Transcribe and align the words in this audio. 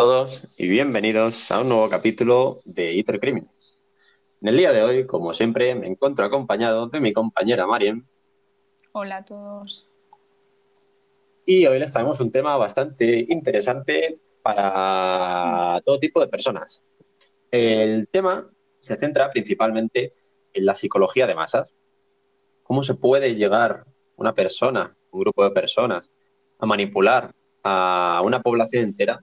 Hola 0.00 0.12
a 0.12 0.24
todos 0.24 0.48
y 0.56 0.66
bienvenidos 0.66 1.50
a 1.50 1.60
un 1.60 1.68
nuevo 1.68 1.90
capítulo 1.90 2.62
de 2.64 2.94
ITER 2.94 3.20
Crímenes. 3.20 3.84
En 4.40 4.48
el 4.48 4.56
día 4.56 4.72
de 4.72 4.82
hoy, 4.82 5.06
como 5.06 5.34
siempre, 5.34 5.74
me 5.74 5.88
encuentro 5.88 6.24
acompañado 6.24 6.86
de 6.86 7.00
mi 7.00 7.12
compañera 7.12 7.66
Marien. 7.66 8.08
Hola 8.92 9.16
a 9.16 9.20
todos. 9.26 9.90
Y 11.44 11.66
hoy 11.66 11.78
les 11.78 11.92
traemos 11.92 12.18
un 12.18 12.32
tema 12.32 12.56
bastante 12.56 13.26
interesante 13.28 14.18
para 14.40 15.82
todo 15.84 16.00
tipo 16.00 16.18
de 16.18 16.28
personas. 16.28 16.82
El 17.50 18.08
tema 18.08 18.48
se 18.78 18.96
centra 18.96 19.28
principalmente 19.28 20.14
en 20.54 20.64
la 20.64 20.74
psicología 20.74 21.26
de 21.26 21.34
masas. 21.34 21.74
¿Cómo 22.62 22.82
se 22.84 22.94
puede 22.94 23.34
llegar 23.34 23.84
una 24.16 24.32
persona, 24.32 24.96
un 25.10 25.20
grupo 25.20 25.44
de 25.44 25.50
personas, 25.50 26.10
a 26.58 26.64
manipular 26.64 27.32
a 27.62 28.22
una 28.24 28.40
población 28.40 28.84
entera 28.84 29.22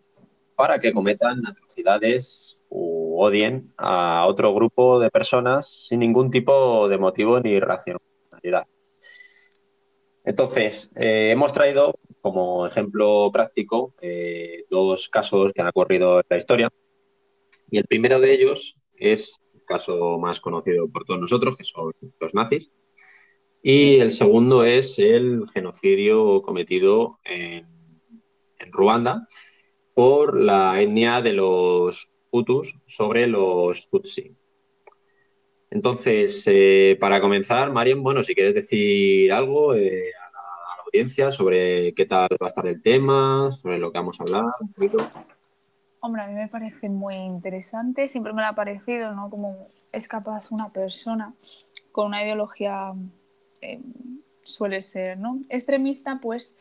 para 0.57 0.79
que 0.79 0.91
cometan 0.91 1.45
atrocidades 1.45 2.59
u 2.67 3.21
odien 3.21 3.71
a 3.77 4.25
otro 4.25 4.53
grupo 4.55 4.99
de 4.99 5.11
personas 5.11 5.87
sin 5.87 5.99
ningún 5.99 6.31
tipo 6.31 6.89
de 6.89 6.97
motivo 6.97 7.39
ni 7.39 7.59
racionalidad? 7.59 8.65
Entonces, 10.25 10.91
eh, 10.95 11.29
hemos 11.31 11.53
traído 11.53 11.93
como 12.21 12.65
ejemplo 12.65 13.29
práctico 13.31 13.93
eh, 14.01 14.65
dos 14.69 15.09
casos 15.09 15.53
que 15.53 15.61
han 15.61 15.67
ocurrido 15.67 16.19
en 16.19 16.25
la 16.27 16.37
historia. 16.37 16.69
Y 17.69 17.77
el 17.77 17.85
primero 17.85 18.19
de 18.19 18.33
ellos 18.33 18.79
es 18.95 19.39
el 19.53 19.63
caso 19.63 20.17
más 20.17 20.39
conocido 20.39 20.89
por 20.89 21.05
todos 21.05 21.21
nosotros, 21.21 21.55
que 21.55 21.63
son 21.63 21.93
los 22.19 22.33
nazis. 22.33 22.71
Y 23.61 23.97
el 23.97 24.11
segundo 24.11 24.63
es 24.63 24.97
el 24.97 25.43
genocidio 25.53 26.41
cometido 26.41 27.19
en, 27.23 27.67
en 28.57 28.71
Ruanda 28.71 29.27
por 29.97 30.39
la 30.39 30.79
etnia 30.79 31.23
de 31.23 31.33
los 31.33 32.11
Hutus 32.29 32.75
sobre 32.85 33.25
los 33.25 33.89
Tutsi. 33.89 34.31
Entonces, 35.71 36.43
eh, 36.45 36.99
para 37.01 37.19
comenzar, 37.19 37.71
Mariam, 37.71 38.03
bueno, 38.03 38.21
si 38.21 38.35
quieres 38.35 38.53
decir 38.53 39.33
algo 39.33 39.73
eh, 39.73 40.11
a, 40.13 40.31
la, 40.31 40.83
audiencia 40.85 41.31
sobre 41.31 41.95
qué 41.95 42.05
tal 42.05 42.29
va 42.39 42.45
a 42.45 42.47
estar 42.47 42.67
el 42.67 42.79
tema, 42.79 43.51
sobre 43.51 43.79
lo 43.79 43.91
que 43.91 43.97
vamos 43.97 44.19
a 44.19 44.23
hablar. 44.23 44.45
Hombre, 45.99 46.21
a 46.21 46.27
mí 46.27 46.35
me 46.35 46.47
parece 46.47 46.89
muy 46.89 47.15
interesante, 47.15 48.07
siempre 48.07 48.33
me 48.33 48.43
lo 48.43 48.49
ha 48.49 48.53
parecido, 48.53 49.15
¿no? 49.15 49.31
Como 49.31 49.67
es 49.91 50.07
capaz 50.07 50.51
una 50.51 50.71
persona 50.71 51.33
con 51.91 52.05
una 52.05 52.23
ideología, 52.23 52.93
eh, 53.61 53.81
suele 54.43 54.83
ser, 54.83 55.17
¿no? 55.17 55.41
Extremista, 55.49 56.19
pues 56.21 56.55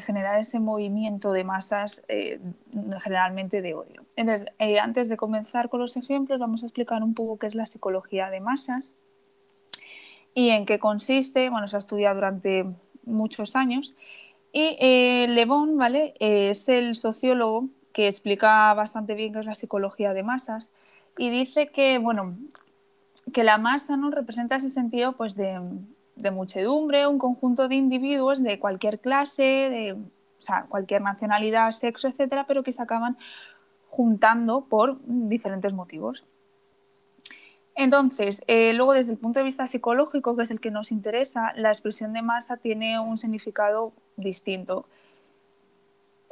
generar 0.00 0.38
ese 0.40 0.60
movimiento 0.60 1.32
de 1.32 1.44
masas 1.44 2.02
eh, 2.08 2.38
generalmente 3.02 3.62
de 3.62 3.74
odio. 3.74 4.04
Entonces, 4.16 4.46
eh, 4.58 4.78
antes 4.78 5.08
de 5.08 5.16
comenzar 5.16 5.68
con 5.70 5.80
los 5.80 5.96
ejemplos, 5.96 6.38
vamos 6.38 6.62
a 6.62 6.66
explicar 6.66 7.02
un 7.02 7.14
poco 7.14 7.38
qué 7.38 7.46
es 7.46 7.54
la 7.54 7.66
psicología 7.66 8.28
de 8.28 8.40
masas 8.40 8.94
y 10.34 10.50
en 10.50 10.66
qué 10.66 10.78
consiste. 10.78 11.48
Bueno, 11.48 11.66
se 11.66 11.76
ha 11.76 11.78
estudiado 11.78 12.16
durante 12.16 12.66
muchos 13.04 13.56
años. 13.56 13.94
Y 14.52 14.76
eh, 14.80 15.46
¿vale? 15.76 16.14
es 16.20 16.68
el 16.68 16.94
sociólogo 16.94 17.68
que 17.94 18.08
explica 18.08 18.74
bastante 18.74 19.14
bien 19.14 19.32
qué 19.32 19.40
es 19.40 19.46
la 19.46 19.54
psicología 19.54 20.12
de 20.12 20.22
masas 20.22 20.72
y 21.16 21.30
dice 21.30 21.68
que, 21.68 21.98
bueno, 21.98 22.36
que 23.32 23.44
la 23.44 23.56
masa 23.56 23.96
¿no? 23.96 24.10
representa 24.10 24.56
ese 24.56 24.68
sentido 24.68 25.12
pues, 25.12 25.36
de, 25.36 25.58
de 26.16 26.30
muchedumbre, 26.30 27.06
un 27.06 27.18
conjunto 27.18 27.68
de 27.68 27.74
individuos 27.74 28.42
de 28.42 28.58
cualquier 28.58 28.98
clase, 29.00 29.42
de 29.42 29.96
cualquier 30.68 31.02
nacionalidad, 31.02 31.70
sexo, 31.70 32.08
etcétera, 32.08 32.46
pero 32.46 32.62
que 32.62 32.72
se 32.72 32.82
acaban 32.82 33.16
juntando 33.86 34.62
por 34.62 34.98
diferentes 35.04 35.72
motivos. 35.72 36.24
Entonces, 37.74 38.42
eh, 38.46 38.72
luego 38.74 38.92
desde 38.92 39.12
el 39.12 39.18
punto 39.18 39.40
de 39.40 39.44
vista 39.44 39.66
psicológico, 39.66 40.36
que 40.36 40.42
es 40.42 40.50
el 40.50 40.60
que 40.60 40.70
nos 40.70 40.92
interesa, 40.92 41.52
la 41.56 41.70
expresión 41.70 42.12
de 42.12 42.22
masa 42.22 42.56
tiene 42.56 43.00
un 43.00 43.16
significado 43.16 43.92
distinto. 44.16 44.86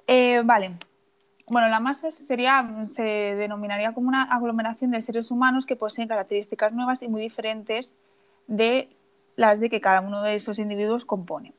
Eh, 0.06 0.42
vale, 0.44 0.72
bueno, 1.46 1.68
la 1.68 1.80
masa 1.80 2.10
sería, 2.10 2.68
se 2.84 3.02
denominaría 3.02 3.92
como 3.92 4.08
una 4.08 4.24
aglomeración 4.24 4.90
de 4.90 5.00
seres 5.00 5.30
humanos 5.30 5.66
que 5.66 5.76
poseen 5.76 6.08
características 6.08 6.72
nuevas 6.72 7.02
y 7.02 7.08
muy 7.08 7.22
diferentes 7.22 7.96
de 8.46 8.88
las 9.36 9.60
de 9.60 9.68
que 9.68 9.80
cada 9.80 10.00
uno 10.00 10.22
de 10.22 10.34
esos 10.34 10.58
individuos 10.58 11.04
compone. 11.04 11.54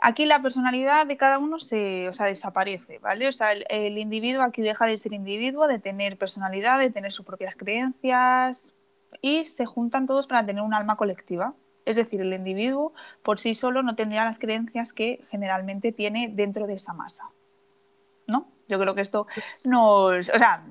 Aquí 0.00 0.26
la 0.26 0.42
personalidad 0.42 1.06
de 1.06 1.16
cada 1.16 1.38
uno 1.38 1.58
se, 1.58 2.08
o 2.08 2.12
sea, 2.12 2.26
desaparece, 2.26 2.98
¿vale? 2.98 3.26
O 3.26 3.32
sea, 3.32 3.52
el, 3.52 3.64
el, 3.70 3.96
individuo 3.96 4.42
aquí 4.42 4.60
deja 4.60 4.84
de 4.86 4.98
ser 4.98 5.14
individuo, 5.14 5.66
de 5.66 5.78
tener 5.78 6.18
personalidad, 6.18 6.78
de 6.78 6.90
tener 6.90 7.12
sus 7.12 7.24
propias 7.24 7.56
creencias 7.56 8.76
y 9.22 9.44
se 9.44 9.64
juntan 9.64 10.06
todos 10.06 10.26
para 10.26 10.44
tener 10.44 10.62
un 10.62 10.74
alma 10.74 10.96
colectiva. 10.96 11.54
Es 11.84 11.96
decir, 11.96 12.20
el 12.20 12.32
individuo 12.32 12.92
por 13.22 13.38
sí 13.38 13.54
solo 13.54 13.82
no 13.82 13.94
tendría 13.94 14.24
las 14.24 14.38
creencias 14.38 14.92
que 14.92 15.24
generalmente 15.30 15.92
tiene 15.92 16.30
dentro 16.32 16.66
de 16.66 16.74
esa 16.74 16.94
masa, 16.94 17.30
¿no? 18.26 18.48
Yo 18.68 18.78
creo 18.78 18.94
que 18.94 19.02
esto 19.02 19.26
nos, 19.66 20.28
o 20.30 20.38
sea, 20.38 20.64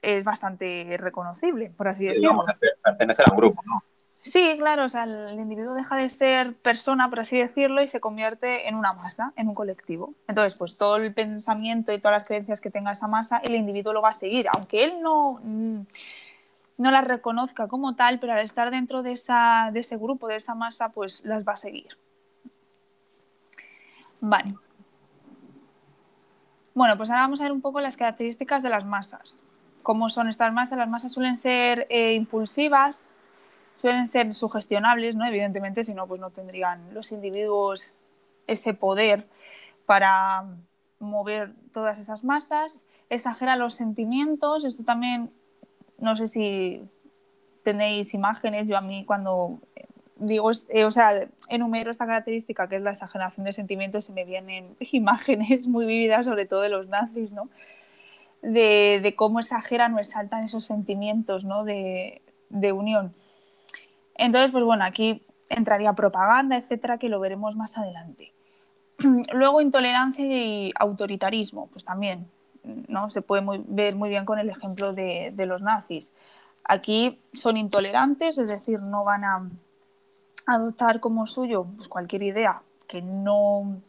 es 0.00 0.24
bastante 0.24 0.96
reconocible, 0.98 1.70
por 1.76 1.88
así 1.88 2.04
decirlo. 2.06 2.40
Pertenecer 2.82 3.26
a 3.28 3.32
un 3.32 3.38
grupo, 3.38 3.62
¿no? 3.66 3.82
Sí, 4.22 4.56
claro, 4.58 4.84
o 4.84 4.88
sea, 4.88 5.04
el 5.04 5.40
individuo 5.40 5.74
deja 5.74 5.96
de 5.96 6.08
ser 6.10 6.54
persona, 6.54 7.08
por 7.08 7.20
así 7.20 7.38
decirlo, 7.38 7.82
y 7.82 7.88
se 7.88 8.00
convierte 8.00 8.68
en 8.68 8.74
una 8.74 8.92
masa, 8.92 9.32
en 9.36 9.48
un 9.48 9.54
colectivo. 9.54 10.12
Entonces, 10.28 10.56
pues 10.56 10.76
todo 10.76 10.96
el 10.96 11.14
pensamiento 11.14 11.92
y 11.92 11.98
todas 11.98 12.16
las 12.16 12.24
creencias 12.26 12.60
que 12.60 12.70
tenga 12.70 12.92
esa 12.92 13.08
masa, 13.08 13.40
el 13.42 13.54
individuo 13.54 13.94
lo 13.94 14.02
va 14.02 14.10
a 14.10 14.12
seguir, 14.12 14.46
aunque 14.54 14.84
él 14.84 15.00
no, 15.00 15.40
no 15.42 16.90
las 16.90 17.04
reconozca 17.04 17.66
como 17.66 17.94
tal, 17.96 18.20
pero 18.20 18.34
al 18.34 18.40
estar 18.40 18.70
dentro 18.70 19.02
de, 19.02 19.12
esa, 19.12 19.70
de 19.72 19.80
ese 19.80 19.96
grupo, 19.96 20.28
de 20.28 20.36
esa 20.36 20.54
masa, 20.54 20.90
pues 20.90 21.24
las 21.24 21.46
va 21.46 21.54
a 21.54 21.56
seguir. 21.56 21.96
Vale. 24.20 24.54
Bueno, 26.74 26.96
pues 26.96 27.10
ahora 27.10 27.22
vamos 27.22 27.40
a 27.40 27.44
ver 27.44 27.52
un 27.52 27.60
poco 27.60 27.80
las 27.80 27.96
características 27.96 28.62
de 28.62 28.68
las 28.68 28.84
masas. 28.84 29.42
¿Cómo 29.82 30.10
son 30.10 30.28
estas 30.28 30.52
masas? 30.52 30.78
Las 30.78 30.88
masas 30.88 31.12
suelen 31.12 31.36
ser 31.36 31.86
eh, 31.90 32.14
impulsivas, 32.14 33.14
suelen 33.80 34.06
ser 34.06 34.34
sugestionables, 34.34 35.16
¿no? 35.16 35.26
Evidentemente, 35.26 35.84
si 35.84 35.94
no, 35.94 36.06
pues 36.06 36.20
no 36.20 36.30
tendrían 36.30 36.92
los 36.92 37.12
individuos 37.12 37.94
ese 38.46 38.74
poder 38.74 39.26
para 39.86 40.44
mover 40.98 41.52
todas 41.72 41.98
esas 41.98 42.24
masas. 42.24 42.86
Exagera 43.08 43.56
los 43.56 43.74
sentimientos. 43.74 44.64
Esto 44.64 44.84
también, 44.84 45.30
no 45.98 46.14
sé 46.16 46.28
si 46.28 46.82
tenéis 47.62 48.14
imágenes. 48.14 48.66
Yo 48.66 48.76
a 48.76 48.80
mí 48.80 49.04
cuando 49.04 49.60
digo, 50.20 50.50
eh, 50.68 50.84
o 50.84 50.90
sea, 50.90 51.28
enumero 51.48 51.90
esta 51.90 52.06
característica 52.06 52.68
que 52.68 52.76
es 52.76 52.82
la 52.82 52.90
exageración 52.90 53.44
de 53.44 53.52
sentimientos 53.52 54.08
y 54.08 54.12
me 54.12 54.24
vienen 54.24 54.76
imágenes 54.92 55.66
muy 55.66 55.86
vividas, 55.86 56.26
sobre 56.26 56.46
todo 56.46 56.60
de 56.60 56.68
los 56.68 56.88
nazis, 56.88 57.32
¿no? 57.32 57.48
De, 58.42 59.00
de 59.02 59.14
cómo 59.16 59.40
exageran 59.40 59.94
o 59.94 59.98
exaltan 59.98 60.44
esos 60.44 60.64
sentimientos, 60.64 61.44
¿no? 61.44 61.64
De, 61.64 62.22
unión. 62.72 63.14
Entonces, 64.20 64.50
pues 64.50 64.64
bueno, 64.64 64.84
aquí 64.84 65.22
entraría 65.48 65.94
propaganda, 65.94 66.58
etcétera, 66.58 66.98
que 66.98 67.08
lo 67.08 67.20
veremos 67.20 67.56
más 67.56 67.78
adelante. 67.78 68.34
Luego, 69.32 69.62
intolerancia 69.62 70.22
y 70.26 70.72
autoritarismo, 70.78 71.68
pues 71.68 71.86
también, 71.86 72.30
¿no? 72.86 73.10
Se 73.10 73.22
puede 73.22 73.42
ver 73.66 73.94
muy 73.94 74.10
bien 74.10 74.26
con 74.26 74.38
el 74.38 74.50
ejemplo 74.50 74.92
de, 74.92 75.32
los 75.46 75.62
nazis. 75.62 76.12
Aquí 76.64 77.18
son 77.32 77.56
intolerantes, 77.56 78.36
es 78.36 78.50
decir, 78.50 78.78
no 78.82 79.04
van 79.04 79.24
a 79.24 79.48
adoptar 80.46 81.00
como 81.00 81.26
suyo 81.26 81.64
pues, 81.76 81.88
cualquier 81.88 82.22
idea 82.22 82.60
que, 82.86 83.00
no, 83.00 83.80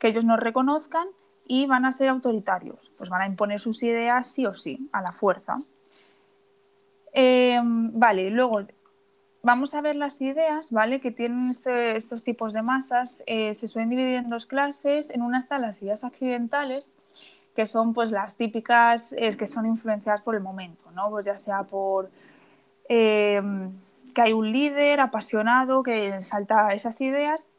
que 0.00 0.08
ellos 0.08 0.24
no 0.24 0.36
reconozcan 0.36 1.06
y 1.46 1.66
van 1.66 1.84
a 1.84 1.92
ser 1.92 2.08
autoritarios, 2.08 2.90
pues 2.98 3.10
van 3.10 3.22
a 3.22 3.26
imponer 3.26 3.60
sus 3.60 3.84
ideas 3.84 4.26
sí 4.26 4.44
o 4.44 4.52
sí, 4.52 4.88
a 4.90 5.02
la 5.02 5.12
fuerza. 5.12 5.54
Eh, 7.12 7.60
vale, 7.62 8.32
luego 8.32 8.66
vamos 9.42 9.74
a 9.74 9.80
ver 9.80 9.96
las 9.96 10.20
ideas, 10.20 10.70
¿vale? 10.72 11.00
Que 11.00 11.10
tienen 11.10 11.50
este, 11.50 11.96
estos 11.96 12.24
tipos 12.24 12.52
de 12.52 12.62
masas. 12.62 13.22
Eh, 13.26 13.54
se 13.54 13.68
suelen 13.68 13.90
dividir 13.90 14.16
en 14.16 14.28
dos 14.28 14.46
clases. 14.46 15.10
En 15.10 15.22
una 15.22 15.38
están 15.38 15.62
las 15.62 15.80
ideas 15.82 16.04
accidentales, 16.04 16.92
que 17.54 17.66
son 17.66 17.92
pues 17.92 18.10
las 18.10 18.36
típicas 18.36 19.12
eh, 19.12 19.36
que 19.36 19.46
son 19.46 19.66
influenciadas 19.66 20.20
por 20.22 20.34
el 20.34 20.42
momento, 20.42 20.90
¿no? 20.92 21.10
Pues 21.10 21.26
ya 21.26 21.36
sea 21.36 21.62
por 21.62 22.10
eh, 22.88 23.42
que 24.14 24.22
hay 24.22 24.32
un 24.32 24.50
líder 24.50 25.00
apasionado 25.00 25.82
que 25.82 26.22
salta 26.22 26.72
esas 26.72 27.00
ideas 27.00 27.50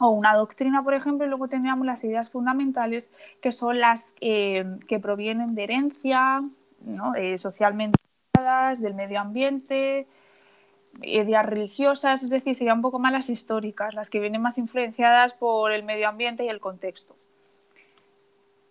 o 0.00 0.10
una 0.10 0.34
doctrina, 0.34 0.82
por 0.82 0.94
ejemplo, 0.94 1.26
y 1.26 1.28
luego 1.28 1.48
tendríamos 1.48 1.86
las 1.86 2.02
ideas 2.04 2.30
fundamentales, 2.30 3.10
que 3.42 3.52
son 3.52 3.80
las 3.80 4.14
eh, 4.20 4.64
que 4.88 4.98
provienen 4.98 5.54
de 5.54 5.64
herencia, 5.64 6.42
¿no? 6.80 7.14
eh, 7.14 7.38
socialmente 7.38 7.98
del 8.78 8.94
medio 8.94 9.20
ambiente, 9.20 10.06
ideas 11.02 11.46
religiosas, 11.46 12.22
es 12.22 12.30
decir, 12.30 12.54
serían 12.54 12.78
un 12.78 12.82
poco 12.82 12.98
más 12.98 13.12
las 13.12 13.30
históricas, 13.30 13.94
las 13.94 14.10
que 14.10 14.20
vienen 14.20 14.42
más 14.42 14.58
influenciadas 14.58 15.34
por 15.34 15.72
el 15.72 15.82
medio 15.82 16.08
ambiente 16.08 16.44
y 16.44 16.48
el 16.48 16.60
contexto. 16.60 17.14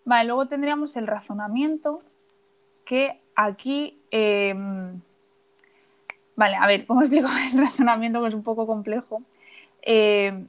Vale, 0.05 0.27
luego 0.27 0.47
tendríamos 0.47 0.95
el 0.95 1.07
razonamiento, 1.07 2.01
que 2.85 3.19
aquí... 3.35 3.99
em, 4.11 5.01
vale, 6.35 6.55
a 6.55 6.67
ver, 6.67 6.85
¿cómo 6.85 7.01
explico 7.03 7.27
el 7.53 7.59
razonamiento? 7.59 8.21
Que 8.21 8.27
es 8.29 8.33
un 8.33 8.43
poco 8.43 8.65
complejo. 8.67 9.21
Eh, 9.81 10.45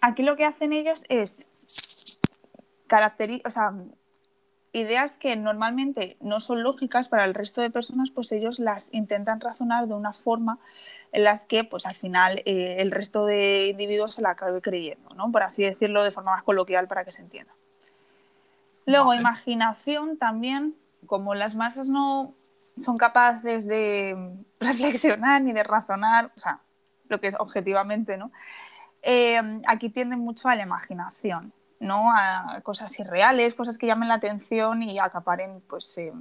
aquí 0.00 0.22
lo 0.22 0.36
que 0.36 0.44
hacen 0.44 0.72
ellos 0.72 1.04
es 1.08 1.46
o 3.44 3.50
sea, 3.50 3.74
ideas 4.76 5.16
que 5.16 5.34
normalmente 5.36 6.16
no 6.20 6.40
son 6.40 6.62
lógicas 6.62 7.08
para 7.08 7.24
el 7.24 7.34
resto 7.34 7.60
de 7.60 7.70
personas, 7.70 8.10
pues 8.10 8.30
ellos 8.32 8.58
las 8.58 8.92
intentan 8.92 9.40
razonar 9.40 9.86
de 9.86 9.94
una 9.94 10.12
forma 10.12 10.58
en 11.12 11.24
las 11.24 11.46
que 11.46 11.64
pues 11.64 11.86
al 11.86 11.94
final 11.94 12.42
eh, 12.44 12.76
el 12.78 12.90
resto 12.90 13.24
de 13.24 13.68
individuos 13.68 14.14
se 14.14 14.22
la 14.22 14.30
acabe 14.30 14.60
creyendo, 14.60 15.14
¿no? 15.14 15.32
Por 15.32 15.42
así 15.42 15.62
decirlo 15.62 16.02
de 16.02 16.10
forma 16.10 16.32
más 16.32 16.42
coloquial 16.42 16.88
para 16.88 17.04
que 17.04 17.12
se 17.12 17.22
entienda. 17.22 17.52
Luego, 18.84 19.08
Vale. 19.08 19.20
imaginación 19.20 20.18
también, 20.18 20.76
como 21.06 21.34
las 21.34 21.54
masas 21.54 21.88
no 21.88 22.34
son 22.78 22.98
capaces 22.98 23.66
de 23.66 24.34
reflexionar 24.60 25.40
ni 25.42 25.52
de 25.52 25.62
razonar, 25.62 26.30
o 26.36 26.38
sea, 26.38 26.60
lo 27.08 27.20
que 27.20 27.28
es 27.28 27.36
objetivamente, 27.38 28.16
¿no? 28.16 28.30
Eh, 29.02 29.40
aquí 29.66 29.88
tienden 29.88 30.18
mucho 30.20 30.48
a 30.48 30.54
la 30.54 30.64
imaginación, 30.64 31.52
¿no? 31.80 32.10
A 32.12 32.60
cosas 32.62 32.98
irreales, 32.98 33.54
cosas 33.54 33.78
que 33.78 33.86
llamen 33.86 34.08
la 34.08 34.14
atención 34.14 34.82
y 34.82 34.98
acaparen, 34.98 35.62
pues, 35.68 35.96
eh, 35.98 36.12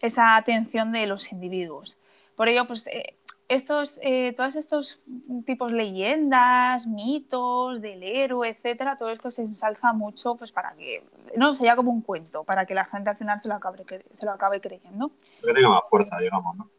esa 0.00 0.36
atención 0.36 0.92
de 0.92 1.06
los 1.06 1.32
individuos. 1.32 1.98
Por 2.34 2.48
ello, 2.48 2.66
pues, 2.66 2.86
eh, 2.86 3.16
estos, 3.48 3.98
eh, 4.02 4.32
todos 4.36 4.56
estos 4.56 5.00
tipos 5.44 5.72
leyendas, 5.72 6.86
mitos 6.86 7.80
del 7.80 8.02
héroe, 8.02 8.48
etcétera, 8.48 8.96
todo 8.96 9.10
esto 9.10 9.30
se 9.30 9.42
ensalza 9.42 9.92
mucho, 9.92 10.36
pues, 10.36 10.52
para 10.52 10.72
que, 10.74 11.04
no, 11.36 11.54
sería 11.54 11.76
como 11.76 11.90
un 11.90 12.00
cuento, 12.00 12.44
para 12.44 12.64
que 12.64 12.74
la 12.74 12.84
gente 12.84 13.10
al 13.10 13.16
final 13.16 13.40
se 13.40 13.48
lo 13.48 13.54
acabe, 13.54 13.84
se 14.12 14.24
lo 14.24 14.32
acabe 14.32 14.60
creyendo. 14.60 15.10
Que 15.44 15.52
tenga 15.52 15.68
más 15.68 15.88
fuerza, 15.88 16.18
digamos, 16.18 16.56
¿no? 16.56 16.70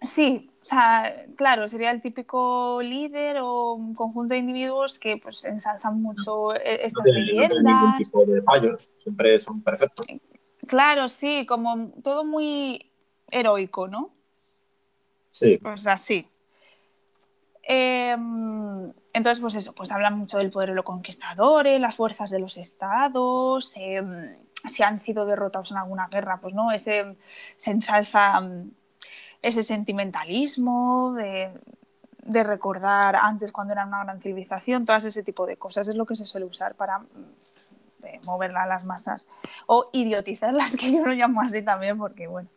Sí, 0.00 0.50
o 0.60 0.64
sea, 0.64 1.24
claro, 1.36 1.66
sería 1.68 1.90
el 1.90 2.00
típico 2.00 2.80
líder 2.82 3.38
o 3.38 3.72
un 3.72 3.94
conjunto 3.94 4.34
de 4.34 4.38
individuos 4.40 4.98
que 4.98 5.16
pues 5.16 5.44
ensalzan 5.44 6.00
mucho 6.00 6.54
eh, 6.54 6.78
No 6.80 6.86
estas 6.86 6.92
no 6.94 7.02
tiene 7.02 7.20
ningún 7.20 7.48
leyendas. 7.48 7.96
tipo 7.98 8.24
de 8.24 8.42
fallos, 8.42 8.92
siempre 8.94 9.38
son 9.38 9.62
perfectos. 9.62 10.06
Claro, 10.66 11.08
sí, 11.08 11.46
como 11.46 11.90
todo 12.02 12.24
muy 12.24 12.92
heroico, 13.30 13.88
¿no? 13.88 14.10
Sí, 15.30 15.58
Pues 15.58 15.86
así. 15.86 16.28
Eh, 17.70 18.12
entonces, 19.12 19.40
pues 19.40 19.54
eso, 19.56 19.74
pues 19.74 19.92
hablan 19.92 20.16
mucho 20.18 20.38
del 20.38 20.50
poder 20.50 20.70
de 20.70 20.74
los 20.76 20.84
conquistadores, 20.84 21.80
las 21.80 21.94
fuerzas 21.94 22.30
de 22.30 22.38
los 22.38 22.56
estados, 22.56 23.76
eh, 23.76 24.02
si 24.68 24.82
han 24.82 24.96
sido 24.96 25.26
derrotados 25.26 25.70
en 25.70 25.76
alguna 25.76 26.08
guerra, 26.08 26.40
pues 26.40 26.54
no, 26.54 26.72
ese 26.72 27.16
se 27.56 27.70
ensalza 27.70 28.40
mm, 28.40 28.70
ese 29.42 29.62
sentimentalismo 29.62 31.14
de, 31.14 31.50
de 32.28 32.42
recordar 32.42 33.16
antes 33.16 33.52
cuando 33.52 33.72
era 33.72 33.86
una 33.86 34.04
gran 34.04 34.20
civilización, 34.20 34.84
todas 34.84 35.04
ese 35.04 35.22
tipo 35.22 35.46
de 35.46 35.56
cosas 35.56 35.88
es 35.88 35.96
lo 35.96 36.06
que 36.06 36.14
se 36.14 36.26
suele 36.26 36.46
usar 36.46 36.74
para 36.74 36.98
mm, 36.98 37.06
eh, 38.04 38.20
moverla 38.24 38.62
a 38.62 38.66
las 38.66 38.84
masas 38.84 39.28
o 39.66 39.88
idiotizarlas, 39.92 40.76
que 40.76 40.92
yo 40.92 41.04
lo 41.04 41.12
llamo 41.12 41.40
así 41.40 41.62
también 41.62 41.98
porque, 41.98 42.26
bueno, 42.26 42.48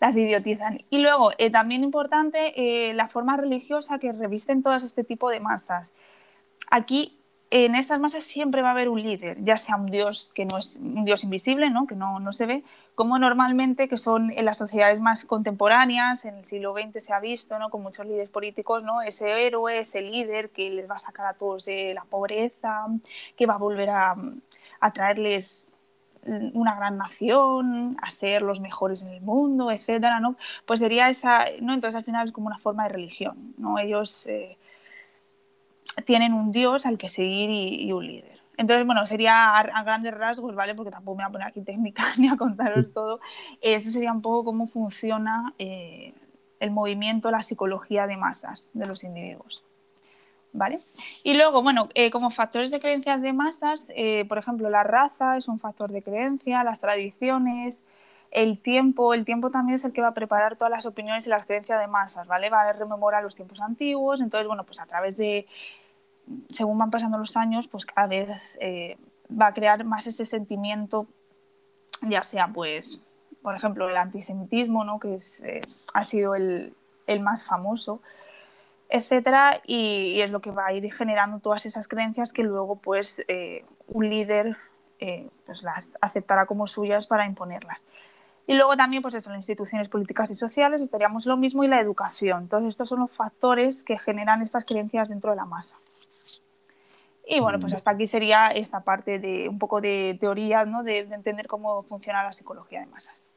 las 0.00 0.16
idiotizan. 0.16 0.78
Y 0.88 1.00
luego, 1.00 1.32
eh, 1.36 1.50
también 1.50 1.84
importante, 1.84 2.54
eh, 2.56 2.94
la 2.94 3.08
forma 3.08 3.36
religiosa 3.36 3.98
que 3.98 4.12
revisten 4.12 4.62
todas 4.62 4.82
este 4.82 5.04
tipo 5.04 5.28
de 5.28 5.40
masas. 5.40 5.92
Aquí, 6.70 7.19
en 7.50 7.74
estas 7.74 7.98
masas 7.98 8.22
siempre 8.22 8.62
va 8.62 8.68
a 8.68 8.70
haber 8.70 8.88
un 8.88 9.02
líder, 9.02 9.42
ya 9.42 9.56
sea 9.56 9.74
un 9.74 9.86
dios 9.86 10.30
que 10.34 10.44
no 10.44 10.56
es 10.58 10.76
un 10.76 11.04
dios 11.04 11.24
invisible, 11.24 11.68
¿no? 11.68 11.86
que 11.86 11.96
no, 11.96 12.20
no 12.20 12.32
se 12.32 12.46
ve, 12.46 12.64
como 12.94 13.18
normalmente 13.18 13.88
que 13.88 13.96
son 13.96 14.30
en 14.30 14.44
las 14.44 14.58
sociedades 14.58 15.00
más 15.00 15.24
contemporáneas, 15.24 16.24
en 16.24 16.36
el 16.36 16.44
siglo 16.44 16.72
XX 16.72 17.04
se 17.04 17.12
ha 17.12 17.18
visto, 17.18 17.58
¿no? 17.58 17.68
con 17.68 17.82
muchos 17.82 18.06
líderes 18.06 18.28
políticos, 18.28 18.84
¿no? 18.84 19.02
ese 19.02 19.46
héroe, 19.46 19.80
ese 19.80 20.00
líder 20.00 20.50
que 20.50 20.70
les 20.70 20.88
va 20.88 20.94
a 20.94 20.98
sacar 21.00 21.26
a 21.26 21.34
todos 21.34 21.64
de 21.64 21.92
la 21.92 22.04
pobreza, 22.04 22.86
que 23.36 23.46
va 23.46 23.54
a 23.54 23.58
volver 23.58 23.90
a, 23.90 24.14
traerles 24.94 25.66
una 26.52 26.76
gran 26.76 26.98
nación, 26.98 27.96
a 28.00 28.10
ser 28.10 28.42
los 28.42 28.60
mejores 28.60 29.02
en 29.02 29.08
el 29.08 29.22
mundo, 29.22 29.70
etcétera, 29.70 30.20
¿no? 30.20 30.36
Pues 30.66 30.80
sería 30.80 31.08
esa, 31.08 31.46
¿no? 31.62 31.72
Entonces 31.72 31.96
al 31.96 32.04
final 32.04 32.28
es 32.28 32.32
como 32.32 32.46
una 32.46 32.58
forma 32.58 32.84
de 32.84 32.90
religión, 32.90 33.54
¿no? 33.58 33.78
Ellos 33.78 34.26
eh, 34.26 34.58
tienen 36.04 36.32
un 36.32 36.52
dios 36.52 36.86
al 36.86 36.98
que 36.98 37.08
seguir 37.08 37.50
y, 37.50 37.86
y 37.86 37.92
un 37.92 38.06
líder. 38.06 38.40
Entonces, 38.56 38.84
bueno, 38.84 39.06
sería 39.06 39.56
a, 39.56 39.60
a, 39.60 39.82
grandes 39.84 40.12
rasgos, 40.12 40.54
¿vale? 40.54 40.74
Porque 40.74 40.90
tampoco 40.90 41.16
me 41.16 41.24
voy 41.24 41.28
a 41.30 41.32
poner 41.32 41.48
aquí 41.48 41.62
técnica 41.62 42.04
ni 42.18 42.28
a 42.28 42.36
contaros 42.36 42.92
todo. 42.92 43.20
Eso 43.60 43.90
sería 43.90 44.12
un 44.12 44.20
poco 44.20 44.44
cómo 44.44 44.66
funciona 44.66 45.54
eh, 45.58 46.12
el 46.60 46.70
movimiento, 46.70 47.30
la 47.30 47.42
psicología 47.42 48.06
de 48.06 48.16
masas 48.18 48.70
de 48.74 48.86
los 48.86 49.02
individuos. 49.02 49.64
¿Vale? 50.52 50.78
Y 51.22 51.34
luego, 51.34 51.62
bueno, 51.62 51.88
eh, 51.94 52.10
como 52.10 52.30
factores 52.30 52.70
de 52.70 52.80
creencias 52.80 53.22
de 53.22 53.32
masas, 53.32 53.90
eh, 53.94 54.26
por 54.28 54.36
ejemplo, 54.36 54.68
la 54.68 54.82
raza 54.82 55.36
es 55.36 55.48
un 55.48 55.58
factor 55.60 55.90
de 55.92 56.02
creencia, 56.02 56.64
las 56.64 56.80
tradiciones, 56.80 57.84
el 58.30 58.60
tiempo, 58.60 59.12
el 59.12 59.24
tiempo 59.24 59.50
también 59.50 59.74
es 59.74 59.84
el 59.84 59.92
que 59.92 60.02
va 60.02 60.08
a 60.08 60.14
preparar 60.14 60.56
todas 60.56 60.70
las 60.70 60.86
opiniones 60.86 61.26
y 61.26 61.30
las 61.30 61.46
creencias 61.46 61.80
de 61.80 61.88
masas, 61.88 62.26
¿vale? 62.28 62.48
Va 62.48 62.62
a 62.62 62.72
rememorar 62.72 63.22
los 63.22 63.34
tiempos 63.34 63.60
antiguos, 63.60 64.20
entonces, 64.20 64.46
bueno, 64.46 64.64
pues 64.64 64.80
a 64.80 64.86
través 64.86 65.16
de, 65.16 65.46
según 66.50 66.78
van 66.78 66.90
pasando 66.90 67.18
los 67.18 67.36
años, 67.36 67.66
pues 67.66 67.86
cada 67.86 68.06
vez 68.06 68.56
eh, 68.60 68.98
va 69.30 69.48
a 69.48 69.54
crear 69.54 69.84
más 69.84 70.06
ese 70.06 70.26
sentimiento, 70.26 71.08
ya 72.02 72.22
sea, 72.22 72.48
pues, 72.48 73.26
por 73.42 73.56
ejemplo, 73.56 73.88
el 73.88 73.96
antisemitismo, 73.96 74.84
¿no? 74.84 75.00
Que 75.00 75.16
es, 75.16 75.40
eh, 75.40 75.60
ha 75.92 76.04
sido 76.04 76.36
el, 76.36 76.74
el 77.08 77.20
más 77.20 77.42
famoso, 77.44 78.00
etcétera, 78.88 79.60
y, 79.66 80.20
es 80.20 80.30
lo 80.30 80.40
que 80.40 80.52
va 80.52 80.66
a 80.66 80.72
ir 80.72 80.92
generando 80.92 81.40
todas 81.40 81.66
esas 81.66 81.88
creencias 81.88 82.32
que 82.32 82.42
luego 82.42 82.76
pues 82.76 83.24
eh, 83.28 83.64
un 83.88 84.08
líder 84.08 84.56
pues 85.46 85.62
las 85.62 85.96
aceptará 86.02 86.44
como 86.44 86.66
suyas 86.66 87.06
para 87.06 87.24
imponerlas. 87.24 87.86
Y 88.50 88.54
luego 88.54 88.76
también 88.76 89.00
pues 89.00 89.14
eso, 89.14 89.30
las 89.30 89.38
instituciones 89.38 89.88
políticas 89.88 90.28
y 90.32 90.34
sociales 90.34 90.80
estaríamos 90.80 91.24
lo 91.24 91.36
mismo 91.36 91.62
y 91.62 91.68
la 91.68 91.80
educación. 91.80 92.42
Entonces 92.42 92.70
estos 92.70 92.88
son 92.88 92.98
los 92.98 93.12
factores 93.12 93.84
que 93.84 93.96
generan 93.96 94.42
estas 94.42 94.64
creencias 94.64 95.08
dentro 95.08 95.30
de 95.30 95.36
la 95.36 95.44
masa. 95.44 95.78
Y 97.24 97.38
bueno, 97.38 97.60
pues 97.60 97.74
hasta 97.74 97.92
aquí 97.92 98.08
sería 98.08 98.48
esta 98.48 98.82
parte 98.82 99.20
de 99.20 99.48
un 99.48 99.56
poco 99.56 99.80
de 99.80 100.16
teoría, 100.18 100.64
¿no? 100.64 100.82
de, 100.82 101.04
de 101.04 101.14
entender 101.14 101.46
cómo 101.46 101.84
funciona 101.84 102.24
la 102.24 102.32
psicología 102.32 102.80
de 102.80 102.86
masas. 102.86 103.28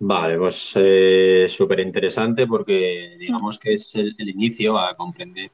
Vale, 0.00 0.38
pues 0.38 0.72
eh, 0.74 1.46
súper 1.48 1.78
interesante 1.78 2.48
porque 2.48 3.14
digamos 3.16 3.60
que 3.60 3.74
es 3.74 3.94
el, 3.94 4.12
el, 4.18 4.28
inicio 4.28 4.76
a 4.76 4.90
comprender 4.98 5.52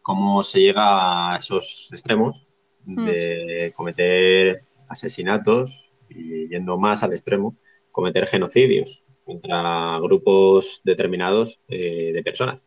cómo 0.00 0.42
se 0.42 0.60
llega 0.60 1.34
a 1.34 1.36
esos 1.36 1.90
extremos 1.92 2.46
de 2.86 3.70
cometer 3.76 4.62
asesinatos 4.88 5.90
y 6.14 6.48
yendo 6.48 6.78
más 6.78 7.02
al 7.02 7.12
extremo, 7.12 7.56
cometer 7.90 8.26
genocidios 8.26 9.04
contra 9.24 9.98
grupos 10.00 10.82
determinados 10.84 11.60
eh, 11.68 12.12
de 12.12 12.22
personas. 12.22 12.60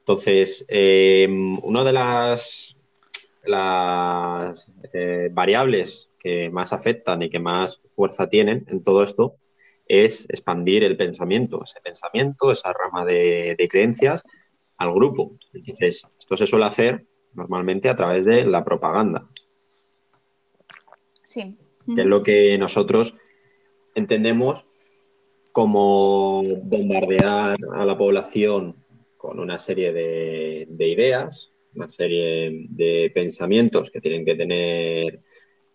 Entonces, 0.00 0.66
eh, 0.68 1.26
una 1.62 1.82
de 1.82 1.92
las, 1.92 2.76
las 3.44 4.76
eh, 4.92 5.30
variables 5.32 6.12
que 6.18 6.50
más 6.50 6.72
afectan 6.72 7.22
y 7.22 7.30
que 7.30 7.38
más 7.38 7.80
fuerza 7.90 8.28
tienen 8.28 8.66
en 8.68 8.82
todo 8.82 9.02
esto 9.02 9.36
es 9.86 10.28
expandir 10.28 10.84
el 10.84 10.96
pensamiento, 10.96 11.62
ese 11.62 11.80
pensamiento, 11.80 12.52
esa 12.52 12.72
rama 12.72 13.04
de, 13.04 13.54
de, 13.56 13.68
creencias 13.68 14.22
al 14.76 14.92
grupo. 14.92 15.38
Entonces, 15.52 16.06
esto 16.18 16.36
se 16.36 16.46
suele 16.46 16.66
hacer 16.66 17.06
normalmente 17.34 17.88
a 17.88 17.96
través 17.96 18.24
de 18.24 18.44
la 18.44 18.64
propaganda. 18.64 19.28
Sí. 21.24 21.56
Que 21.94 22.02
es 22.02 22.10
lo 22.10 22.22
que 22.22 22.56
nosotros 22.58 23.14
entendemos 23.94 24.66
como 25.52 26.42
bombardear 26.42 27.56
a 27.72 27.84
la 27.84 27.96
población 27.96 28.76
con 29.16 29.38
una 29.38 29.58
serie 29.58 29.92
de, 29.92 30.66
de 30.68 30.88
ideas, 30.88 31.52
una 31.74 31.88
serie 31.88 32.66
de 32.68 33.10
pensamientos 33.14 33.90
que 33.90 34.00
tienen 34.00 34.24
que 34.24 34.34
tener 34.34 35.20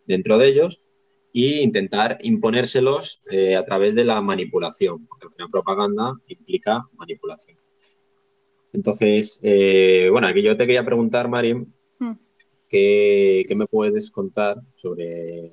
dentro 0.06 0.38
de 0.38 0.48
ellos 0.48 0.84
e 1.34 1.62
intentar 1.62 2.18
imponérselos 2.22 3.22
eh, 3.30 3.56
a 3.56 3.63
través 3.63 3.96
de 3.96 4.06
la 4.06 4.20
manipulación, 4.22 5.06
porque 5.06 5.28
al 5.28 5.34
final 5.34 5.50
propaganda 5.50 6.13
implica 6.28 6.82
manipulación. 6.94 7.58
Entonces, 8.74 9.39
eh, 9.44 10.10
bueno, 10.12 10.28
aquí 10.28 10.42
yo 10.42 10.58
te 10.58 10.66
quería 10.66 10.84
preguntar, 10.84 11.28
Marim, 11.28 11.72
Hmm. 12.00 12.13
¿qué, 12.70 13.44
¿qué, 13.48 13.56
me 13.56 13.68
puedes 13.68 14.10
contar 14.10 14.58
sobre, 14.74 15.51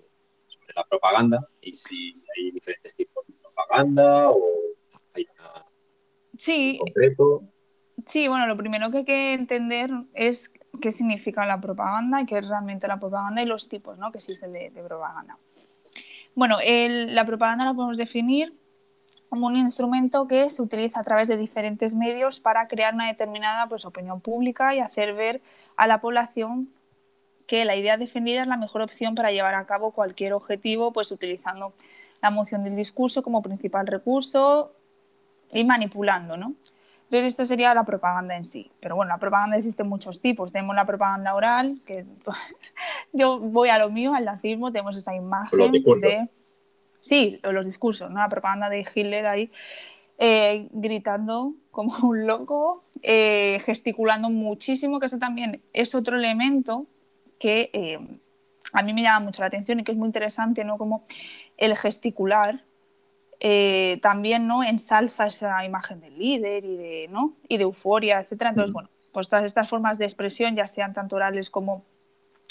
sobre, 0.66 0.75
la 0.76 0.85
propaganda 0.85 1.49
y 1.61 1.75
si 1.75 2.23
hay 2.37 2.50
diferentes 2.50 2.96
tipos 2.96 3.26
de 3.26 3.35
propaganda 3.35 4.30
o 4.30 4.37
hay 5.14 5.26
una 5.38 5.64
sí. 6.37 6.78
concreto? 6.78 7.44
Sí, 8.06 8.28
bueno, 8.28 8.46
lo 8.46 8.56
primero 8.56 8.90
que 8.90 8.99
hay 8.99 9.04
que 9.04 9.32
entender 9.32 9.90
es 10.14 10.52
qué 10.80 10.92
significa 10.92 11.46
la 11.46 11.61
propaganda 11.61 12.20
y 12.20 12.26
qué 12.26 12.38
es 12.38 12.49
realmente 12.49 12.87
la 12.87 13.00
propaganda 13.00 13.42
y 13.42 13.46
los 13.46 13.68
tipos 13.68 13.99
¿no? 13.99 14.12
que 14.12 14.18
existen 14.18 14.52
de, 14.52 14.70
propaganda. 14.87 15.38
Bueno, 16.35 16.58
la 16.62 17.25
propaganda 17.25 17.64
la 17.64 17.75
podemos 17.75 17.96
definir 17.96 18.54
como 19.30 19.46
un 19.46 19.56
instrumento 19.56 20.28
que 20.28 20.50
se 20.50 20.62
utiliza 20.62 21.00
a 21.00 21.04
través 21.04 21.28
de 21.28 21.37
diferentes 21.37 21.94
medios 21.94 22.38
para 22.38 22.68
crear 22.68 22.94
una 22.94 23.08
determinada 23.08 23.66
pues, 23.68 23.85
opinión 23.85 24.20
pública 24.20 24.75
y 24.75 24.80
hacer 24.80 25.14
ver 25.14 25.40
a 25.76 25.87
la 25.87 26.00
población 26.00 26.68
que 27.47 27.65
la 27.65 27.76
idea 27.76 27.97
defendida 27.97 28.43
es 28.43 28.49
la 28.49 28.57
mejor 28.57 28.83
opción 28.83 29.15
para 29.15 29.31
llevar 29.31 29.55
a 29.55 29.67
cabo 29.67 29.93
cualquier 29.93 30.33
objetivo, 30.33 30.93
pues 30.93 31.11
utilizando 31.11 31.73
la 32.23 32.31
moción 32.31 32.65
del 32.65 32.76
discurso 32.76 33.23
como 33.23 33.43
principal 33.43 33.87
recurso 33.87 34.73
y 35.53 35.65
manipulando, 35.65 36.37
¿no? 36.37 36.55
Entonces, 37.05 37.26
esto 37.29 37.47
sería 37.47 37.73
la 37.73 37.85
propaganda 37.85 38.37
en 38.37 38.45
sí. 38.45 38.73
Pero 38.81 38.97
bueno, 38.97 39.11
la 39.11 39.19
propaganda 39.19 39.57
existe 39.57 39.85
en 39.85 39.88
muchos 39.88 40.21
tipos. 40.21 40.53
Tenemos 40.53 40.75
la 40.75 40.85
propaganda 40.85 41.35
oral, 41.37 41.81
que 41.87 42.05
yo 43.12 43.38
voy 43.38 43.69
a 43.69 43.79
lo 43.79 43.91
mío, 43.91 44.12
al 44.12 44.25
nazismo, 44.25 44.73
tenemos 44.73 44.97
esa 44.97 45.15
imagen 45.15 45.71
de... 45.71 46.29
Sí, 47.00 47.38
los 47.45 47.65
discursos, 47.65 48.11
¿no? 48.11 48.19
La 48.19 48.29
propaganda 48.29 48.69
de 48.69 48.81
Hitler 48.81 49.26
ahí 49.26 49.53
eh, 50.19 50.69
gritando 50.73 51.55
como 51.71 51.97
un 52.09 52.26
loco, 52.26 52.83
eh, 53.03 53.61
gesticulando 53.65 54.29
muchísimo, 54.29 54.99
que 54.99 55.07
eso 55.07 55.19
también 55.19 55.62
es 55.73 55.95
otro 55.95 56.17
elemento 56.17 56.87
que 57.38 57.71
eh, 57.73 57.99
a 58.73 58.83
mí 58.83 58.93
me 58.93 59.02
llama 59.02 59.21
mucho 59.21 59.43
la 59.43 59.49
atención 59.49 59.81
y 59.81 59.85
que 59.85 59.93
es 59.93 59.99
muy 59.99 60.07
interesante, 60.07 60.64
¿no? 60.64 60.78
Como 60.78 61.05
el 61.57 61.76
gesticular 61.76 62.62
eh, 63.40 63.99
también 64.02 64.47
¿no? 64.47 64.64
ensalza 64.64 65.26
esa 65.26 65.64
imagen 65.64 66.00
del 66.00 66.19
líder 66.19 66.64
y 66.64 66.76
de, 66.76 67.09
¿no? 67.11 67.35
y 67.49 67.59
de 67.59 67.64
euforia, 67.64 68.19
etc. 68.19 68.33
Entonces, 68.49 68.73
bueno, 68.73 68.88
pues 69.12 69.28
todas 69.28 69.45
estas 69.45 69.69
formas 69.69 69.99
de 69.99 70.05
expresión, 70.05 70.57
ya 70.57 70.66
sean 70.66 70.95
tanto 70.95 71.16
orales 71.16 71.50
como 71.50 71.85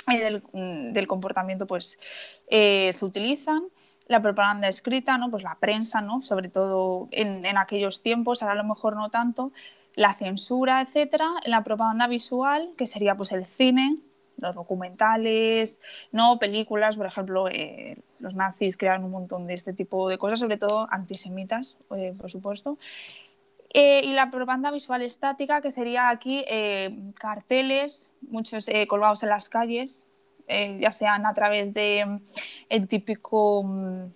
del, 0.07 0.43
mm, 0.53 0.93
del, 0.93 1.07
comportamiento, 1.07 1.65
pues 1.65 1.99
eh, 2.47 2.91
se 2.93 3.05
utilizan. 3.05 3.63
La 4.07 4.21
propaganda 4.21 4.67
escrita, 4.67 5.17
¿no? 5.17 5.31
pues 5.31 5.41
la 5.41 5.57
prensa, 5.59 5.99
¿no? 5.99 6.21
sobre 6.21 6.49
todo 6.49 7.07
en, 7.09 7.43
en 7.43 7.57
aquellos 7.57 8.03
tiempos, 8.03 8.43
ahora 8.43 8.53
a 8.53 8.57
lo 8.57 8.63
mejor 8.63 8.95
no 8.95 9.09
tanto, 9.09 9.51
la 9.95 10.13
censura, 10.13 10.81
etc. 10.81 11.23
La 11.45 11.63
propaganda 11.63 12.05
visual, 12.05 12.73
que 12.77 12.85
sería 12.85 13.17
pues 13.17 13.31
el 13.31 13.45
cine, 13.45 13.95
los 14.37 14.55
documentales, 14.55 15.79
no 16.11 16.39
películas, 16.39 16.97
por 16.97 17.05
ejemplo, 17.05 17.47
eh, 17.49 17.97
los 18.19 18.33
nazis 18.33 18.77
crearon 18.77 19.05
un 19.05 19.11
montón 19.11 19.47
de 19.47 19.53
este 19.53 19.73
tipo 19.73 20.09
de 20.09 20.17
cosas, 20.17 20.39
sobre 20.39 20.57
todo 20.57 20.87
antisemitas, 20.91 21.77
eh, 21.95 22.13
por 22.17 22.29
supuesto. 22.29 22.77
Eh, 23.73 24.01
y 24.05 24.13
la 24.13 24.31
propaganda 24.31 24.71
visual 24.71 25.01
estática, 25.01 25.61
que 25.61 25.71
sería 25.71 26.09
aquí 26.09 26.45
carteles, 27.19 28.11
muchos 28.21 28.69
colgados 28.87 29.23
en 29.23 29.29
las 29.29 29.49
calles, 29.49 30.07
ya 30.47 30.91
sean 30.91 31.25
a 31.25 31.33
través 31.33 31.73
de 31.73 32.05
mm, 32.05 32.85
típico 32.87 33.63
mm, 33.63 34.11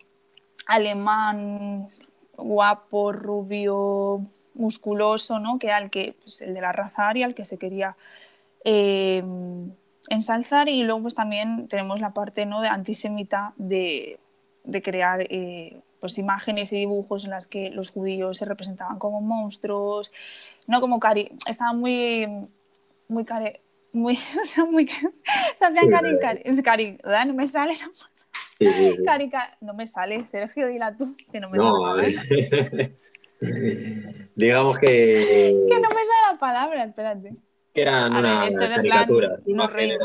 alemán 0.67 1.89
guapo, 2.38 3.11
rubio, 3.11 4.21
musculoso, 4.53 5.39
¿no? 5.39 5.59
que 5.59 5.67
era 5.67 5.79
el, 5.79 5.89
que, 5.89 6.15
pues, 6.21 6.41
el 6.41 6.53
de 6.53 6.61
la 6.61 6.71
raza 6.71 7.09
aria, 7.09 7.25
el 7.25 7.35
que 7.35 7.43
se 7.43 7.57
quería 7.57 7.97
ensalzar 10.09 10.69
y 10.69 10.83
luego 10.83 11.03
pues 11.03 11.15
también 11.15 11.67
tenemos 11.67 11.99
la 11.99 12.13
parte 12.13 12.45
¿no? 12.45 12.61
de 12.61 12.69
antisemita 12.69 13.53
de, 13.57 14.19
de 14.63 14.81
crear 14.81 15.27
eh, 15.29 15.81
pues 15.99 16.17
imágenes 16.17 16.71
y 16.71 16.77
dibujos 16.77 17.25
en 17.25 17.31
las 17.31 17.47
que 17.47 17.69
los 17.69 17.89
judíos 17.89 18.37
se 18.37 18.45
representaban 18.45 18.99
como 18.99 19.21
monstruos, 19.21 20.11
no 20.67 20.79
como 20.79 20.99
cari... 20.99 21.31
Estaban 21.47 21.79
muy... 21.79 22.27
muy 23.07 23.25
cari... 23.25 23.59
Muy, 23.91 24.19
o 24.41 24.45
sea, 24.45 24.65
muy, 24.65 24.85
o 24.85 24.87
sea, 25.57 25.73
cari, 25.73 26.19
cari, 26.19 26.61
cari, 26.63 26.97
¿verdad? 27.03 27.25
No 27.25 27.33
me 27.33 27.47
sale 27.47 27.73
la 27.73 27.89
sí, 28.59 28.95
Carica, 29.05 29.47
no 29.61 29.73
me 29.73 29.87
sale, 29.87 30.25
Sergio, 30.27 30.67
dila 30.67 30.95
tú, 30.95 31.15
que 31.31 31.39
no 31.39 31.49
me 31.49 31.57
no, 31.57 31.95
sale. 31.95 32.95
Digamos 34.35 34.77
que. 34.77 35.55
Que 35.67 35.75
no 35.75 35.87
me 35.87 35.95
sale 35.95 36.33
la 36.33 36.37
palabra, 36.37 36.83
espérate 36.83 37.35
que 37.79 37.89
eran 37.89 38.15
una 38.15 38.48
caricatura. 38.50 39.39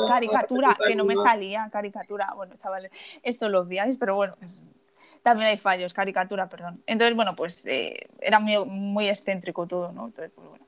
caricatura, 0.08 0.76
que 0.86 0.94
no 0.94 1.04
me 1.04 1.16
salía, 1.16 1.68
caricatura. 1.72 2.32
Bueno, 2.34 2.54
chavales, 2.56 2.90
esto 3.22 3.48
lo 3.48 3.60
odiáis, 3.60 3.96
pero 3.98 4.16
bueno, 4.16 4.36
también 5.22 5.48
hay 5.48 5.56
fallos, 5.56 5.92
caricatura, 5.92 6.48
perdón. 6.48 6.82
Entonces, 6.86 7.16
bueno, 7.16 7.34
pues 7.36 7.64
eh, 7.66 8.06
era 8.20 8.38
muy, 8.38 8.64
muy, 8.64 9.08
excéntrico 9.08 9.66
todo, 9.66 9.92
¿no? 9.92 10.06
Entonces, 10.06 10.32
pues, 10.34 10.48
bueno, 10.48 10.66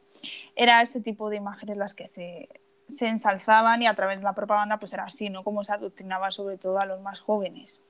era 0.54 0.82
este 0.82 1.00
tipo 1.00 1.30
de 1.30 1.36
imágenes 1.36 1.76
las 1.76 1.94
que 1.94 2.06
se, 2.06 2.48
se 2.88 3.06
ensalzaban 3.06 3.82
y 3.82 3.86
a 3.86 3.94
través 3.94 4.20
de 4.20 4.24
la 4.24 4.34
propaganda 4.34 4.78
pues 4.78 4.92
era 4.92 5.04
así, 5.04 5.30
¿no? 5.30 5.44
Como 5.44 5.62
se 5.62 5.72
adoctrinaba 5.72 6.30
sobre 6.30 6.56
todo 6.56 6.78
a 6.78 6.86
los 6.86 7.00
más 7.00 7.20
jóvenes. 7.20 7.82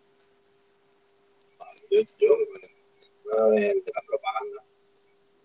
Yo, 1.91 2.01
yo 2.19 3.51
de, 3.51 3.61
de 3.61 3.93
la 3.95 4.03
propaganda, 4.07 4.63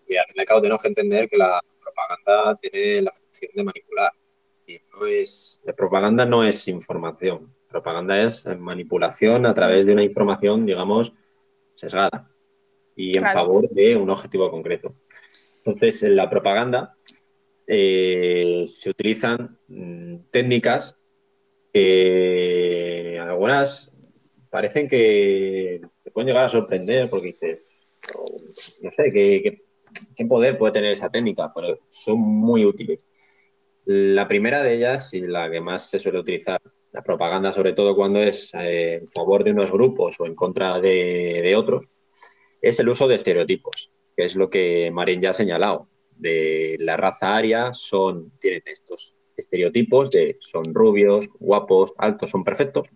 y 0.08 0.16
al 0.16 0.26
fin 0.26 0.34
y 0.36 0.40
al 0.40 0.46
cabo 0.46 0.60
tenemos 0.60 0.82
que 0.82 0.88
entender 0.88 1.28
que 1.28 1.36
la 1.36 1.62
propaganda 1.92 2.58
tiene 2.60 3.02
la 3.02 3.12
función 3.12 3.50
de 3.54 3.64
manipular. 3.64 4.12
no 4.92 5.06
es, 5.06 5.60
la 5.64 5.72
propaganda 5.72 6.26
no 6.26 6.44
es 6.44 6.68
información. 6.68 7.54
Propaganda 7.68 8.20
es 8.20 8.46
manipulación 8.58 9.46
a 9.46 9.54
través 9.54 9.86
de 9.86 9.92
una 9.92 10.02
información, 10.02 10.66
digamos, 10.66 11.12
sesgada 11.74 12.30
y 12.94 13.16
en 13.16 13.24
favor 13.24 13.68
de 13.70 13.96
un 13.96 14.10
objetivo 14.10 14.50
concreto. 14.50 14.94
Entonces, 15.56 16.02
en 16.02 16.16
la 16.16 16.28
propaganda 16.28 16.96
eh, 17.66 18.64
se 18.66 18.90
utilizan 18.90 19.58
mm, 19.68 20.16
técnicas 20.30 20.98
que 21.72 23.18
algunas 23.20 23.90
parecen 24.50 24.88
que 24.88 25.80
te 26.02 26.10
pueden 26.10 26.28
llegar 26.28 26.44
a 26.44 26.48
sorprender 26.48 27.08
porque 27.08 27.28
dices, 27.28 27.88
no 28.82 28.90
sé, 28.90 29.10
que 29.12 29.62
¿Qué 30.14 30.26
poder 30.26 30.56
puede 30.56 30.72
tener 30.72 30.92
esa 30.92 31.10
técnica? 31.10 31.52
Pero 31.54 31.78
son 31.88 32.18
muy 32.18 32.64
útiles. 32.64 33.06
La 33.84 34.28
primera 34.28 34.62
de 34.62 34.74
ellas 34.74 35.12
y 35.14 35.20
la 35.20 35.50
que 35.50 35.60
más 35.60 35.88
se 35.88 35.98
suele 35.98 36.20
utilizar, 36.20 36.60
la 36.92 37.02
propaganda, 37.02 37.52
sobre 37.52 37.72
todo 37.72 37.96
cuando 37.96 38.20
es 38.20 38.52
eh, 38.54 38.96
en 39.00 39.08
favor 39.08 39.42
de 39.44 39.52
unos 39.52 39.72
grupos 39.72 40.16
o 40.20 40.26
en 40.26 40.34
contra 40.34 40.78
de, 40.78 41.54
otros, 41.56 41.90
es 42.60 42.78
el 42.80 42.88
uso 42.88 43.08
de 43.08 43.16
estereotipos, 43.16 43.90
que 44.16 44.24
es 44.24 44.36
lo 44.36 44.50
que 44.50 44.90
Marín 44.92 45.20
ya 45.20 45.30
ha 45.30 45.34
señalado. 45.34 45.88
De 46.10 46.76
la 46.78 46.96
raza 46.96 47.34
aria 47.34 47.72
son, 47.72 48.32
tienen 48.38 48.62
estos 48.66 49.16
estereotipos 49.36 50.10
de 50.10 50.36
son 50.38 50.64
rubios, 50.74 51.28
guapos, 51.40 51.94
altos, 51.96 52.30
son 52.30 52.44
perfectos, 52.44 52.88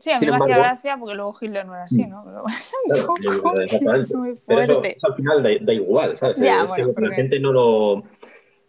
Sí, 0.00 0.10
a 0.10 0.18
mí 0.18 0.26
me 0.26 0.36
hacía 0.36 0.58
gracia 0.58 0.96
porque 0.98 1.14
luego 1.14 1.36
Hitler 1.40 1.66
no 1.66 1.74
era 1.74 1.84
así, 1.84 2.06
¿no? 2.06 2.22
Pero 2.24 2.44
es 2.48 2.72
un 2.84 3.06
poco, 3.06 3.60
es 3.60 4.14
muy 4.14 4.36
fuerte. 4.36 4.94
Eso, 4.96 5.06
al 5.08 5.14
final 5.14 5.42
da, 5.42 5.72
igual, 5.72 6.16
¿sabes? 6.16 6.38
es 6.40 6.94
que 6.94 7.00
la 7.00 7.10
gente 7.10 7.40
no 7.40 7.52
lo, 7.52 8.04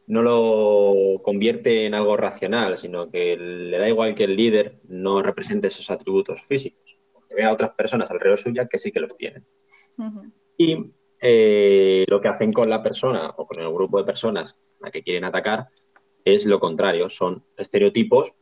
no 0.08 0.22
lo 0.22 1.22
convierte 1.22 1.86
en 1.86 1.94
algo 1.94 2.18
racional, 2.18 2.78
sino 2.78 3.10
que 3.10 3.38
le 3.38 3.78
da 3.78 3.88
igual 3.88 4.16
que 4.16 4.24
el 4.24 4.36
líder 4.36 4.80
no 4.88 5.22
represente 5.22 5.68
esos 5.68 5.90
atributos 5.90 6.42
físicos, 6.42 6.98
porque 7.14 7.36
ve 7.36 7.44
a 7.44 7.54
otras 7.54 7.72
personas 7.72 8.10
alrededor 8.10 8.40
suya 8.40 8.68
que 8.68 8.80
sí 8.80 8.92
que 8.92 9.00
los 9.00 9.16
tienen. 9.16 9.46
Y 10.58 10.94
eh, 11.22 12.06
lo 12.08 12.22
que 12.22 12.28
hacen 12.28 12.52
con 12.52 12.70
la 12.70 12.82
persona 12.82 13.34
o 13.38 13.46
con 13.46 13.60
el 13.60 13.72
grupo 13.72 13.98
de 14.00 14.06
personas 14.06 14.58
a 14.82 14.86
la 14.86 14.92
que 14.92 15.04
quieren 15.04 15.26
atacar 15.26 15.68
es 16.24 16.46
lo 16.46 16.60
contrario, 16.60 17.10
son 17.10 17.44
estereotipos 17.58 18.34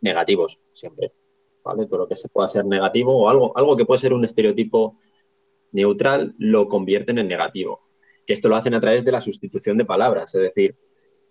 negativos 0.00 0.60
siempre. 0.72 1.12
Todo 1.74 1.98
lo 1.98 2.08
que 2.08 2.16
se 2.16 2.28
pueda 2.28 2.48
ser 2.48 2.64
negativo 2.64 3.16
o 3.16 3.28
algo, 3.28 3.56
algo 3.56 3.76
que 3.76 3.84
puede 3.84 4.00
ser 4.00 4.12
un 4.12 4.24
estereotipo 4.24 4.98
neutral 5.72 6.34
lo 6.38 6.68
convierten 6.68 7.18
en 7.18 7.28
negativo. 7.28 7.80
Y 8.26 8.32
esto 8.32 8.48
lo 8.48 8.56
hacen 8.56 8.74
a 8.74 8.80
través 8.80 9.04
de 9.04 9.12
la 9.12 9.20
sustitución 9.20 9.78
de 9.78 9.84
palabras, 9.84 10.34
es 10.34 10.42
decir, 10.42 10.76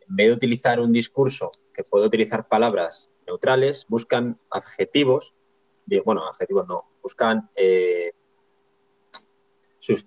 en 0.08 0.15
vez 0.15 0.27
de 0.27 0.34
utilizar 0.34 0.80
un 0.80 0.94
discurso 0.94 1.51
que 1.74 1.84
puede 1.84 2.06
utilizar 2.06 2.48
palabras 2.48 3.12
neutrales, 3.25 3.86
buscan 3.89 4.39
adjetivos, 4.50 5.34
bueno, 6.04 6.27
adjetivos 6.27 6.68
no, 6.68 6.84
buscan 7.01 7.50
eh, 7.56 8.12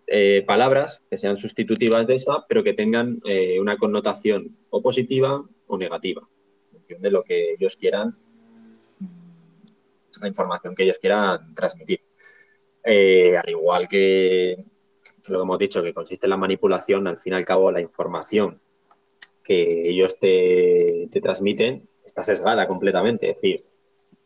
eh, 0.06 0.44
palabras 0.46 1.04
que 1.10 1.18
sean 1.18 1.36
sustitutivas 1.36 2.06
de 2.06 2.16
esa, 2.16 2.44
pero 2.48 2.64
que 2.64 2.72
tengan 2.72 3.20
eh, 3.24 3.60
una 3.60 3.76
connotación 3.76 4.56
o 4.70 4.82
positiva 4.82 5.44
o 5.66 5.78
negativa, 5.78 6.28
en 6.62 6.68
función 6.68 7.02
de 7.02 7.10
lo 7.10 7.22
que 7.22 7.52
ellos 7.52 7.76
quieran 7.76 8.16
la 10.20 10.28
información 10.28 10.74
que 10.74 10.84
ellos 10.84 10.98
quieran 10.98 11.54
transmitir. 11.54 12.00
Eh, 12.82 13.36
al 13.36 13.48
igual 13.48 13.88
que, 13.88 14.64
lo 15.28 15.38
que 15.38 15.42
hemos 15.42 15.58
dicho, 15.58 15.82
que 15.82 15.94
consiste 15.94 16.26
en 16.26 16.30
la 16.30 16.36
manipulación, 16.36 17.06
al 17.06 17.18
fin 17.18 17.32
y 17.32 17.36
al 17.36 17.44
cabo 17.44 17.70
la 17.70 17.80
información 17.80 18.60
que 19.42 19.88
ellos 19.88 20.18
te, 20.18 21.08
transmiten 21.22 21.88
está 22.04 22.22
sesgada 22.24 22.66
completamente. 22.66 23.30
Es 23.30 23.36
decir, 23.36 23.64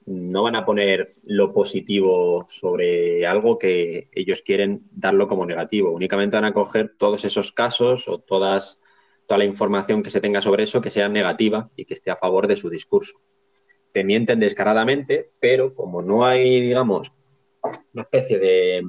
no 0.07 0.43
van 0.43 0.57
a 0.57 0.65
poner 0.65 1.09
lo 1.25 1.53
positivo 1.53 2.45
sobre 2.49 3.27
algo 3.27 3.59
que 3.59 4.09
ellos 4.13 4.43
quieren 4.43 4.83
darlo 4.91 5.29
como 5.29 5.47
negativo. 5.47 5.93
Únicamente 5.93 6.37
van 6.37 6.45
a 6.45 6.53
coger 6.53 6.95
todos 6.99 7.25
esos 7.25 7.53
casos 7.53 8.09
o 8.09 8.19
todas 8.19 8.81
toda 9.27 9.39
la 9.39 9.45
información 9.45 10.03
que 10.03 10.11
se 10.11 10.21
tenga 10.21 10.43
sobre 10.43 10.65
eso 10.65 10.81
que 10.81 10.91
sea 10.91 11.09
negativa 11.09 11.71
y 11.77 11.85
que 11.85 11.95
esté 11.95 12.11
a 12.11 12.17
favor 12.17 12.47
de 12.47 12.57
su 12.57 12.69
discurso. 12.69 13.21
Te 13.93 14.05
mienten 14.05 14.41
descaradamente, 14.41 15.33
pero 15.39 15.75
como 15.75 16.03
no 16.03 16.25
hay, 16.25 16.61
digamos, 16.61 17.13
una 17.93 18.03
especie 18.03 18.39
de, 18.39 18.83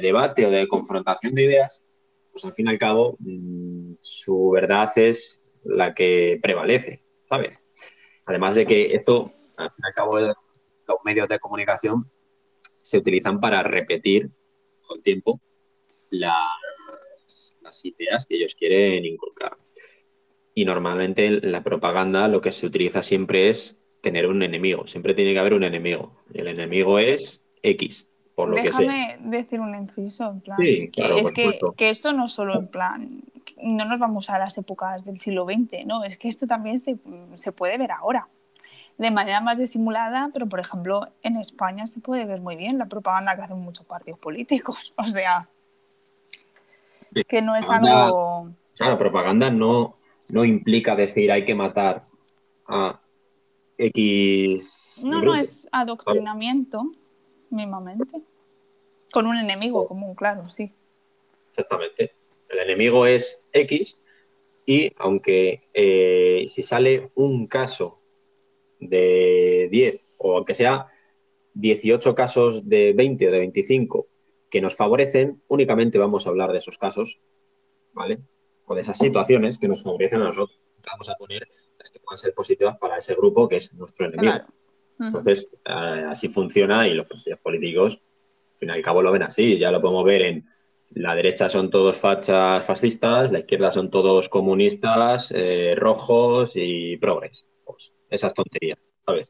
debate 0.00 0.46
o 0.46 0.50
de 0.50 0.66
confrontación 0.68 1.34
de 1.34 1.42
ideas, 1.42 1.84
pues 2.32 2.44
al 2.44 2.52
fin 2.52 2.66
y 2.66 2.70
al 2.70 2.78
cabo 2.78 3.16
mm, 3.18 3.94
su 4.00 4.50
verdad 4.50 4.90
es 4.96 5.50
la 5.64 5.94
que 5.94 6.38
prevalece, 6.42 7.02
¿sabes? 7.24 7.68
Además 8.24 8.54
de 8.54 8.66
que 8.66 8.94
esto, 8.94 9.32
al 9.56 9.70
fin 9.70 9.84
y 9.84 9.88
al 9.88 9.94
cabo, 9.94 10.18
los 10.18 10.36
medios 11.04 11.28
de 11.28 11.38
comunicación 11.38 12.10
se 12.80 12.98
utilizan 12.98 13.40
para 13.40 13.62
repetir 13.62 14.30
todo 14.80 14.96
el 14.96 15.02
tiempo 15.02 15.40
las, 16.10 17.56
las 17.60 17.84
ideas 17.84 18.26
que 18.26 18.36
ellos 18.36 18.54
quieren 18.54 19.04
inculcar. 19.04 19.56
Y 20.54 20.64
normalmente 20.64 21.30
la 21.30 21.62
propaganda 21.62 22.26
lo 22.28 22.40
que 22.40 22.52
se 22.52 22.66
utiliza 22.66 23.02
siempre 23.02 23.48
es 23.48 23.78
tener 24.00 24.26
un 24.26 24.42
enemigo. 24.42 24.86
Siempre 24.86 25.14
tiene 25.14 25.32
que 25.32 25.38
haber 25.38 25.54
un 25.54 25.64
enemigo. 25.64 26.12
Y 26.32 26.40
el 26.40 26.48
enemigo 26.48 26.98
es 26.98 27.42
X, 27.62 28.08
por 28.34 28.48
lo 28.48 28.56
que 28.56 28.72
sea. 28.72 28.80
Déjame 28.80 29.18
decir 29.22 29.60
un 29.60 29.74
inciso, 29.74 30.30
en 30.30 30.40
plan. 30.40 30.56
que 30.58 30.90
es 31.20 31.32
que, 31.76 31.90
esto 31.90 32.12
no 32.12 32.28
solo 32.28 32.58
en 32.58 32.68
plan. 32.68 33.22
No 33.62 33.84
nos 33.84 33.98
vamos 33.98 34.30
a 34.30 34.38
las 34.38 34.56
épocas 34.56 35.04
del 35.04 35.20
siglo 35.20 35.44
XX, 35.44 35.84
¿no? 35.86 36.04
Es 36.04 36.16
que 36.16 36.28
esto 36.28 36.46
también 36.46 36.78
se, 36.78 36.96
se 37.34 37.52
puede 37.52 37.76
ver 37.76 37.92
ahora 37.92 38.26
de 39.00 39.10
manera 39.10 39.40
más 39.40 39.58
disimulada, 39.58 40.28
pero 40.30 40.46
por 40.46 40.60
ejemplo 40.60 41.08
en 41.22 41.38
España 41.38 41.86
se 41.86 42.00
puede 42.00 42.26
ver 42.26 42.42
muy 42.42 42.54
bien 42.54 42.76
la 42.76 42.84
propaganda 42.84 43.34
que 43.34 43.40
hacen 43.40 43.58
muchos 43.58 43.86
partidos 43.86 44.20
políticos. 44.20 44.92
O 44.96 45.06
sea, 45.06 45.48
que 47.26 47.40
no 47.40 47.56
es 47.56 47.68
algo... 47.70 48.50
Claro, 48.76 48.98
propaganda 48.98 49.50
no, 49.50 49.96
no 50.32 50.44
implica 50.44 50.94
decir 50.96 51.32
hay 51.32 51.46
que 51.46 51.54
matar 51.54 52.02
a 52.68 53.00
X. 53.80 55.02
No, 55.06 55.22
no 55.22 55.34
es 55.34 55.66
adoctrinamiento, 55.72 56.92
mismamente. 57.48 58.20
Con 59.10 59.26
un 59.26 59.38
enemigo 59.38 59.88
común, 59.88 60.14
claro, 60.14 60.48
sí. 60.50 60.70
Exactamente. 61.48 62.12
El 62.48 62.58
enemigo 62.58 63.06
es 63.06 63.44
X 63.52 63.98
y 64.66 64.92
aunque 64.98 65.62
eh, 65.72 66.44
si 66.48 66.62
sale 66.62 67.10
un 67.14 67.46
caso 67.46 68.00
de 68.78 69.68
10 69.70 70.00
o 70.18 70.36
aunque 70.36 70.54
sea 70.54 70.88
18 71.54 72.14
casos 72.14 72.68
de 72.68 72.92
20 72.92 73.28
o 73.28 73.32
de 73.32 73.38
25 73.38 74.06
que 74.50 74.60
nos 74.60 74.76
favorecen, 74.76 75.42
únicamente 75.48 75.98
vamos 75.98 76.26
a 76.26 76.30
hablar 76.30 76.52
de 76.52 76.58
esos 76.58 76.76
casos, 76.76 77.20
¿vale? 77.92 78.18
O 78.66 78.74
de 78.74 78.82
esas 78.82 78.98
situaciones 78.98 79.58
que 79.58 79.68
nos 79.68 79.82
favorecen 79.82 80.20
a 80.20 80.24
nosotros. 80.24 80.58
Vamos 80.86 81.08
a 81.08 81.14
poner 81.14 81.48
las 81.78 81.90
que 81.90 82.00
puedan 82.00 82.18
ser 82.18 82.34
positivas 82.34 82.76
para 82.78 82.98
ese 82.98 83.14
grupo 83.14 83.48
que 83.48 83.56
es 83.56 83.72
nuestro 83.74 84.06
enemigo. 84.06 84.44
Entonces, 84.98 85.50
eh, 85.64 86.04
así 86.08 86.28
funciona 86.28 86.86
y 86.86 86.94
los 86.94 87.06
partidos 87.06 87.40
políticos, 87.40 88.00
al 88.52 88.58
fin 88.58 88.68
y 88.68 88.72
al 88.72 88.82
cabo, 88.82 89.00
lo 89.02 89.12
ven 89.12 89.22
así. 89.22 89.58
Ya 89.58 89.70
lo 89.70 89.80
podemos 89.80 90.04
ver 90.04 90.22
en 90.22 90.46
la 90.90 91.14
derecha 91.14 91.48
son 91.48 91.70
todos 91.70 91.96
fachas 91.96 92.64
fascistas, 92.64 93.30
la 93.30 93.38
izquierda 93.38 93.70
son 93.70 93.90
todos 93.90 94.28
comunistas, 94.28 95.32
eh, 95.34 95.70
rojos 95.76 96.52
y 96.56 96.96
progres. 96.96 97.46
Pues 97.64 97.92
esas 98.10 98.34
tonterías, 98.34 98.78
¿sabes? 99.06 99.28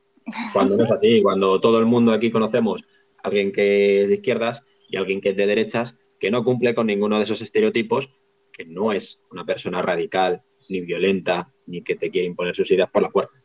Cuando 0.52 0.76
no 0.76 0.84
es 0.84 0.90
así, 0.90 1.22
cuando 1.22 1.60
todo 1.60 1.78
el 1.78 1.86
mundo 1.86 2.12
aquí 2.12 2.30
conocemos 2.30 2.82
a 3.18 3.28
alguien 3.28 3.52
que 3.52 4.02
es 4.02 4.08
de 4.08 4.14
izquierdas 4.14 4.64
y 4.88 4.96
alguien 4.96 5.20
que 5.20 5.30
es 5.30 5.36
de 5.36 5.46
derechas, 5.46 5.98
que 6.18 6.30
no 6.30 6.44
cumple 6.44 6.74
con 6.74 6.86
ninguno 6.86 7.18
de 7.18 7.24
esos 7.24 7.42
estereotipos, 7.42 8.10
que 8.52 8.64
no 8.64 8.92
es 8.92 9.20
una 9.30 9.44
persona 9.44 9.82
radical, 9.82 10.42
ni 10.70 10.80
violenta, 10.80 11.52
ni 11.66 11.82
que 11.82 11.96
te 11.96 12.10
quiere 12.10 12.26
imponer 12.26 12.54
sus 12.54 12.70
ideas 12.70 12.90
por 12.90 13.02
la 13.02 13.10
fuerza. 13.10 13.42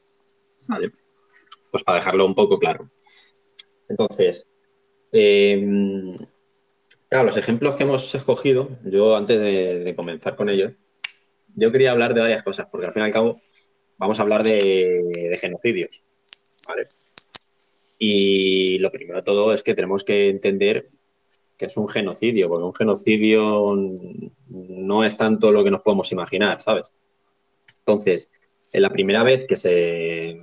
¿Vale? 0.67 0.91
Pues 1.71 1.83
para 1.83 1.97
dejarlo 1.97 2.25
un 2.25 2.35
poco 2.35 2.57
claro. 2.57 2.89
Entonces, 3.89 4.47
claro, 7.09 7.25
los 7.27 7.37
ejemplos 7.37 7.75
que 7.75 7.83
hemos 7.83 8.13
escogido, 8.15 8.69
yo 8.83 9.15
antes 9.15 9.39
de, 9.39 9.93
comenzar 9.95 10.35
con 10.35 10.49
ellos, 10.49 10.73
yo 11.55 11.71
quería 11.71 11.91
hablar 11.91 12.13
de 12.13 12.21
varias 12.21 12.43
cosas, 12.43 12.67
porque 12.69 12.87
al 12.87 12.93
fin 12.93 13.03
y 13.03 13.05
al 13.05 13.11
cabo 13.11 13.39
vamos 13.97 14.19
a 14.19 14.23
hablar 14.23 14.43
de, 14.43 15.37
genocidios. 15.39 16.03
Y 17.97 18.77
lo 18.79 18.91
primero 18.91 19.19
de 19.19 19.23
todo 19.23 19.53
es 19.53 19.63
que 19.63 19.73
tenemos 19.73 20.03
que 20.03 20.29
entender 20.29 20.89
que 21.57 21.67
es 21.67 21.77
un 21.77 21.87
genocidio, 21.87 22.49
porque 22.49 22.65
un 22.65 22.75
genocidio 22.75 23.75
no 24.49 25.03
es 25.05 25.15
tanto 25.15 25.51
lo 25.51 25.63
que 25.63 25.71
nos 25.71 25.81
podemos 25.81 26.11
imaginar, 26.11 26.59
¿sabes? 26.59 26.91
Entonces, 27.85 28.31
en 28.73 28.81
la 28.81 28.89
primera 28.89 29.23
vez 29.23 29.45
que 29.47 29.55
se, 29.55 30.41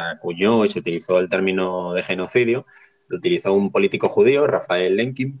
acuñó 0.00 0.64
y 0.64 0.68
se 0.68 0.78
utilizó 0.78 1.18
el 1.18 1.28
término 1.28 1.92
de 1.92 2.02
genocidio, 2.02 2.66
lo 3.08 3.18
utilizó 3.18 3.52
un 3.52 3.70
político 3.70 4.08
judío, 4.08 4.46
Rafael 4.46 4.96
Lenkin, 4.96 5.40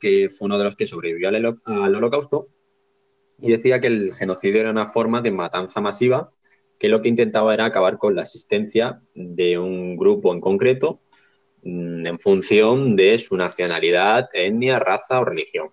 que 0.00 0.28
fue 0.30 0.46
uno 0.46 0.58
de 0.58 0.64
los 0.64 0.76
que 0.76 0.86
sobrevivió 0.86 1.28
al, 1.28 1.60
al 1.64 1.94
holocausto, 1.94 2.48
y 3.38 3.50
decía 3.50 3.80
que 3.80 3.88
el 3.88 4.14
genocidio 4.14 4.60
era 4.60 4.70
una 4.70 4.88
forma 4.88 5.20
de 5.20 5.30
matanza 5.30 5.80
masiva 5.80 6.32
que 6.78 6.88
lo 6.88 7.02
que 7.02 7.08
intentaba 7.08 7.54
era 7.54 7.64
acabar 7.64 7.98
con 7.98 8.14
la 8.14 8.22
existencia 8.22 9.00
de 9.14 9.58
un 9.58 9.96
grupo 9.96 10.32
en 10.32 10.40
concreto 10.40 11.02
Mm, 11.62 12.06
en 12.06 12.18
función 12.18 12.94
de 12.96 13.18
su 13.18 13.36
nacionalidad, 13.36 14.28
etnia, 14.32 14.78
raza 14.78 15.20
o 15.20 15.24
religión. 15.24 15.70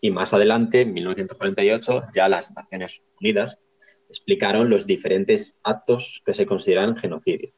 Y 0.00 0.10
más 0.10 0.32
adelante, 0.34 0.82
en 0.82 0.92
1948, 0.94 2.04
ya 2.14 2.28
las 2.28 2.54
Naciones 2.54 3.04
Unidas 3.20 3.64
explicaron 4.08 4.70
los 4.70 4.86
diferentes 4.86 5.58
actos 5.62 6.22
que 6.24 6.34
se 6.34 6.46
consideran 6.46 6.96
genocidio. 6.96 7.52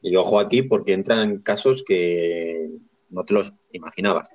Y 0.00 0.16
ojo 0.16 0.38
aquí 0.38 0.62
porque 0.62 0.92
entran 0.92 1.38
casos 1.38 1.84
que 1.84 2.70
no 3.10 3.24
te 3.24 3.34
los 3.34 3.52
imaginabas. 3.72 4.30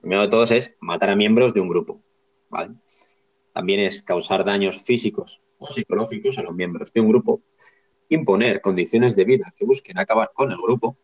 Primero 0.00 0.22
de 0.22 0.28
todos 0.28 0.50
es 0.50 0.76
matar 0.80 1.10
a 1.10 1.16
miembros 1.16 1.54
de 1.54 1.60
un 1.60 1.68
grupo. 1.68 2.02
También 3.52 3.80
es 3.80 4.02
causar 4.02 4.44
daños 4.44 4.82
físicos 4.82 5.42
o 5.58 5.68
psicológicos 5.68 6.38
a 6.38 6.42
los 6.42 6.54
miembros 6.54 6.92
de 6.92 7.00
un 7.00 7.08
grupo 7.08 7.42
imponer 8.08 8.60
condiciones 8.60 9.16
de 9.16 9.24
vida 9.24 9.52
que 9.56 9.64
busquen 9.64 9.98
acabar 9.98 10.30
con 10.34 10.50
el 10.50 10.58
grupo, 10.58 10.96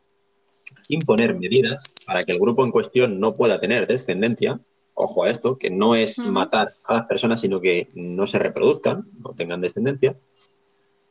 imponer 0.88 1.35
medidas 1.35 1.83
para 2.07 2.23
que 2.23 2.33
el 2.33 2.38
grupo 2.38 2.64
en 2.64 2.71
cuestión 2.71 3.21
no 3.21 3.35
pueda 3.35 3.61
tener 3.61 3.87
descendencia, 3.87 4.61
ojo 5.03 5.25
a 5.25 5.31
esto, 5.31 5.59
que 5.59 5.71
no 5.71 5.95
es 5.95 6.19
matar 6.19 6.75
a 6.85 6.95
las 6.95 7.07
personas, 7.07 7.41
sino 7.41 7.61
que 7.61 7.91
no 7.95 8.27
se 8.27 8.39
reproduzcan, 8.39 9.09
no 9.19 9.35
tengan 9.35 9.61
descendencia, 9.61 10.17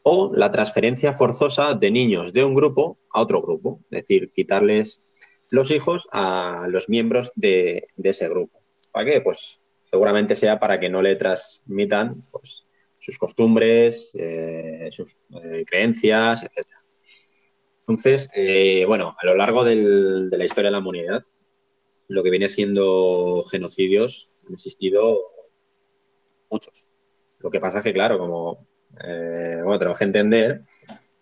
o 0.03 0.31
la 0.33 0.51
transferencia 0.51 1.13
forzosa 1.13 1.73
de 1.73 1.91
niños 1.91 2.33
de 2.33 2.43
un 2.43 2.55
grupo 2.55 2.97
a 3.13 3.21
otro 3.21 3.41
grupo, 3.41 3.79
es 3.91 4.01
decir, 4.01 4.31
quitarles 4.33 5.03
los 5.49 5.71
hijos 5.71 6.07
a 6.11 6.67
los 6.69 6.89
miembros 6.89 7.31
de, 7.35 7.87
ese 8.01 8.29
grupo. 8.29 8.59
¿Para 8.91 9.05
qué? 9.05 9.21
Pues 9.21 9.61
seguramente 9.83 10.35
sea 10.35 10.59
para 10.59 10.79
que 10.79 10.89
no 10.89 11.01
le 11.01 11.15
transmitan 11.15 12.23
pues, 12.31 12.67
sus 12.97 13.17
costumbres, 13.17 14.11
eh, 14.17 14.89
sus 14.91 15.17
eh, 15.43 15.63
creencias, 15.65 16.43
etc. 16.43 16.65
Entonces, 17.81 18.29
eh, 18.35 18.85
bueno, 18.85 19.15
a 19.19 19.25
lo 19.25 19.35
largo 19.35 19.63
de 19.63 19.75
la 19.75 20.45
historia 20.45 20.69
de 20.69 20.73
la 20.73 20.79
humanidad, 20.79 21.23
lo 22.09 22.23
que 22.23 22.29
viene 22.29 22.49
siendo 22.49 23.43
genocidios 23.49 24.29
han 24.45 24.53
existido 24.53 25.21
muchos. 26.49 26.87
Lo 27.39 27.49
que 27.49 27.59
pasa 27.59 27.77
es 27.77 27.83
que, 27.85 27.93
claro, 27.93 28.19
como 28.19 28.67
bueno, 28.91 29.77
tenemos 29.77 29.97
que 29.97 30.03
entender 30.03 30.61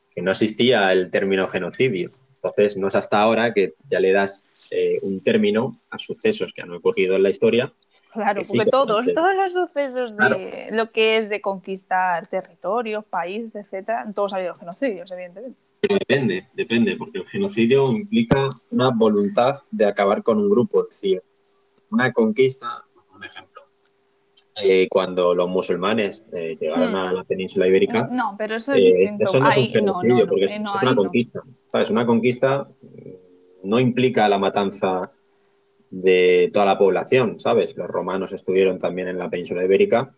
que 0.09 0.21
no 0.21 0.31
existía 0.31 0.91
el 0.91 1.11
término 1.11 1.45
genocidio. 1.47 2.11
Entonces, 2.35 2.77
no 2.77 2.87
es 2.87 2.95
hasta 2.95 3.19
ahora 3.19 3.53
que 3.53 3.73
ya 3.87 3.99
le 3.99 4.13
das 4.13 4.47
eh, 4.71 4.99
un 5.01 5.23
término 5.23 5.81
a 5.89 5.99
sucesos 5.99 6.53
que 6.53 6.61
han 6.61 6.71
ocurrido 6.71 7.15
en 7.15 7.23
la 7.23 7.29
historia. 7.29 7.73
Claro, 8.13 8.41
porque 8.47 8.69
todos, 8.69 9.05
todos 9.13 9.35
los 9.35 9.53
sucesos 9.53 10.15
de 10.15 10.69
lo 10.71 10.91
que 10.91 11.17
es 11.17 11.29
de 11.29 11.41
conquistar 11.41 12.27
territorios, 12.27 13.05
países, 13.05 13.55
etcétera, 13.55 14.05
todos 14.15 14.33
ha 14.33 14.37
habido 14.37 14.55
genocidios, 14.55 15.11
evidentemente. 15.11 15.66
Pero 15.87 15.99
depende, 15.99 16.47
depende, 16.53 16.95
porque 16.97 17.19
el 17.19 17.25
genocidio 17.25 17.91
implica 17.91 18.49
una 18.71 18.91
voluntad 18.91 19.55
de 19.71 19.85
acabar 19.85 20.21
con 20.21 20.37
un 20.37 20.49
grupo, 20.49 20.81
es 20.81 20.89
decir, 20.89 21.23
una 21.89 22.11
conquista, 22.11 22.67
un 23.15 23.23
ejemplo. 23.23 23.61
Eh, 24.61 24.87
cuando 24.89 25.35
los 25.35 25.47
musulmanes 25.47 26.25
eh, 26.33 26.57
llegaron 26.59 26.91
mm. 26.91 26.95
a 26.95 27.13
la 27.13 27.23
península 27.23 27.67
ibérica. 27.67 28.09
No, 28.11 28.35
pero 28.37 28.55
eso 28.55 28.73
es 28.73 28.83
distinto. 28.83 29.25
Eso 29.25 29.39
no 29.39 29.49
es 29.49 29.57
un 29.57 29.69
genocidio, 29.69 30.27
porque 30.27 30.45
es, 30.45 30.59
una 30.59 30.95
conquista. 30.95 31.43
¿Sabes? 31.71 31.89
Una 31.91 32.05
conquista 32.05 32.67
no 33.63 33.79
implica 33.79 34.27
la 34.27 34.39
matanza 34.39 35.11
de 35.89 36.49
toda 36.51 36.65
la 36.65 36.77
población, 36.77 37.39
¿sabes? 37.39 37.77
Los 37.77 37.87
romanos 37.87 38.33
estuvieron 38.33 38.79
también 38.79 39.07
en 39.07 39.19
la 39.19 39.29
península 39.29 39.63
ibérica 39.63 40.11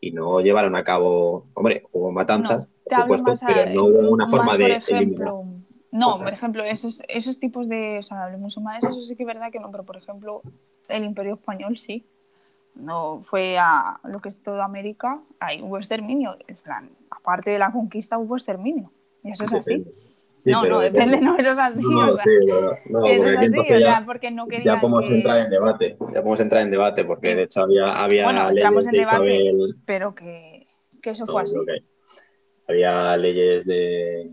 y 0.00 0.10
no 0.10 0.40
llevaron 0.40 0.74
a 0.74 0.82
cabo, 0.82 1.46
hombre, 1.54 1.84
hubo 1.92 2.10
matanzas, 2.10 2.66
por 2.88 3.18
supuesto, 3.18 3.46
pero 3.46 3.70
no 3.74 3.84
una 4.10 4.26
forma 4.26 4.56
de 4.56 4.76
ejemplo, 4.76 5.44
No, 5.90 6.18
por 6.18 6.32
ejemplo, 6.32 6.64
esos, 6.64 7.02
esos 7.08 7.38
tipos 7.38 7.68
de, 7.68 7.98
o 7.98 8.02
sea, 8.02 8.28
los 8.30 8.40
musulmanes, 8.40 8.84
eso 8.84 9.02
sí 9.02 9.14
que 9.16 9.22
es 9.22 9.26
verdad 9.26 9.50
que 9.52 9.60
no, 9.60 9.70
pero 9.70 9.84
por 9.84 9.96
ejemplo, 9.96 10.42
el 10.88 11.04
imperio 11.04 11.34
español 11.34 11.76
sí. 11.78 12.04
no 12.74 13.20
fue 13.20 13.58
a 13.58 14.00
lo 14.04 14.20
que 14.20 14.30
es 14.30 14.42
toda 14.42 14.64
América, 14.64 15.20
ahí 15.40 15.60
hubo 15.60 15.76
exterminio. 15.76 16.36
Es 16.48 16.62
plan, 16.62 16.90
aparte 17.10 17.50
de 17.50 17.58
la 17.58 17.70
conquista 17.70 18.16
hubo 18.18 18.36
exterminio. 18.36 18.90
Y 19.22 19.30
eso 19.32 19.44
es 19.44 19.52
así. 19.52 19.84
no, 20.46 20.64
no, 20.64 20.80
depende, 20.80 21.20
no, 21.20 21.36
eso 21.36 21.52
es 21.52 21.58
así. 21.58 21.84
No, 21.88 22.08
o 22.08 22.12
sea, 22.14 22.24
no, 22.88 23.04
eso 23.04 23.28
es 23.28 23.36
así, 23.36 23.58
o 23.58 23.80
sea, 23.80 24.02
porque 24.06 24.30
no 24.30 24.46
querían 24.46 24.64
Ya 24.76 24.80
podemos 24.80 25.06
que- 25.06 25.14
entrar 25.16 25.38
en 25.40 25.50
debate, 25.50 25.96
ya 26.00 26.20
podemos 26.22 26.40
entrar 26.40 26.62
en 26.62 26.70
debate, 26.70 27.04
porque 27.04 27.34
de 27.34 27.42
hecho 27.42 27.60
había, 27.62 27.92
había 28.02 28.24
Bueno, 28.24 28.50
leyes 28.50 28.86
en 28.86 28.92
de 28.92 28.98
debate, 28.98 29.36
Isabel. 29.36 29.76
pero 29.84 30.14
que, 30.14 30.66
que 31.02 31.10
eso 31.10 31.26
no, 31.26 31.32
fue 31.32 31.42
así. 31.42 31.58
que 31.66 31.84
había 32.72 33.16
leyes 33.16 33.64
de, 33.64 34.30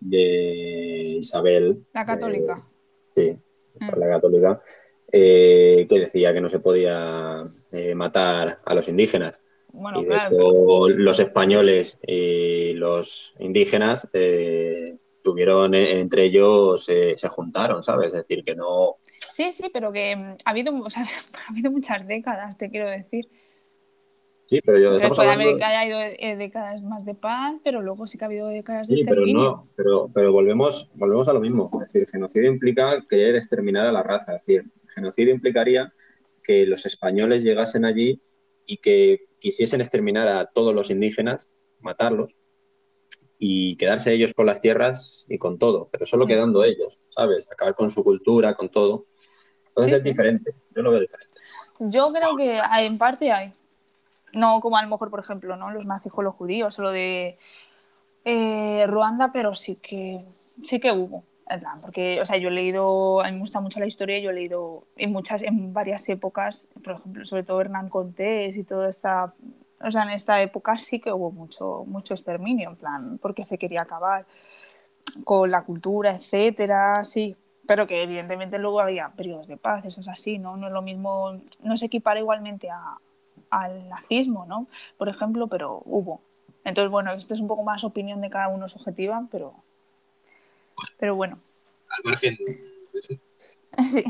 de 0.00 1.16
Isabel. 1.20 1.84
La 1.92 2.04
católica. 2.04 2.66
sí, 3.14 3.38
Mm. 3.78 3.98
la 3.98 4.08
católica, 4.08 4.62
eh, 5.10 5.86
que 5.88 6.00
decía 6.00 6.32
que 6.32 6.40
no 6.40 6.48
se 6.48 6.60
podía 6.60 7.44
eh, 7.72 7.94
matar 7.94 8.60
a 8.64 8.74
los 8.74 8.88
indígenas. 8.88 9.42
Bueno, 9.72 10.00
y 10.00 10.04
de 10.04 10.08
claro, 10.10 10.28
hecho, 10.28 10.88
los 10.90 11.18
españoles 11.18 11.98
y 12.06 12.74
los 12.74 13.34
indígenas 13.40 14.08
eh, 14.12 14.98
tuvieron 15.22 15.74
entre 15.74 16.24
ellos, 16.26 16.84
se 16.84 17.28
juntaron, 17.28 17.82
¿sabes? 17.82 18.14
Es 18.14 18.26
decir, 18.26 18.44
que 18.44 18.54
no. 18.54 18.96
Sí, 19.08 19.50
sí, 19.50 19.70
pero 19.72 19.90
que 19.90 20.14
mm, 20.14 20.36
ha 20.44 20.50
habido, 20.50 20.72
o 20.80 20.90
sea, 20.90 21.02
ha 21.48 21.50
habido 21.50 21.70
muchas 21.72 22.06
décadas, 22.06 22.56
te 22.56 22.70
quiero 22.70 22.88
decir. 22.88 23.28
Sí, 24.54 24.60
pero 24.64 24.78
yo 24.78 24.96
estamos 24.96 25.18
hablando. 25.18 25.56
que 25.56 25.64
haya 25.64 25.80
habido 25.80 25.98
eh, 26.00 26.36
décadas 26.36 26.84
más 26.84 27.04
de 27.04 27.14
paz, 27.14 27.54
pero 27.64 27.82
luego 27.82 28.06
sí 28.06 28.18
que 28.18 28.24
ha 28.24 28.28
habido 28.28 28.48
décadas 28.48 28.88
de 28.88 28.96
Sí, 28.96 29.04
pero 29.04 29.22
exterminio. 29.22 29.42
no, 29.50 29.68
pero, 29.76 30.10
pero 30.14 30.32
volvemos, 30.32 30.90
volvemos 30.94 31.28
a 31.28 31.32
lo 31.32 31.40
mismo. 31.40 31.70
Es 31.74 31.92
decir, 31.92 32.08
genocidio 32.08 32.50
implica 32.50 33.00
querer 33.08 33.36
exterminar 33.36 33.86
a 33.86 33.92
la 33.92 34.02
raza. 34.02 34.36
Es 34.36 34.46
decir, 34.46 34.64
genocidio 34.94 35.34
implicaría 35.34 35.92
que 36.42 36.66
los 36.66 36.84
españoles 36.86 37.42
llegasen 37.42 37.84
allí 37.84 38.20
y 38.66 38.76
que 38.78 39.26
quisiesen 39.38 39.80
exterminar 39.80 40.28
a 40.28 40.46
todos 40.46 40.74
los 40.74 40.90
indígenas, 40.90 41.50
matarlos 41.80 42.34
y 43.38 43.76
quedarse 43.76 44.12
ellos 44.12 44.32
con 44.34 44.46
las 44.46 44.60
tierras 44.60 45.26
y 45.28 45.38
con 45.38 45.58
todo, 45.58 45.88
pero 45.90 46.06
solo 46.06 46.24
Mm. 46.24 46.28
quedando 46.28 46.64
ellos, 46.64 47.00
¿sabes? 47.08 47.46
Acabar 47.50 47.74
con 47.74 47.90
su 47.90 48.02
cultura, 48.04 48.54
con 48.54 48.68
todo. 48.70 49.06
Entonces 49.68 49.90
Sí, 49.92 49.96
es 49.96 50.02
sí. 50.02 50.08
diferente, 50.10 50.54
yo 50.74 50.82
lo 50.82 50.90
veo 50.92 51.00
diferente. 51.00 51.34
Yo 51.80 52.12
creo 52.12 52.36
que 52.36 52.60
en 52.78 52.96
parte 52.96 53.32
hay. 53.32 53.52
No 54.34 54.60
como 54.60 54.76
a 54.76 54.82
lo 54.82 54.88
mejor, 54.88 55.10
por 55.10 55.20
ejemplo, 55.20 55.56
¿no? 55.56 55.70
los 55.70 55.86
nazis 55.86 56.12
con 56.12 56.24
los 56.24 56.34
judíos 56.34 56.78
lo 56.78 56.90
de 56.90 57.38
eh, 58.24 58.86
Ruanda, 58.88 59.30
pero 59.32 59.54
sí 59.54 59.76
que 59.76 60.24
sí 60.62 60.80
que 60.80 60.92
hubo. 60.92 61.24
En 61.48 61.60
plan, 61.60 61.78
porque, 61.80 62.20
o 62.22 62.24
sea, 62.24 62.38
yo 62.38 62.48
he 62.48 62.52
leído, 62.52 63.20
a 63.20 63.26
mí 63.26 63.32
me 63.32 63.40
gusta 63.40 63.60
mucho 63.60 63.78
la 63.78 63.86
historia, 63.86 64.18
yo 64.18 64.30
he 64.30 64.32
leído 64.34 64.84
en 64.96 65.12
muchas, 65.12 65.42
en 65.42 65.74
varias 65.74 66.08
épocas, 66.08 66.68
por 66.82 66.94
ejemplo, 66.94 67.24
sobre 67.26 67.42
todo 67.42 67.60
Hernán 67.60 67.90
Cortés 67.90 68.56
y 68.56 68.64
toda 68.64 68.88
esta, 68.88 69.34
o 69.82 69.90
sea, 69.90 70.04
en 70.04 70.10
esta 70.10 70.40
época 70.40 70.78
sí 70.78 71.00
que 71.00 71.12
hubo 71.12 71.30
mucho, 71.32 71.84
mucho 71.86 72.14
exterminio, 72.14 72.70
en 72.70 72.76
plan, 72.76 73.18
porque 73.20 73.44
se 73.44 73.58
quería 73.58 73.82
acabar 73.82 74.24
con 75.24 75.50
la 75.50 75.62
cultura, 75.64 76.12
etcétera, 76.14 77.04
sí. 77.04 77.36
Pero 77.66 77.86
que 77.86 78.02
evidentemente 78.02 78.58
luego 78.58 78.80
había 78.80 79.08
periodos 79.10 79.46
de 79.48 79.56
paz, 79.56 79.84
eso 79.86 80.00
es 80.00 80.08
así, 80.08 80.38
¿no? 80.38 80.56
No 80.56 80.66
es 80.66 80.72
lo 80.72 80.82
mismo, 80.82 81.40
no 81.62 81.76
se 81.76 81.86
equipara 81.86 82.20
igualmente 82.20 82.68
a- 82.70 82.98
al 83.62 83.88
nazismo, 83.88 84.46
¿no? 84.46 84.68
Por 84.96 85.08
ejemplo, 85.08 85.46
pero 85.48 85.82
hubo. 85.84 86.20
Entonces, 86.64 86.90
bueno, 86.90 87.12
esto 87.12 87.34
es 87.34 87.40
un 87.40 87.48
poco 87.48 87.62
más 87.62 87.84
opinión 87.84 88.20
de 88.20 88.30
cada 88.30 88.48
uno 88.48 88.68
subjetiva, 88.68 89.26
pero, 89.30 89.54
pero 90.98 91.14
bueno. 91.14 91.38
Al 91.88 92.10
margen. 92.10 92.36
Sí. 93.82 94.04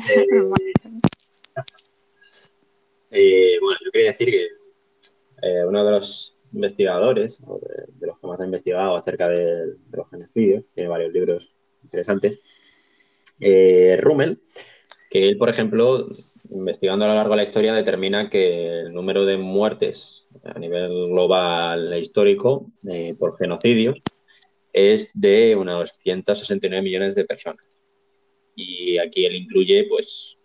Eh, 3.10 3.58
bueno, 3.58 3.78
yo 3.82 3.90
quería 3.90 4.08
decir 4.08 4.28
que 4.28 4.48
eh, 5.40 5.64
uno 5.64 5.82
de 5.82 5.90
los 5.92 6.36
investigadores, 6.52 7.40
o 7.46 7.58
de, 7.60 7.84
de 7.94 8.06
los 8.06 8.18
que 8.18 8.26
más 8.26 8.40
ha 8.40 8.44
investigado 8.44 8.94
acerca 8.94 9.28
de, 9.28 9.66
de 9.66 9.96
los 9.96 10.10
genocidios, 10.10 10.64
tiene 10.74 10.90
varios 10.90 11.14
libros 11.14 11.54
interesantes, 11.82 12.42
eh, 13.40 13.96
Rummel, 14.00 14.42
que 15.14 15.20
él, 15.20 15.36
por 15.36 15.48
ejemplo, 15.48 16.04
investigando 16.50 17.04
a 17.04 17.08
lo 17.08 17.14
largo 17.14 17.30
de 17.30 17.36
la 17.36 17.44
historia, 17.44 17.72
determina 17.72 18.28
que 18.28 18.80
el 18.80 18.92
número 18.92 19.24
de 19.24 19.36
muertes 19.36 20.26
a 20.42 20.58
nivel 20.58 20.88
global 21.06 21.92
e 21.92 22.00
histórico 22.00 22.72
eh, 22.90 23.14
por 23.16 23.38
genocidios 23.38 24.00
es 24.72 25.12
de 25.14 25.54
unos 25.56 25.92
169 26.02 26.82
millones 26.82 27.14
de 27.14 27.24
personas. 27.24 27.64
Y 28.56 28.98
aquí 28.98 29.24
él 29.24 29.36
incluye, 29.36 29.86
pues, 29.88 30.36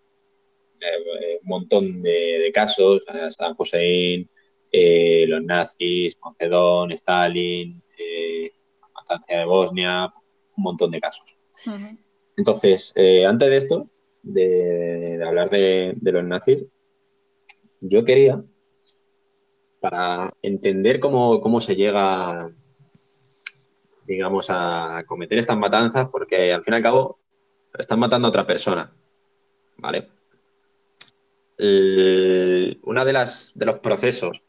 eh, 0.82 1.40
un 1.42 1.50
montón 1.50 2.04
de, 2.04 2.38
de 2.38 2.52
casos, 2.52 3.02
eh, 3.08 3.32
Saddam 3.32 3.56
Hussein, 3.58 4.30
eh, 4.72 5.26
los 5.28 5.42
nazis, 5.42 6.16
Zedong, 6.38 6.92
Stalin, 6.92 7.82
eh, 7.98 8.52
la 8.80 8.88
matanza 8.94 9.36
de 9.36 9.46
Bosnia, 9.46 10.14
un 10.56 10.64
montón 10.64 10.92
de 10.92 11.02
casos. 11.02 11.36
Entonces, 12.38 12.94
eh, 12.96 13.26
antes 13.26 13.50
de 13.50 13.58
esto, 13.58 13.90
de, 14.22 15.22
hablar 15.26 15.50
de, 15.50 15.96
los 16.02 16.24
nazis, 16.24 16.66
yo 17.82 18.04
quería, 18.04 18.44
para 19.80 20.34
entender 20.42 21.00
cómo, 21.00 21.40
cómo 21.42 21.62
se 21.62 21.76
llega, 21.76 22.52
digamos, 24.06 24.48
a 24.50 25.04
cometer 25.08 25.38
estas 25.38 25.58
matanzas, 25.58 26.10
porque 26.10 26.54
al 26.54 26.64
fin 26.64 26.74
y 26.74 26.78
al 26.78 26.84
cabo 26.84 27.20
están 27.78 28.00
matando 28.00 28.28
a 28.28 28.30
otra 28.30 28.46
persona, 28.46 28.94
¿vale? 29.78 30.10
Una 32.84 33.04
de 33.04 33.14
las 33.14 33.52
de 33.54 33.66
los 33.66 33.80
procesos 33.80 34.44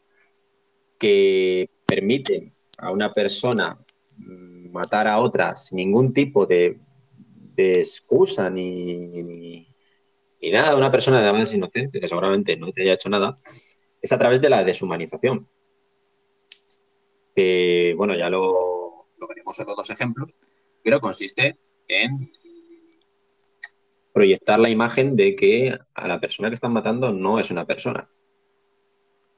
que 0.97 1.69
permiten 1.85 2.53
a 2.77 2.91
una 2.91 3.11
persona 3.11 3.77
mm, 4.17 4.71
matar 4.71 5.07
a 5.07 5.19
otra 5.19 5.55
sin 5.55 5.77
ningún 5.77 6.13
tipo 6.13 6.45
de, 6.45 6.79
de 7.55 7.71
excusa 7.71 8.49
ni, 8.49 9.67
nada, 10.41 10.75
una 10.75 10.91
persona 10.91 11.19
además 11.19 11.53
inocente, 11.53 11.99
que 11.99 12.07
seguramente 12.07 12.57
no 12.57 12.71
te 12.71 12.83
haya 12.83 12.93
hecho 12.93 13.09
nada, 13.09 13.37
es 14.01 14.11
a 14.11 14.17
través 14.17 14.41
de 14.41 14.49
la 14.49 14.63
deshumanización. 14.63 15.47
Que, 17.35 17.93
bueno, 17.97 18.15
ya 18.15 18.29
lo, 18.29 19.07
lo 19.17 19.27
veremos 19.27 19.57
en 19.59 19.67
los 19.67 19.75
dos 19.75 19.89
ejemplos, 19.89 20.35
pero 20.83 20.99
consiste 20.99 21.57
en 21.87 22.31
proyectar 24.13 24.59
la 24.59 24.69
imagen 24.69 25.15
de 25.15 25.35
que 25.35 25.77
a 25.93 26.07
la 26.07 26.19
persona 26.19 26.49
que 26.49 26.55
están 26.55 26.73
matando 26.73 27.11
no 27.11 27.39
es 27.39 27.51
una 27.51 27.65
persona. 27.65 28.09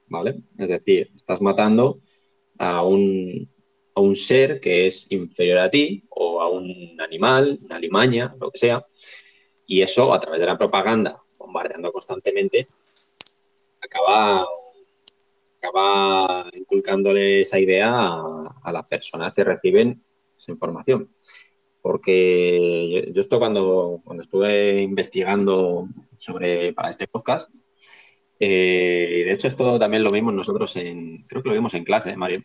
¿Vale? 0.06 0.40
Es 0.58 0.68
decir, 0.68 1.10
estás 1.14 1.40
matando 1.40 2.00
a 2.58 2.82
un, 2.82 3.48
a 3.94 4.00
un 4.00 4.16
ser 4.16 4.60
que 4.60 4.86
es 4.86 5.06
inferior 5.10 5.58
a 5.58 5.70
ti 5.70 6.04
o 6.10 6.40
a 6.40 6.48
un 6.50 7.00
animal, 7.00 7.58
una 7.62 7.78
limaña, 7.78 8.34
lo 8.40 8.50
que 8.50 8.58
sea, 8.58 8.84
y 9.66 9.82
eso 9.82 10.12
a 10.12 10.20
través 10.20 10.40
de 10.40 10.46
la 10.46 10.58
propaganda, 10.58 11.22
bombardeando 11.38 11.92
constantemente, 11.92 12.66
acaba, 13.80 14.46
acaba 15.58 16.50
inculcándole 16.54 17.42
esa 17.42 17.58
idea 17.58 18.20
a, 18.62 18.72
las 18.72 18.86
personas 18.86 19.34
que 19.34 19.44
reciben 19.44 20.02
esa 20.36 20.52
información. 20.52 21.14
Porque 21.80 23.10
yo, 23.14 23.20
esto 23.20 23.38
cuando, 23.38 24.00
cuando 24.04 24.22
estuve 24.22 24.82
investigando 24.82 25.86
sobre 26.18 26.72
para 26.72 26.90
este 26.90 27.06
podcast, 27.06 27.50
eh, 28.40 29.22
de 29.24 29.32
hecho 29.32 29.48
esto 29.48 29.78
también 29.78 30.02
lo 30.02 30.10
vimos 30.10 30.34
nosotros 30.34 30.74
en, 30.76 31.22
creo 31.28 31.42
que 31.42 31.50
lo 31.50 31.54
vimos 31.54 31.74
en 31.74 31.84
clase, 31.84 32.16
Mario. 32.16 32.42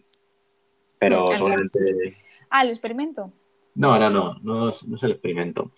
Pero 0.99 1.25
seguramente 1.27 2.17
Ah, 2.49 2.63
el 2.63 2.69
experimento. 2.71 3.31
no, 3.75 3.97
no, 3.99 4.09
no, 4.09 4.35
no 4.41 4.69
es, 4.69 4.85
no 4.87 4.95
es 4.95 5.03
el 5.03 5.11
experimento. 5.11 5.71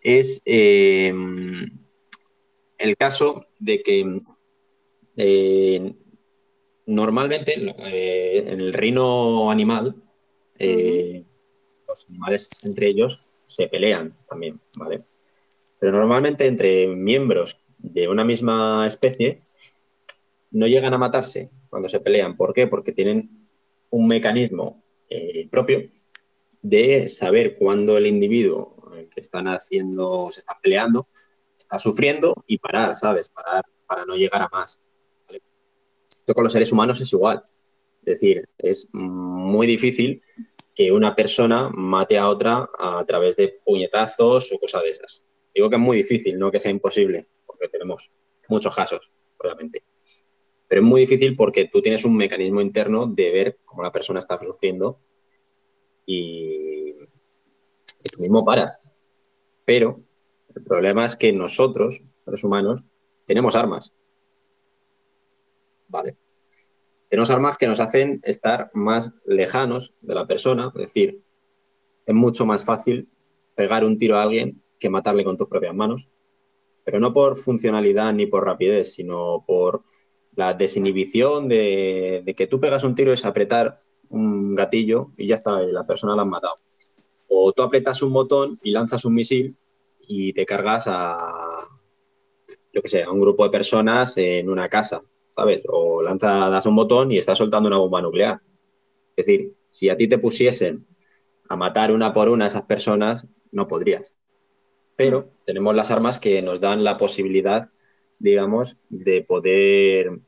Es 0.00 0.40
eh, 0.44 1.12
el 2.78 2.96
caso 2.96 3.46
de 3.58 3.82
que 3.82 4.20
eh, 5.16 5.92
normalmente 6.86 7.54
eh, 7.56 8.44
en 8.46 8.60
el 8.60 8.72
reino 8.72 9.50
animal, 9.50 9.94
eh, 10.58 11.24
los 11.86 12.06
animales 12.08 12.50
entre 12.64 12.86
ellos 12.88 13.26
se 13.46 13.68
pelean 13.68 14.14
también, 14.28 14.60
¿vale? 14.76 14.98
Pero 15.78 15.92
normalmente 15.92 16.46
entre 16.46 16.86
miembros 16.88 17.58
de 17.78 18.08
una 18.08 18.24
misma 18.24 18.78
especie 18.86 19.42
no 20.50 20.66
llegan 20.66 20.94
a 20.94 20.98
matarse 20.98 21.50
cuando 21.68 21.88
se 21.88 22.00
pelean. 22.00 22.36
¿Por 22.36 22.52
qué? 22.54 22.66
Porque 22.66 22.92
tienen 22.92 23.47
un 23.90 24.06
mecanismo 24.08 24.82
eh, 25.08 25.48
propio 25.48 25.90
de 26.62 27.08
saber 27.08 27.56
cuándo 27.56 27.96
el 27.96 28.06
individuo 28.06 28.76
que 29.10 29.20
están 29.20 29.46
haciendo, 29.48 30.28
se 30.30 30.40
está 30.40 30.58
peleando, 30.60 31.08
está 31.56 31.78
sufriendo 31.78 32.34
y 32.46 32.58
parar, 32.58 32.94
¿sabes? 32.94 33.28
Parar 33.28 33.64
para 33.86 34.04
no 34.04 34.16
llegar 34.16 34.42
a 34.42 34.48
más. 34.50 34.80
Esto 36.08 36.34
con 36.34 36.44
los 36.44 36.52
seres 36.52 36.72
humanos 36.72 37.00
es 37.00 37.12
igual. 37.12 37.42
Es 38.00 38.14
decir, 38.14 38.44
es 38.58 38.88
muy 38.92 39.66
difícil 39.66 40.22
que 40.74 40.92
una 40.92 41.14
persona 41.14 41.70
mate 41.70 42.18
a 42.18 42.28
otra 42.28 42.68
a 42.78 43.04
través 43.06 43.36
de 43.36 43.60
puñetazos 43.64 44.52
o 44.52 44.58
cosas 44.58 44.82
de 44.82 44.90
esas. 44.90 45.24
Digo 45.54 45.68
que 45.68 45.76
es 45.76 45.82
muy 45.82 45.96
difícil, 45.96 46.38
no 46.38 46.50
que 46.50 46.60
sea 46.60 46.70
imposible, 46.70 47.26
porque 47.46 47.68
tenemos 47.68 48.10
muchos 48.48 48.74
casos. 48.74 49.10
obviamente. 49.38 49.82
Pero 50.68 50.82
es 50.82 50.86
muy 50.86 51.00
difícil 51.00 51.34
porque 51.34 51.68
tú 51.72 51.80
tienes 51.80 52.04
un 52.04 52.16
mecanismo 52.16 52.60
interno 52.60 53.06
de 53.06 53.30
ver 53.30 53.58
cómo 53.64 53.82
la 53.82 53.90
persona 53.90 54.20
está 54.20 54.36
sufriendo 54.36 55.00
y, 56.04 56.92
tú 58.12 58.20
mismo 58.20 58.44
paras. 58.44 58.80
Pero 59.64 60.00
el 60.54 60.62
problema 60.62 61.06
es 61.06 61.16
que 61.16 61.32
nosotros, 61.32 62.02
los 62.26 62.44
humanos, 62.44 62.84
tenemos 63.24 63.56
armas. 63.56 63.94
¿Vale? 65.88 66.16
Tenemos 67.08 67.30
armas 67.30 67.56
que 67.56 67.66
nos 67.66 67.80
hacen 67.80 68.20
estar 68.22 68.70
más 68.74 69.12
lejanos 69.24 69.94
de 70.02 70.14
la 70.14 70.26
persona, 70.26 70.70
es 70.74 70.80
decir, 70.80 71.22
es 72.04 72.14
mucho 72.14 72.44
más 72.44 72.64
fácil 72.64 73.08
pegar 73.54 73.84
un 73.84 73.96
tiro 73.96 74.18
a 74.18 74.22
alguien 74.22 74.62
que 74.78 74.90
matarle 74.90 75.24
con 75.24 75.36
tus 75.36 75.48
propias 75.48 75.74
manos, 75.74 76.08
pero 76.84 77.00
no 77.00 77.12
por 77.12 77.36
funcionalidad 77.36 78.12
ni 78.12 78.26
por 78.26 78.44
rapidez, 78.44 78.92
sino 78.92 79.44
por 79.46 79.84
la 80.38 80.54
desinhibición 80.54 81.48
de, 81.48 82.32
que 82.36 82.46
tú 82.46 82.60
pegas 82.60 82.84
un 82.84 82.94
tiro 82.94 83.12
es 83.12 83.24
apretar 83.24 83.82
un 84.08 84.54
gatillo 84.54 85.10
y 85.16 85.26
ya 85.26 85.34
está, 85.34 85.60
la 85.64 85.84
persona 85.84 86.14
la 86.14 86.22
has 86.22 86.28
matado. 86.28 86.54
O 87.26 87.52
tú 87.52 87.64
apretas 87.64 88.02
un 88.02 88.12
botón 88.12 88.60
y 88.62 88.70
lanzas 88.70 89.04
un 89.04 89.14
misil 89.14 89.56
y 89.98 90.32
te 90.32 90.46
cargas 90.46 90.84
a, 90.86 91.66
yo 92.72 92.80
que 92.80 92.88
sé, 92.88 93.02
a 93.02 93.10
un 93.10 93.18
grupo 93.18 93.42
de 93.42 93.50
personas 93.50 94.16
en 94.16 94.48
una 94.48 94.68
casa, 94.68 95.02
¿sabes? 95.32 95.64
O 95.68 96.02
lanzas, 96.02 96.52
das 96.52 96.66
un 96.66 96.76
botón 96.76 97.10
y 97.10 97.18
estás 97.18 97.36
soltando 97.36 97.66
una 97.66 97.78
bomba 97.78 98.00
nuclear. 98.00 98.40
Es 99.16 99.26
decir, 99.26 99.54
si 99.68 99.88
a 99.88 99.96
ti 99.96 100.06
te 100.06 100.18
pusiesen 100.18 100.86
a 101.48 101.56
matar 101.56 101.90
una 101.90 102.12
por 102.12 102.28
una 102.28 102.44
a 102.44 102.48
esas 102.48 102.62
personas, 102.62 103.26
no 103.50 103.66
podrías. 103.66 104.14
Pero 104.94 105.32
tenemos 105.44 105.74
las 105.74 105.90
armas 105.90 106.20
que 106.20 106.42
nos 106.42 106.60
dan 106.60 106.84
la 106.84 106.96
posibilidad, 106.96 107.70
digamos, 108.20 108.78
de 108.88 109.22
poder 109.22 110.20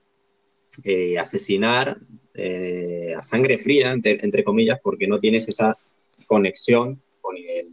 eh, 0.85 1.18
asesinar 1.18 1.98
eh, 2.35 3.14
a 3.16 3.22
sangre 3.22 3.59
fría, 3.59 3.92
entre, 3.92 4.44
comillas, 4.44 4.78
porque 4.83 5.06
no 5.06 5.20
tienes 5.20 5.48
esa 5.48 5.76
conexión 6.26 7.02
con 7.20 7.37
el, 7.37 7.66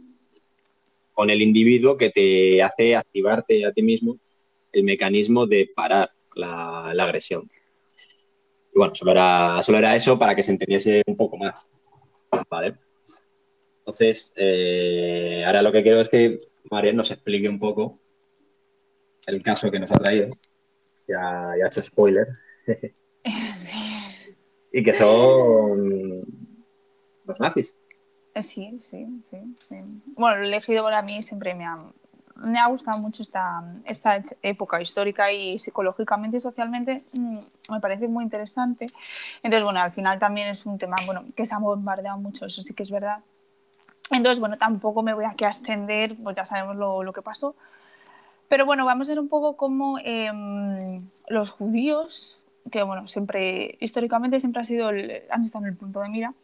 con 1.12 1.30
el 1.30 1.42
individuo 1.42 1.96
que 1.96 2.10
te 2.10 2.62
hace 2.62 2.96
activarte 2.96 3.64
a 3.64 3.72
ti 3.72 3.82
mismo 3.82 4.18
el 4.72 4.84
mecanismo 4.84 5.46
de 5.46 5.70
parar 5.74 6.10
la, 6.34 6.90
agresión. 6.90 7.48
Y 8.74 8.78
bueno, 8.78 8.94
solo 8.94 9.12
era, 9.12 9.62
solo 9.62 9.78
era 9.78 9.96
eso 9.96 10.18
para 10.18 10.34
que 10.34 10.42
se 10.42 10.52
entendiese 10.52 11.02
un 11.06 11.16
poco 11.16 11.36
más. 11.36 11.70
¿Vale? 12.50 12.74
Entonces, 13.78 14.34
eh, 14.36 15.42
ahora 15.46 15.62
lo 15.62 15.72
que 15.72 15.82
quiero 15.82 16.00
es 16.00 16.08
que 16.08 16.40
María 16.70 16.92
nos 16.92 17.10
explique 17.10 17.48
un 17.48 17.58
poco 17.58 17.98
el 19.26 19.42
caso 19.42 19.70
que 19.70 19.78
nos 19.78 19.90
ha 19.90 19.94
traído. 19.94 20.28
Ya, 21.06 21.54
ya 21.58 21.64
ha 21.64 21.66
hecho 21.68 21.82
spoiler. 21.82 22.26
Y 24.72 24.82
que 24.82 24.94
son 24.94 26.22
los 27.24 27.40
nazis. 27.40 27.76
Eh, 28.34 28.42
sí, 28.42 28.78
sí, 28.82 29.06
sí, 29.30 29.56
Bueno, 30.14 30.38
lo 30.38 30.44
elegido 30.44 30.84
para 30.84 31.02
mí 31.02 31.22
siempre 31.22 31.54
me 31.54 31.64
ha, 31.66 31.76
me 32.36 32.58
ha 32.58 32.66
gustado 32.68 32.98
mucho 32.98 33.22
esta, 33.22 33.62
esta 33.84 34.20
época 34.42 34.80
histórica 34.80 35.32
y 35.32 35.58
psicológicamente 35.58 36.36
y 36.36 36.40
socialmente 36.40 37.04
mm, 37.12 37.38
me 37.70 37.80
parece 37.80 38.08
muy 38.08 38.24
interesante. 38.24 38.86
Entonces, 39.42 39.64
bueno, 39.64 39.80
al 39.80 39.92
final 39.92 40.18
también 40.18 40.48
es 40.48 40.64
un 40.66 40.78
tema 40.78 40.96
bueno, 41.06 41.24
que 41.34 41.46
se 41.46 41.54
ha 41.54 41.58
bombardeado 41.58 42.18
mucho, 42.18 42.46
eso 42.46 42.62
sí 42.62 42.74
que 42.74 42.84
es 42.84 42.90
verdad. 42.90 43.18
Entonces, 44.10 44.40
bueno, 44.40 44.56
tampoco 44.56 45.02
me 45.02 45.12
voy 45.12 45.24
aquí 45.24 45.44
a 45.44 45.48
extender, 45.48 46.16
pues 46.22 46.36
ya 46.36 46.44
sabemos 46.44 46.76
lo, 46.76 47.02
lo 47.02 47.12
que 47.12 47.22
pasó. 47.22 47.54
Pero 48.48 48.64
bueno, 48.64 48.86
vamos 48.86 49.08
a 49.08 49.12
ver 49.12 49.20
un 49.20 49.28
poco 49.28 49.56
cómo 49.56 49.98
em, 49.98 51.06
los 51.28 51.50
judíos, 51.50 52.40
que 52.70 52.82
bueno, 52.82 53.08
siempre, 53.08 53.76
históricamente 53.80 54.40
siempre 54.40 54.62
ha 54.62 54.64
sido 54.64 54.88
han 54.88 55.44
estado 55.44 55.64
en 55.64 55.70
el 55.70 55.76
punto 55.76 56.00
de 56.00 56.08
mira, 56.08 56.34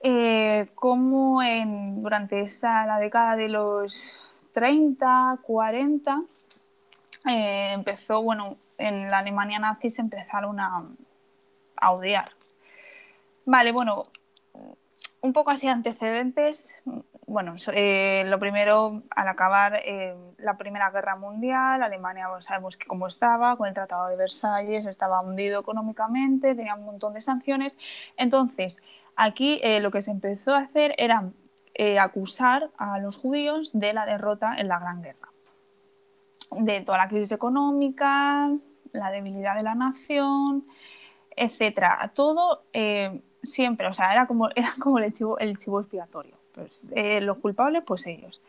eh, 0.00 0.68
cómo 0.74 1.42
en, 1.42 2.02
durante 2.02 2.40
esta, 2.40 2.86
la 2.86 2.98
década 2.98 3.36
de 3.36 3.48
los 3.48 4.20
30, 4.52 5.38
40, 5.42 6.22
eh, 7.30 7.72
empezó, 7.72 8.22
bueno, 8.22 8.56
en 8.78 9.08
la 9.08 9.18
Alemania 9.18 9.58
nazi 9.58 9.90
se 9.90 10.02
empezaron 10.02 10.58
a, 10.58 10.84
a 11.76 11.92
odiar. 11.92 12.32
Vale, 13.44 13.72
bueno, 13.72 14.02
un 15.20 15.32
poco 15.32 15.50
así 15.50 15.68
antecedentes. 15.68 16.82
Bueno, 17.26 17.54
eh, 17.72 18.24
lo 18.26 18.38
primero, 18.40 19.02
al 19.10 19.28
acabar 19.28 19.80
eh, 19.84 20.14
la 20.38 20.56
Primera 20.56 20.90
Guerra 20.90 21.16
Mundial, 21.16 21.82
Alemania 21.82 22.28
sabemos 22.40 22.76
que 22.76 22.86
cómo 22.86 23.06
estaba, 23.06 23.56
con 23.56 23.68
el 23.68 23.74
Tratado 23.74 24.08
de 24.08 24.16
Versalles, 24.16 24.86
estaba 24.86 25.20
hundido 25.20 25.60
económicamente, 25.60 26.54
tenía 26.56 26.74
un 26.74 26.84
montón 26.84 27.14
de 27.14 27.20
sanciones. 27.20 27.78
Entonces, 28.16 28.82
aquí 29.14 29.60
eh, 29.62 29.80
lo 29.80 29.92
que 29.92 30.02
se 30.02 30.10
empezó 30.10 30.54
a 30.54 30.58
hacer 30.58 30.94
era 30.98 31.30
acusar 32.00 32.70
a 32.76 32.98
los 32.98 33.16
judíos 33.16 33.72
de 33.72 33.92
la 33.94 34.04
derrota 34.04 34.56
en 34.58 34.68
la 34.68 34.78
Gran 34.78 35.00
Guerra, 35.00 35.28
de 36.50 36.82
toda 36.82 36.98
la 36.98 37.08
crisis 37.08 37.32
económica, 37.32 38.50
la 38.92 39.10
debilidad 39.10 39.56
de 39.56 39.62
la 39.62 39.74
nación, 39.74 40.66
etcétera. 41.34 42.10
Todo 42.14 42.64
siempre, 43.42 43.86
o 43.86 43.94
sea, 43.94 44.12
era 44.12 44.26
como, 44.26 44.50
era 44.54 44.70
como 44.78 44.98
el, 44.98 45.12
chivo, 45.12 45.38
el 45.38 45.56
chivo 45.56 45.80
expiatorio. 45.80 46.41
Pues, 46.52 46.88
eh, 46.94 47.20
los 47.20 47.38
culpables, 47.38 47.82
pues 47.86 48.06
ellos. 48.06 48.42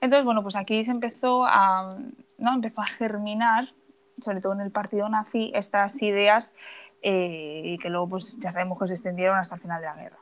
Entonces, 0.00 0.24
bueno, 0.24 0.42
pues 0.42 0.56
aquí 0.56 0.84
se 0.84 0.90
empezó 0.90 1.44
a, 1.46 1.98
¿no? 2.38 2.54
empezó 2.54 2.82
a 2.82 2.86
germinar, 2.86 3.72
sobre 4.20 4.40
todo 4.40 4.52
en 4.52 4.60
el 4.60 4.70
partido 4.70 5.08
nazi, 5.08 5.52
estas 5.54 6.00
ideas 6.02 6.54
eh, 7.02 7.62
y 7.64 7.78
que 7.78 7.88
luego 7.88 8.08
pues 8.10 8.38
ya 8.38 8.50
sabemos 8.50 8.78
que 8.78 8.88
se 8.88 8.94
extendieron 8.94 9.38
hasta 9.38 9.54
el 9.54 9.60
final 9.60 9.80
de 9.80 9.86
la 9.86 9.94
guerra. 9.94 10.18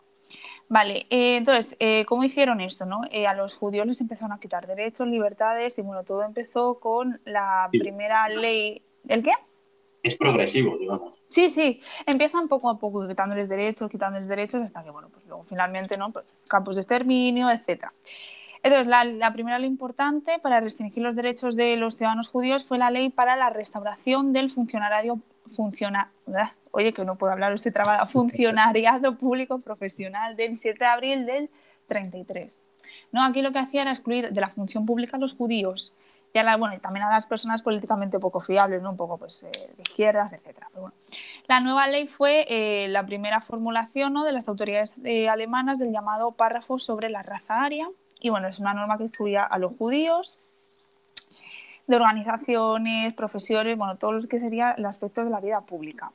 Vale, 0.69 1.07
eh, 1.11 1.37
entonces, 1.37 1.77
¿cómo 2.07 2.25
hicieron 2.25 2.61
esto? 2.61 2.87
No? 2.87 3.03
a 3.03 3.35
los 3.35 3.57
judíos 3.57 3.87
les 3.87 4.01
empezaron 4.01 4.33
a 4.33 4.41
quitar 4.41 4.67
derechos, 4.67 5.07
libertades 5.07 5.79
y 5.79 5.83
bueno, 5.83 6.05
todo 6.05 6.23
empezó 6.23 6.79
con 6.81 7.21
la 7.25 7.69
primera 7.71 8.29
ley. 8.29 8.83
¿El 9.07 9.23
qué? 9.23 9.33
Es 10.05 10.15
progresivo, 10.17 10.77
digamos. 10.77 11.19
Sí, 11.29 11.49
sí, 11.49 11.81
empiezan 12.07 12.47
poco 12.47 12.69
a 12.69 12.79
poco 12.79 13.09
quitándoles 13.09 13.49
derechos, 13.49 13.91
quitándoles 13.91 14.29
derechos, 14.29 14.63
hasta 14.63 14.85
que, 14.85 14.91
bueno, 14.91 15.09
pues 15.09 15.25
luego 15.27 15.45
finalmente, 15.45 15.97
¿no? 15.97 16.13
Pues, 16.13 16.27
campos 16.47 16.77
de 16.77 16.83
exterminio, 16.83 17.51
etc. 17.51 17.87
Entonces, 18.63 18.87
la, 18.87 19.33
primera 19.33 19.59
ley 19.59 19.69
importante 19.69 20.39
para 20.41 20.61
restringir 20.61 21.03
los 21.03 21.17
derechos 21.17 21.57
de 21.57 21.77
los 21.77 21.97
ciudadanos 21.97 22.29
judíos 22.29 22.65
fue 22.65 22.77
la 22.77 22.91
ley 22.91 23.09
para 23.09 23.35
la 23.35 23.49
restauración 23.49 24.35
del 24.35 24.51
funcionario, 24.51 25.21
funciona, 25.49 26.11
oye, 26.71 26.93
que 26.93 27.05
no 27.05 27.17
puedo 27.17 27.33
hablar, 27.33 27.53
estoy 27.55 27.73
trabada, 27.73 28.07
funcionariado 28.07 29.17
público 29.17 29.59
profesional 29.59 30.37
del 30.37 30.59
7 30.59 30.79
de 30.79 30.87
abril 30.87 31.27
del 31.27 31.51
33. 31.89 32.61
No, 33.11 33.25
aquí 33.25 33.41
lo 33.41 33.53
que 33.53 33.59
hacía 33.59 33.83
era 33.83 33.91
excluir 33.91 34.33
de 34.33 34.41
la 34.41 34.51
función 34.51 34.85
pública 34.85 35.17
a 35.17 35.21
los 35.21 35.35
judíos 35.35 35.95
y, 36.35 36.59
bueno, 36.59 36.75
y 36.75 36.79
también 36.79 37.07
a 37.07 37.11
las 37.11 37.27
personas 37.27 37.63
políticamente 37.63 38.19
poco 38.19 38.41
fiables, 38.41 38.83
¿no? 38.83 38.91
un 38.91 38.97
poco 38.97 39.19
pues, 39.19 39.45
eh, 39.45 39.51
de 39.77 39.83
izquierdas, 39.83 40.33
etc. 40.33 40.65
La 41.47 41.61
nueva 41.61 41.87
ley 41.87 42.09
fue 42.09 42.45
eh, 42.49 42.89
la 42.89 43.07
primera 43.07 43.41
formulación 43.41 44.13
¿no? 44.13 44.25
de 44.25 44.33
las 44.33 44.49
autoridades 44.49 44.97
eh, 45.05 45.29
alemanas 45.29 45.79
del 45.79 45.93
llamado 45.93 46.33
párrafo 46.33 46.81
sobre 46.81 47.09
la 47.09 47.23
raza 47.23 47.63
aria. 47.63 47.89
Y 48.19 48.31
bueno, 48.31 48.49
es 48.49 48.59
una 48.59 48.75
norma 48.75 48.99
que 48.99 49.05
excluía 49.05 49.45
a 49.45 49.59
los 49.59 49.77
judíos, 49.77 50.41
de 51.87 51.97
organizaciones, 51.97 53.15
profesiones, 53.15 53.77
bueno, 53.77 53.97
todos 53.97 54.15
los 54.15 54.27
que 54.27 54.41
serían 54.41 54.75
el 54.79 54.87
aspecto 54.87 55.23
de 55.23 55.31
la 55.31 55.39
vida 55.41 55.61
pública. 55.61 56.11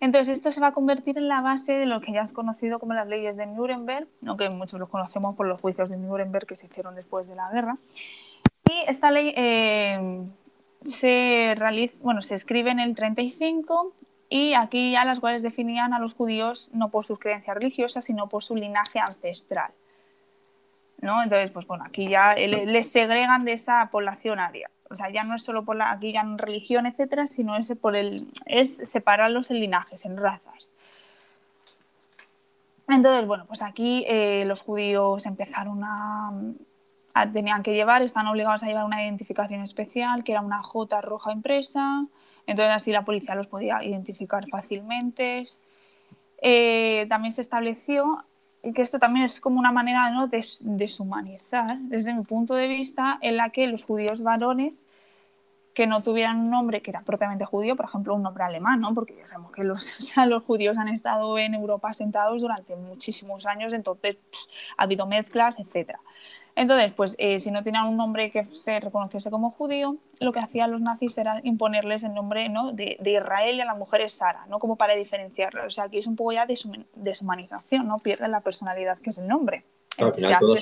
Entonces, 0.00 0.38
esto 0.38 0.50
se 0.50 0.60
va 0.60 0.68
a 0.68 0.72
convertir 0.72 1.16
en 1.18 1.28
la 1.28 1.40
base 1.40 1.74
de 1.74 1.86
lo 1.86 2.00
que 2.00 2.12
ya 2.12 2.22
es 2.22 2.32
conocido 2.32 2.78
como 2.78 2.94
las 2.94 3.06
leyes 3.06 3.36
de 3.36 3.46
Nuremberg, 3.46 4.08
aunque 4.26 4.50
muchos 4.50 4.80
los 4.80 4.88
conocemos 4.88 5.36
por 5.36 5.46
los 5.46 5.60
juicios 5.60 5.90
de 5.90 5.98
Nuremberg 5.98 6.46
que 6.46 6.56
se 6.56 6.66
hicieron 6.66 6.94
después 6.94 7.28
de 7.28 7.36
la 7.36 7.50
guerra. 7.50 7.76
Esta 8.90 9.12
ley 9.12 9.32
eh, 9.36 10.26
se, 10.82 11.54
escribe 12.34 12.70
en 12.72 12.80
el 12.80 12.96
35 12.96 13.94
y 14.28 14.54
aquí 14.54 14.90
ya 14.90 15.04
las 15.04 15.20
cuales 15.20 15.42
definían 15.42 15.94
a 15.94 16.00
los 16.00 16.14
judíos 16.14 16.70
no 16.72 16.88
por 16.88 17.06
sus 17.06 17.20
creencias 17.20 17.56
religiosas, 17.56 18.04
sino 18.04 18.28
por 18.28 18.42
su 18.42 18.56
linaje 18.56 18.98
ancestral. 18.98 19.70
¿no? 21.00 21.22
Entonces, 21.22 21.52
pues 21.52 21.68
bueno, 21.68 21.84
aquí 21.86 22.08
ya 22.08 22.34
les 22.34 22.90
segregan 22.90 23.44
de 23.44 23.52
esa 23.52 23.88
población 23.92 24.40
aria. 24.40 24.68
O 24.90 24.96
sea, 24.96 25.08
ya 25.08 25.22
no 25.22 25.36
es 25.36 25.44
solo 25.44 25.64
por 25.64 25.76
la, 25.76 25.92
aquí 25.92 26.10
ya 26.12 26.22
en 26.22 26.36
religión, 26.36 26.84
etcétera, 26.84 27.28
sino 27.28 27.56
es 27.56 27.72
por 27.80 27.94
el, 27.94 28.10
es 28.46 28.76
separarlos 28.76 29.52
en 29.52 29.60
linajes, 29.60 30.04
en 30.04 30.16
razas. 30.16 30.72
Entonces, 32.88 33.24
bueno, 33.24 33.44
pues 33.46 33.62
aquí 33.62 34.04
eh, 34.08 34.42
los 34.46 34.62
judíos 34.62 35.26
empezaron 35.26 35.84
a, 35.84 36.32
tenían 37.32 37.62
que 37.62 37.74
llevar, 37.74 38.02
están 38.02 38.26
obligados 38.26 38.62
a 38.62 38.66
llevar 38.66 38.84
una 38.84 39.02
identificación 39.02 39.62
especial, 39.62 40.24
que 40.24 40.32
era 40.32 40.40
una 40.40 40.62
J 40.62 41.00
roja 41.00 41.32
impresa, 41.32 42.06
entonces 42.46 42.74
así 42.74 42.92
la 42.92 43.04
policía 43.04 43.34
los 43.34 43.48
podía 43.48 43.82
identificar 43.84 44.48
fácilmente. 44.48 45.44
Eh, 46.42 47.06
también 47.08 47.32
se 47.32 47.42
estableció 47.42 48.24
que 48.74 48.82
esto 48.82 48.98
también 48.98 49.24
es 49.24 49.40
como 49.40 49.58
una 49.58 49.72
manera 49.72 50.10
¿no? 50.10 50.26
de 50.26 50.44
deshumanizar, 50.60 51.78
desde 51.78 52.12
mi 52.12 52.24
punto 52.24 52.54
de 52.54 52.68
vista, 52.68 53.18
en 53.22 53.36
la 53.36 53.50
que 53.50 53.66
los 53.66 53.84
judíos 53.84 54.22
varones 54.22 54.84
que 55.74 55.86
no 55.86 56.02
tuvieran 56.02 56.38
un 56.38 56.50
nombre 56.50 56.82
que 56.82 56.90
era 56.90 57.02
propiamente 57.02 57.44
judío, 57.44 57.76
por 57.76 57.86
ejemplo, 57.86 58.14
un 58.14 58.22
nombre 58.22 58.44
alemán, 58.44 58.80
¿no? 58.80 58.92
Porque 58.92 59.16
ya 59.16 59.24
sabemos 59.24 59.52
que 59.52 59.62
los, 59.62 59.96
los 60.26 60.42
judíos 60.42 60.76
han 60.78 60.88
estado 60.88 61.38
en 61.38 61.54
Europa 61.54 61.88
asentados 61.88 62.42
durante 62.42 62.74
muchísimos 62.76 63.46
años, 63.46 63.72
entonces 63.72 64.16
ha 64.76 64.82
habido 64.82 65.06
mezclas, 65.06 65.58
etc. 65.58 65.96
Entonces, 66.56 66.92
pues 66.92 67.16
eh, 67.18 67.40
si 67.40 67.50
no 67.50 67.62
tenían 67.62 67.86
un 67.86 67.96
nombre 67.96 68.30
que 68.30 68.44
se 68.54 68.80
reconociese 68.80 69.30
como 69.30 69.50
judío, 69.50 69.96
lo 70.18 70.32
que 70.32 70.40
hacían 70.40 70.70
los 70.70 70.80
nazis 70.80 71.16
era 71.18 71.40
imponerles 71.44 72.02
el 72.04 72.14
nombre 72.14 72.48
¿no? 72.48 72.72
de, 72.72 72.98
Israel 73.04 73.56
y 73.56 73.60
a 73.60 73.64
la 73.64 73.74
mujer 73.74 74.02
es 74.02 74.12
Sara, 74.14 74.46
¿no? 74.48 74.58
como 74.58 74.76
para 74.76 74.94
diferenciarlo. 74.94 75.66
O 75.66 75.70
sea, 75.70 75.84
aquí 75.84 75.98
es 75.98 76.06
un 76.06 76.16
poco 76.16 76.32
ya 76.32 76.46
deshumanización, 76.46 77.86
¿no? 77.86 77.98
pierden 77.98 78.30
la 78.30 78.40
personalidad 78.40 78.98
que 78.98 79.10
es 79.10 79.18
el 79.18 79.28
nombre. 79.28 79.64
al 79.98 80.14
final 80.14 80.38
todos 80.40 80.60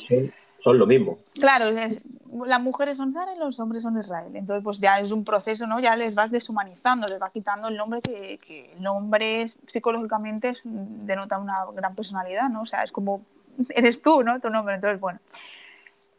son, 0.58 0.76
lo 0.76 0.86
mismo. 0.86 1.18
Claro, 1.34 1.66
las 1.70 2.60
mujeres 2.60 2.96
son 2.96 3.12
Sara 3.12 3.34
y 3.34 3.38
los 3.38 3.60
hombres 3.60 3.84
son 3.84 3.96
Israel. 3.98 4.34
Entonces, 4.34 4.64
pues 4.64 4.80
ya 4.80 4.98
es 4.98 5.12
un 5.12 5.24
proceso, 5.24 5.68
¿no? 5.68 5.78
Ya 5.78 5.94
les 5.94 6.16
vas 6.16 6.32
deshumanizando, 6.32 7.06
les 7.06 7.20
vas 7.20 7.30
quitando 7.30 7.68
el 7.68 7.76
nombre 7.76 8.00
que, 8.00 8.38
que 8.44 8.72
el 8.72 8.82
nombre 8.82 9.52
psicológicamente 9.68 10.54
denota 10.64 11.38
una 11.38 11.64
gran 11.72 11.94
personalidad, 11.94 12.48
¿no? 12.48 12.62
O 12.62 12.66
sea, 12.66 12.82
es 12.82 12.90
como 12.90 13.22
eres 13.70 14.02
tú, 14.02 14.22
¿no? 14.22 14.40
Tu 14.40 14.50
nombre. 14.50 14.74
Entonces, 14.74 15.00
bueno. 15.00 15.20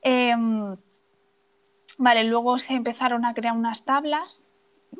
Em, 0.01 0.75
vale, 1.97 2.23
luego 2.23 2.59
se 2.59 2.73
empezaron 2.73 3.25
a 3.25 3.33
crear 3.33 3.55
unas 3.55 3.85
tablas 3.85 4.45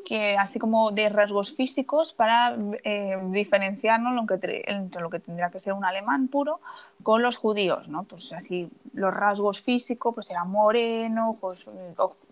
que 0.05 0.38
así 0.38 0.59
como 0.59 0.91
de 0.91 1.09
rasgos 1.09 1.55
físicos 1.55 2.13
para 2.13 2.55
eh, 2.83 3.17
diferenciarnos 3.31 4.13
entre 4.21 5.01
lo 5.01 5.09
que 5.09 5.19
tendría 5.19 5.49
que 5.49 5.59
ser 5.59 5.73
un 5.73 5.83
alemán 5.83 6.27
puro 6.27 6.62
con 7.03 7.21
los 7.21 7.38
judíos, 7.38 7.88
¿no? 7.88 8.03
Pues 8.03 8.31
así 8.33 8.69
los 8.93 9.13
rasgos 9.13 9.62
físicos 9.62 10.13
pues 10.13 10.29
eran 10.29 10.49
morenos, 10.49 11.38
pues, 11.41 11.65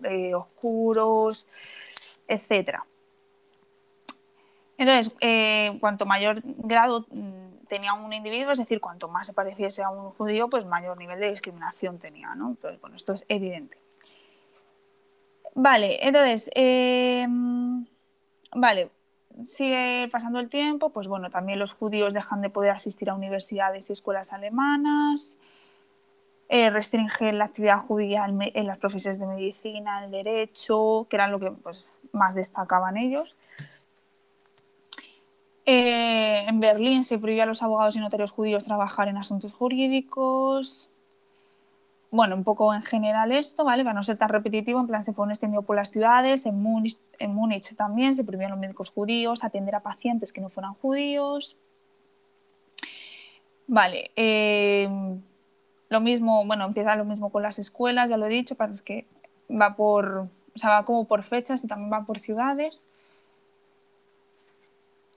eh, 0.03 0.33
oscuros, 0.35 1.47
etcétera. 2.27 2.83
Entonces, 4.77 5.13
eh, 5.21 5.77
cuanto 5.79 6.05
mayor 6.05 6.41
grado 6.43 7.05
tenía 7.67 7.93
un 7.93 8.13
individuo, 8.13 8.51
es 8.51 8.59
decir, 8.59 8.79
cuanto 8.79 9.07
más 9.07 9.27
se 9.27 9.33
pareciese 9.33 9.83
a 9.83 9.89
un 9.89 10.11
judío, 10.11 10.49
pues 10.49 10.65
mayor 10.65 10.97
nivel 10.97 11.19
de 11.19 11.31
discriminación 11.31 11.99
tenía, 11.99 12.35
¿no? 12.35 12.49
Entonces, 12.49 12.79
bueno, 12.79 12.95
esto 12.95 13.13
es 13.13 13.25
evidente. 13.27 13.77
Vale, 15.55 16.05
entonces, 16.07 16.49
em, 16.53 17.85
vale, 18.55 18.91
sigue 19.45 20.07
pasando 20.11 20.39
el 20.39 20.49
tiempo, 20.49 20.89
pues 20.89 21.07
bueno, 21.07 21.29
también 21.31 21.57
los 21.59 21.73
judíos 21.73 22.13
dejan 22.13 22.41
de 22.41 22.49
poder 22.49 22.71
asistir 22.71 23.09
a 23.09 23.15
universidades 23.15 23.89
y 23.89 23.93
escuelas 23.93 24.33
alemanas, 24.33 25.37
eh, 26.49 26.69
restringen 26.69 27.37
la 27.39 27.45
actividad 27.45 27.79
judía 27.79 28.25
en, 28.25 28.67
las 28.67 28.77
profesiones 28.77 29.19
de 29.19 29.27
medicina, 29.27 30.05
el 30.05 30.11
derecho, 30.11 31.07
que 31.09 31.15
eran 31.17 31.31
lo 31.31 31.39
que 31.39 31.51
pues, 31.51 31.89
más 32.13 32.35
destacaban 32.35 32.95
ellos. 32.95 33.35
Eh, 35.69 36.45
en 36.47 36.61
Berlín 36.61 37.03
se 37.03 37.19
prohibió 37.19 37.43
a 37.43 37.45
los 37.45 37.61
abogados 37.61 37.93
y 37.97 37.99
notarios 37.99 38.31
judíos 38.31 38.63
trabajar 38.63 39.09
en 39.09 39.17
asuntos 39.17 39.51
jurídicos. 39.51 40.89
Bueno, 42.09 42.35
un 42.37 42.45
poco 42.45 42.73
en 42.73 42.83
general 42.83 43.33
esto, 43.33 43.65
¿vale? 43.65 43.83
Para 43.83 43.95
no 43.95 44.03
ser 44.03 44.15
tan 44.15 44.29
repetitivo, 44.29 44.79
en 44.79 44.87
plan 44.87 45.03
se 45.03 45.11
fue 45.11 45.27
extendido 45.27 45.63
por 45.63 45.75
las 45.75 45.91
ciudades, 45.91 46.45
en 46.45 46.55
Múnich, 46.61 46.97
en 47.19 47.35
Múnich 47.35 47.75
también 47.75 48.15
se 48.15 48.23
prohibieron 48.23 48.51
los 48.51 48.61
médicos 48.61 48.89
judíos, 48.89 49.43
atender 49.43 49.75
a 49.75 49.81
pacientes 49.81 50.31
que 50.31 50.39
no 50.39 50.47
fueran 50.49 50.73
judíos. 50.75 51.57
Vale, 53.67 54.11
eh, 54.15 54.87
lo 55.89 55.99
mismo, 55.99 56.45
bueno, 56.45 56.63
empieza 56.63 56.95
lo 56.95 57.03
mismo 57.03 57.29
con 57.29 57.43
las 57.43 57.59
escuelas, 57.59 58.09
ya 58.09 58.15
lo 58.15 58.27
he 58.27 58.29
dicho, 58.29 58.55
para 58.55 58.73
que 58.85 59.05
va 59.51 59.75
por, 59.75 60.29
o 60.55 60.57
sea, 60.57 60.69
va 60.69 60.85
como 60.85 61.03
por 61.05 61.23
fechas 61.23 61.65
y 61.65 61.67
también 61.67 61.91
va 61.91 62.05
por 62.05 62.19
ciudades. 62.19 62.87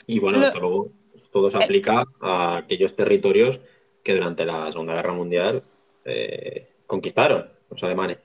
Y 0.06 0.18
bueno, 0.18 0.42
esto 0.42 0.60
luego 0.60 0.90
todo 1.32 1.50
se 1.50 1.58
eh. 1.58 1.64
aplica 1.64 2.04
a 2.20 2.58
aquellos 2.58 2.96
territorios 2.96 3.60
que 4.02 4.14
durante 4.14 4.44
la 4.44 4.70
Segunda 4.72 4.94
Guerra 4.94 5.12
Mundial 5.12 5.62
eh, 6.04 6.68
conquistaron 6.86 7.48
los 7.68 7.82
alemanes. 7.84 8.18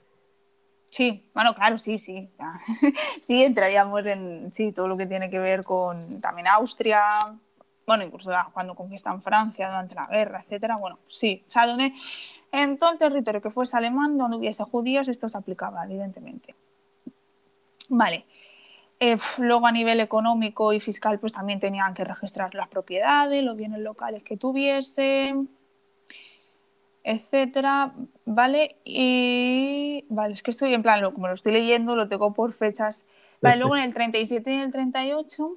Sí, 0.86 1.30
bueno, 1.34 1.54
claro, 1.54 1.78
sí, 1.78 1.98
sí. 1.98 2.28
sí, 3.20 3.42
entraríamos 3.42 4.04
en 4.06 4.52
sí, 4.52 4.72
todo 4.72 4.88
lo 4.88 4.96
que 4.96 5.06
tiene 5.06 5.28
que 5.28 5.38
ver 5.38 5.60
con 5.60 5.98
también 6.20 6.48
Austria, 6.48 7.02
bueno, 7.86 8.04
incluso 8.04 8.30
cuando 8.52 8.74
conquistan 8.74 9.22
Francia 9.22 9.68
durante 9.68 9.94
la 9.94 10.06
guerra, 10.06 10.42
etcétera. 10.42 10.76
Bueno, 10.76 10.98
sí, 11.08 11.44
o 11.46 11.50
sea, 11.50 11.66
donde, 11.66 11.92
en 12.50 12.78
todo 12.78 12.90
el 12.92 12.98
territorio 12.98 13.40
que 13.40 13.50
fuese 13.50 13.76
alemán, 13.76 14.16
donde 14.16 14.38
hubiese 14.38 14.64
judíos, 14.64 15.08
esto 15.08 15.28
se 15.28 15.38
aplicaba, 15.38 15.84
evidentemente. 15.84 16.54
Vale. 17.88 18.24
Eh, 18.98 19.16
luego 19.38 19.66
a 19.66 19.72
nivel 19.72 20.00
económico 20.00 20.72
y 20.72 20.80
fiscal 20.80 21.18
pues 21.18 21.34
también 21.34 21.60
tenían 21.60 21.92
que 21.92 22.04
registrar 22.04 22.54
las 22.54 22.68
propiedades, 22.68 23.44
los 23.44 23.56
bienes 23.56 23.80
locales 23.80 24.22
que 24.22 24.38
tuviesen, 24.38 25.50
etcétera, 27.04 27.92
¿vale? 28.24 28.76
Y 28.84 30.04
vale, 30.08 30.32
es 30.32 30.42
que 30.42 30.50
estoy 30.50 30.72
en 30.72 30.82
plan, 30.82 31.12
como 31.12 31.28
lo 31.28 31.34
estoy 31.34 31.52
leyendo, 31.52 31.94
lo 31.94 32.08
tengo 32.08 32.32
por 32.32 32.52
fechas. 32.52 33.06
Vale, 33.42 33.58
luego 33.58 33.76
en 33.76 33.82
el 33.82 33.92
37 33.92 34.50
y 34.50 34.60
el 34.60 34.72
38, 34.72 35.56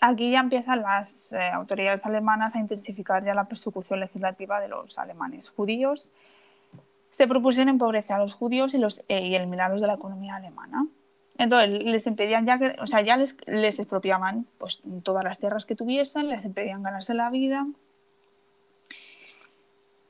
aquí 0.00 0.30
ya 0.30 0.40
empiezan 0.40 0.82
las 0.82 1.32
eh, 1.32 1.40
autoridades 1.52 2.06
alemanas 2.06 2.54
a 2.54 2.60
intensificar 2.60 3.24
ya 3.24 3.34
la 3.34 3.44
persecución 3.44 3.98
legislativa 3.98 4.60
de 4.60 4.68
los 4.68 4.96
alemanes 4.96 5.50
judíos. 5.50 6.10
Se 7.10 7.26
propusieron 7.26 7.68
empobrecer 7.68 8.14
a 8.14 8.20
los 8.20 8.34
judíos 8.34 8.72
y, 8.74 8.78
los, 8.78 9.04
eh, 9.08 9.26
y 9.26 9.34
eliminarlos 9.34 9.80
de 9.80 9.88
la 9.88 9.94
economía 9.94 10.36
alemana. 10.36 10.86
Entonces 11.40 11.70
les 11.70 12.06
impedían 12.06 12.44
ya 12.44 12.58
que, 12.58 12.76
o 12.82 12.86
sea, 12.86 13.00
ya 13.00 13.16
les, 13.16 13.34
les 13.46 13.78
expropiaban 13.78 14.44
pues, 14.58 14.82
todas 15.02 15.24
las 15.24 15.38
tierras 15.38 15.64
que 15.64 15.74
tuviesen, 15.74 16.28
les 16.28 16.44
impedían 16.44 16.82
ganarse 16.82 17.14
la 17.14 17.30
vida. 17.30 17.66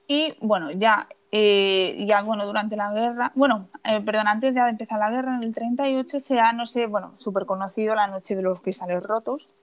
Y 0.09 0.35
bueno, 0.41 0.73
ya, 0.73 1.07
eh, 1.31 2.05
ya 2.05 2.23
bueno, 2.23 2.45
durante 2.47 2.75
la 2.75 2.93
guerra, 2.93 3.31
bueno, 3.37 3.69
eh, 3.85 4.01
perdón, 4.01 4.27
antes 4.27 4.57
de 4.57 4.61
empezar 4.61 4.99
la 4.99 5.09
guerra, 5.09 5.37
en 5.37 5.45
el 5.45 5.55
38 5.55 6.19
sea, 6.19 6.53
no 6.53 6.67
sé, 6.67 6.87
bueno, 6.87 7.15
súper 7.17 7.47
conocido 7.47 7.95
la 7.95 8.09
noche 8.09 8.35
de 8.35 8.43
los 8.43 8.61
cristales 8.61 9.01
rotos. 9.01 9.55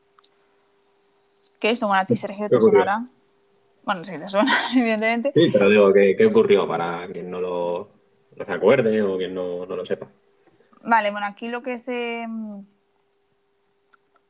Que 1.59 1.71
es, 1.71 1.81
bueno, 1.81 1.95
a 1.95 2.05
ti 2.05 2.15
Sergio 2.15 2.47
te 2.47 2.61
sonará. 2.61 3.07
Bueno, 3.83 4.05
sí, 4.05 4.17
te 4.17 4.29
suena, 4.29 4.71
evidentemente. 4.73 5.31
Sí, 5.33 5.49
pero 5.51 5.69
digo, 5.69 5.91
¿qué, 5.91 6.15
qué 6.17 6.27
ocurrió 6.27 6.65
para 6.65 7.05
quien 7.11 7.29
no 7.29 7.41
lo 7.41 7.89
no 8.37 8.45
se 8.45 8.53
acuerde 8.53 9.01
o 9.01 9.17
quien 9.17 9.33
no, 9.33 9.65
no 9.65 9.75
lo 9.75 9.85
sepa? 9.85 10.07
Vale, 10.87 11.11
bueno, 11.11 11.27
aquí 11.27 11.49
lo 11.49 11.61
que 11.63 11.77
se. 11.79 12.25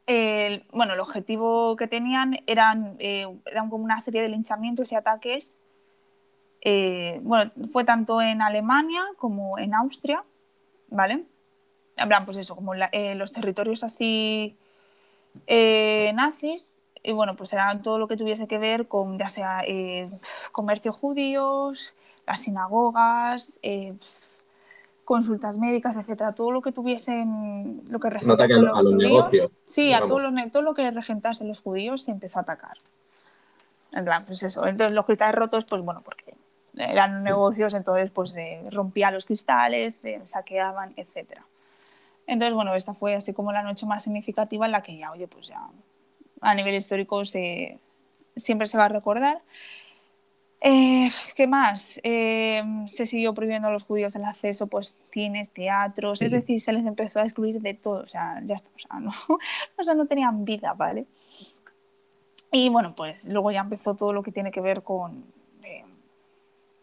El, 0.07 0.65
bueno, 0.71 0.95
el 0.95 0.99
objetivo 0.99 1.75
que 1.75 1.87
tenían 1.87 2.39
eran, 2.47 2.95
eh, 2.97 3.27
eran 3.45 3.69
como 3.69 3.83
una 3.83 4.01
serie 4.01 4.23
de 4.23 4.29
linchamientos 4.29 4.91
y 4.91 4.95
ataques. 4.95 5.59
Eh, 6.61 7.19
bueno, 7.21 7.51
fue 7.71 7.83
tanto 7.83 8.21
en 8.21 8.41
Alemania 8.41 9.03
como 9.17 9.59
en 9.59 9.75
Austria, 9.75 10.23
¿vale? 10.87 11.25
Habrán, 11.95 12.25
pues 12.25 12.37
eso, 12.37 12.55
como 12.55 12.73
eh, 12.73 13.13
los 13.13 13.33
territorios 13.33 13.83
así 13.83 14.57
nazis. 16.15 16.81
Y 17.03 17.11
bueno, 17.11 17.35
pues 17.35 17.53
era 17.53 17.79
todo 17.83 17.99
lo 17.99 18.07
que 18.07 18.17
tuviese 18.17 18.47
que 18.47 18.57
ver 18.57 18.87
con 18.87 19.19
ya 19.19 19.29
sea 19.29 19.61
comercio 20.51 20.91
judíos, 20.91 21.93
las 22.25 22.41
sinagogas, 22.41 23.59
consultas 25.07 25.57
médicas, 25.57 25.95
etcétera, 25.95 26.33
todo 26.33 26.51
lo 26.51 26.61
que 26.61 26.73
tuviesen, 26.73 27.81
lo 27.87 27.97
que 27.97 28.09
regentasen 28.09 28.65
los, 28.65 28.77
judíos, 28.77 28.97
negocios, 28.97 29.51
sí, 29.63 29.93
a 29.93 30.01
todo 30.01 30.19
lo, 30.19 30.51
todo 30.51 30.63
lo 30.63 30.73
que 30.73 30.91
regentasen 30.91 31.47
los 31.47 31.61
judíos 31.61 32.03
se 32.03 32.11
empezó 32.11 32.39
a 32.39 32.41
atacar. 32.41 32.77
En 33.93 34.03
plan, 34.03 34.21
pues 34.27 34.43
eso. 34.43 34.67
Entonces 34.67 34.93
los 34.93 35.05
cristales 35.05 35.33
rotos, 35.33 35.63
pues 35.63 35.81
bueno, 35.85 36.01
porque 36.03 36.33
eran 36.75 37.23
negocios, 37.23 37.73
entonces 37.73 38.09
pues 38.09 38.31
se 38.31 38.59
rompían 38.69 39.13
los 39.13 39.25
cristales, 39.25 40.03
saqueaban, 40.23 40.91
etcétera. 40.97 41.45
Entonces, 42.25 42.53
bueno, 42.53 42.75
esta 42.75 42.93
fue 42.93 43.15
así 43.15 43.33
como 43.33 43.53
la 43.53 43.63
noche 43.63 43.85
más 43.85 44.03
significativa 44.03 44.65
en 44.65 44.73
la 44.73 44.83
que 44.83 44.97
ya, 44.97 45.13
oye, 45.13 45.29
pues 45.29 45.47
ya 45.47 45.61
a 46.41 46.53
nivel 46.53 46.75
histórico 46.75 47.23
se, 47.23 47.79
siempre 48.35 48.67
se 48.67 48.77
va 48.77 48.85
a 48.85 48.89
recordar. 48.89 49.39
Eh, 50.59 51.09
¿Qué 51.35 51.45
más? 51.45 51.99
Eh, 52.03 52.63
se 52.87 53.05
siguió 53.05 53.33
prohibiendo 53.33 53.67
a 53.67 53.71
los 53.71 53.83
judíos 53.83 54.15
el 54.15 54.25
acceso 54.25 54.65
pues 54.67 54.99
cines, 55.11 55.51
teatros, 55.51 56.21
es 56.23 56.31
decir, 56.31 56.59
se 56.61 56.73
les 56.73 56.85
empezó 56.85 57.19
a 57.19 57.23
excluir 57.23 57.61
de 57.61 57.75
todo, 57.75 58.01
o 58.01 58.07
sea, 58.07 58.41
ya 58.43 58.55
está, 58.55 58.69
o 58.75 58.79
sea, 58.79 58.99
no, 58.99 59.11
o 59.77 59.83
sea, 59.83 59.93
no 59.93 60.07
tenían 60.07 60.45
vida, 60.45 60.73
¿vale? 60.73 61.05
Y 62.51 62.69
bueno, 62.69 62.95
pues 62.95 63.27
luego 63.27 63.51
ya 63.51 63.61
empezó 63.61 63.95
todo 63.95 64.13
lo 64.13 64.23
que 64.23 64.31
tiene 64.31 64.51
que 64.51 64.61
ver 64.61 64.81
con 64.81 65.25
eh, 65.63 65.83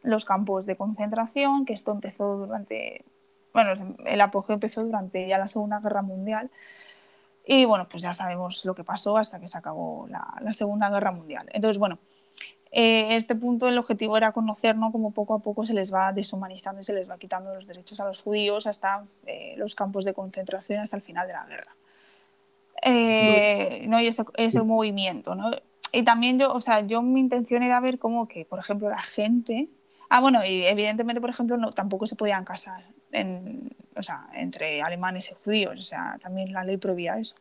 los 0.03 0.25
campos 0.25 0.67
de 0.67 0.77
concentración, 0.77 1.65
que 1.65 1.73
esto 1.73 1.91
empezó 1.91 2.37
durante, 2.37 3.05
bueno, 3.53 3.73
el 4.05 4.21
apogeo 4.21 4.55
empezó 4.55 4.85
durante 4.85 5.27
ya 5.27 5.39
la 5.39 5.49
Segunda 5.49 5.81
Guerra 5.81 6.03
Mundial. 6.03 6.51
Y 7.47 7.65
bueno, 7.67 7.87
pues 7.89 8.03
ya 8.03 8.15
sabemos 8.15 8.65
lo 8.65 8.75
que 8.75 8.85
pasó 8.85 9.19
hasta 9.19 9.39
que 9.41 9.49
se 9.49 9.59
acabó 9.59 10.07
la, 10.09 10.35
la 10.41 10.53
Segunda 10.53 10.89
Guerra 10.91 11.13
Mundial. 11.13 11.49
Entonces, 11.53 11.79
bueno, 11.79 11.99
eh, 12.77 13.15
este 13.15 13.37
punto 13.37 13.69
el 13.69 13.79
objetivo 13.79 14.17
era 14.17 14.33
conocer 14.33 14.75
¿no? 14.75 14.91
cómo 14.91 15.13
poco 15.13 15.35
a 15.35 15.39
poco 15.39 15.65
se 15.65 15.75
les 15.75 15.95
va 15.95 16.13
deshumanizando 16.13 16.81
y 16.81 16.85
se 16.85 16.93
les 16.93 17.09
va 17.09 17.19
quitando 17.19 17.55
los 17.55 17.69
derechos 17.69 18.01
a 18.01 18.05
los 18.05 18.21
judíos 18.21 18.67
hasta 18.67 19.05
eh, 19.27 19.55
los 19.57 19.77
campos 19.77 20.05
de 20.05 20.13
concentración 20.13 20.81
hasta 20.81 20.97
el 20.97 21.03
final 21.03 21.29
de 21.29 21.33
la 21.35 21.47
guerra. 21.47 21.77
Eh, 22.83 23.85
¿no? 23.87 24.01
Y 24.01 24.09
ese, 24.09 24.25
ese 24.35 24.61
movimiento. 24.63 25.37
¿no? 25.37 25.53
Y 25.93 26.03
también 26.03 26.37
yo, 26.41 26.53
o 26.53 26.61
sea, 26.61 26.81
yo 26.81 27.01
mi 27.01 27.21
intención 27.21 27.63
era 27.63 27.79
ver 27.79 28.01
cómo 28.01 28.27
que, 28.27 28.45
por 28.45 28.59
ejemplo, 28.59 28.91
la 28.91 29.03
gente... 29.03 29.69
Ah, 30.09 30.21
bueno, 30.21 30.45
y 30.45 30.65
evidentemente, 30.67 31.21
por 31.21 31.31
ejemplo, 31.31 31.57
no, 31.57 31.71
tampoco 31.71 32.09
se 32.09 32.17
podían 32.17 32.45
casar 32.45 32.83
en, 33.13 33.71
o 33.95 34.03
sea, 34.03 34.27
entre 34.35 34.83
alemanes 34.83 35.31
y 35.31 35.35
judíos. 35.45 35.79
O 35.79 35.83
sea, 35.83 36.19
también 36.21 36.53
la 36.53 36.65
ley 36.65 36.77
prohibía 36.77 37.19
eso. 37.19 37.37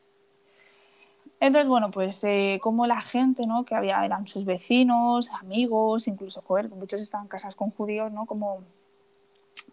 Entonces, 1.46 1.68
bueno, 1.68 1.92
pues 1.92 2.24
eh, 2.24 2.58
como 2.62 2.88
la 2.88 3.02
gente, 3.02 3.46
¿no? 3.46 3.66
Que 3.66 3.76
había, 3.76 4.06
eran 4.06 4.30
sus 4.30 4.46
vecinos, 4.46 5.30
amigos, 5.42 6.08
incluso, 6.08 6.42
joder, 6.42 6.70
muchos 6.70 7.02
estaban 7.02 7.28
casados 7.28 7.58
con 7.58 7.70
judíos, 7.70 8.14
¿no? 8.14 8.26
Como 8.26 8.64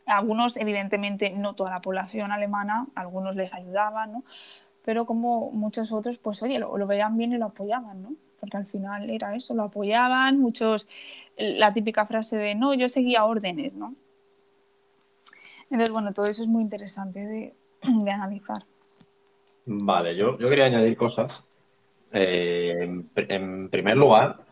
algunos, 0.04 0.56
evidentemente, 0.56 1.30
no 1.30 1.54
toda 1.54 1.70
la 1.70 1.80
población 1.80 2.32
alemana, 2.32 2.88
algunos 2.96 3.36
les 3.36 3.54
ayudaban, 3.54 4.10
¿no? 4.10 4.24
Pero 4.84 5.06
como 5.06 5.52
muchos 5.52 5.92
otros, 5.92 6.18
pues, 6.18 6.42
oye, 6.42 6.58
lo, 6.58 6.86
veían 6.88 7.16
bien 7.16 7.34
y 7.34 7.38
lo 7.38 7.46
apoyaban, 7.46 8.02
¿no? 8.02 8.14
Porque 8.40 8.56
al 8.56 8.66
final 8.66 9.08
era 9.08 9.36
eso, 9.36 9.54
lo 9.54 9.62
apoyaban, 9.62 10.40
muchos, 10.40 10.88
la 11.36 11.72
típica 11.72 12.04
frase 12.04 12.36
de, 12.36 12.56
no, 12.56 12.74
yo 12.74 12.88
seguía 12.88 13.24
órdenes, 13.24 13.74
¿no? 13.74 13.94
Entonces, 15.70 15.92
bueno, 15.92 16.12
todo 16.12 16.26
eso 16.26 16.42
es 16.42 16.48
muy 16.48 16.62
interesante 16.62 17.24
de, 17.24 17.54
de 17.84 18.10
analizar. 18.10 18.64
Vale, 19.66 20.16
yo, 20.16 20.36
yo 20.36 20.48
quería 20.48 20.64
añadir 20.64 20.96
cosas 20.96 21.44
eh, 22.12 23.02
en, 23.16 23.68
primer 23.68 23.96
lugar, 23.96 24.44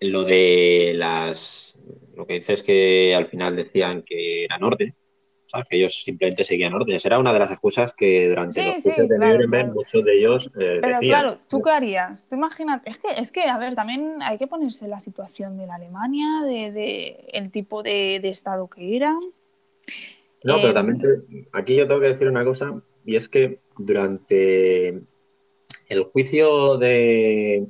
lo 0.00 0.24
de 0.24 0.92
las. 0.96 1.78
Lo 2.16 2.26
que 2.26 2.34
dices 2.34 2.62
que 2.62 3.14
al 3.14 3.26
final 3.26 3.56
decían 3.56 4.02
que 4.02 4.44
eran 4.44 4.62
orden, 4.62 4.94
o 5.46 5.48
sea, 5.48 5.64
que 5.68 5.76
ellos 5.76 6.02
simplemente 6.04 6.44
seguían 6.44 6.74
órdenes. 6.74 7.04
Era 7.04 7.18
una 7.18 7.32
de 7.32 7.38
las 7.38 7.50
excusas 7.50 7.92
que 7.92 8.28
durante 8.28 8.64
los 8.64 8.82
juicios 8.82 9.08
de 9.08 9.18
Nuremberg 9.18 9.72
muchos 9.72 10.04
de 10.04 10.18
ellos 10.18 10.50
eh, 10.58 10.78
Pero 10.80 10.98
claro, 11.00 11.38
¿tú 11.48 11.60
qué 11.60 11.70
harías? 11.70 12.28
Tú 12.28 12.36
imagínate, 12.36 12.90
es 12.90 12.98
que, 12.98 13.08
es 13.16 13.32
que, 13.32 13.42
a 13.42 13.58
ver, 13.58 13.74
también 13.74 14.22
hay 14.22 14.38
que 14.38 14.46
ponerse 14.46 14.86
la 14.86 15.00
situación 15.00 15.56
de 15.58 15.66
la 15.66 15.74
Alemania, 15.74 16.42
de, 16.44 16.70
de 16.70 17.28
el 17.32 17.50
tipo 17.50 17.82
de, 17.82 18.20
de, 18.22 18.28
Estado 18.28 18.68
que 18.68 18.96
era. 18.96 19.12
No, 20.44 20.56
pero 20.56 20.68
eh, 20.68 20.74
también 20.74 21.00
aquí 21.52 21.74
yo 21.74 21.88
tengo 21.88 22.00
que 22.00 22.08
decir 22.08 22.28
una 22.28 22.44
cosa, 22.44 22.80
y 23.04 23.16
es 23.16 23.28
que 23.28 23.58
durante 23.76 25.02
el 25.88 26.04
juicio 26.04 26.76
de, 26.78 27.66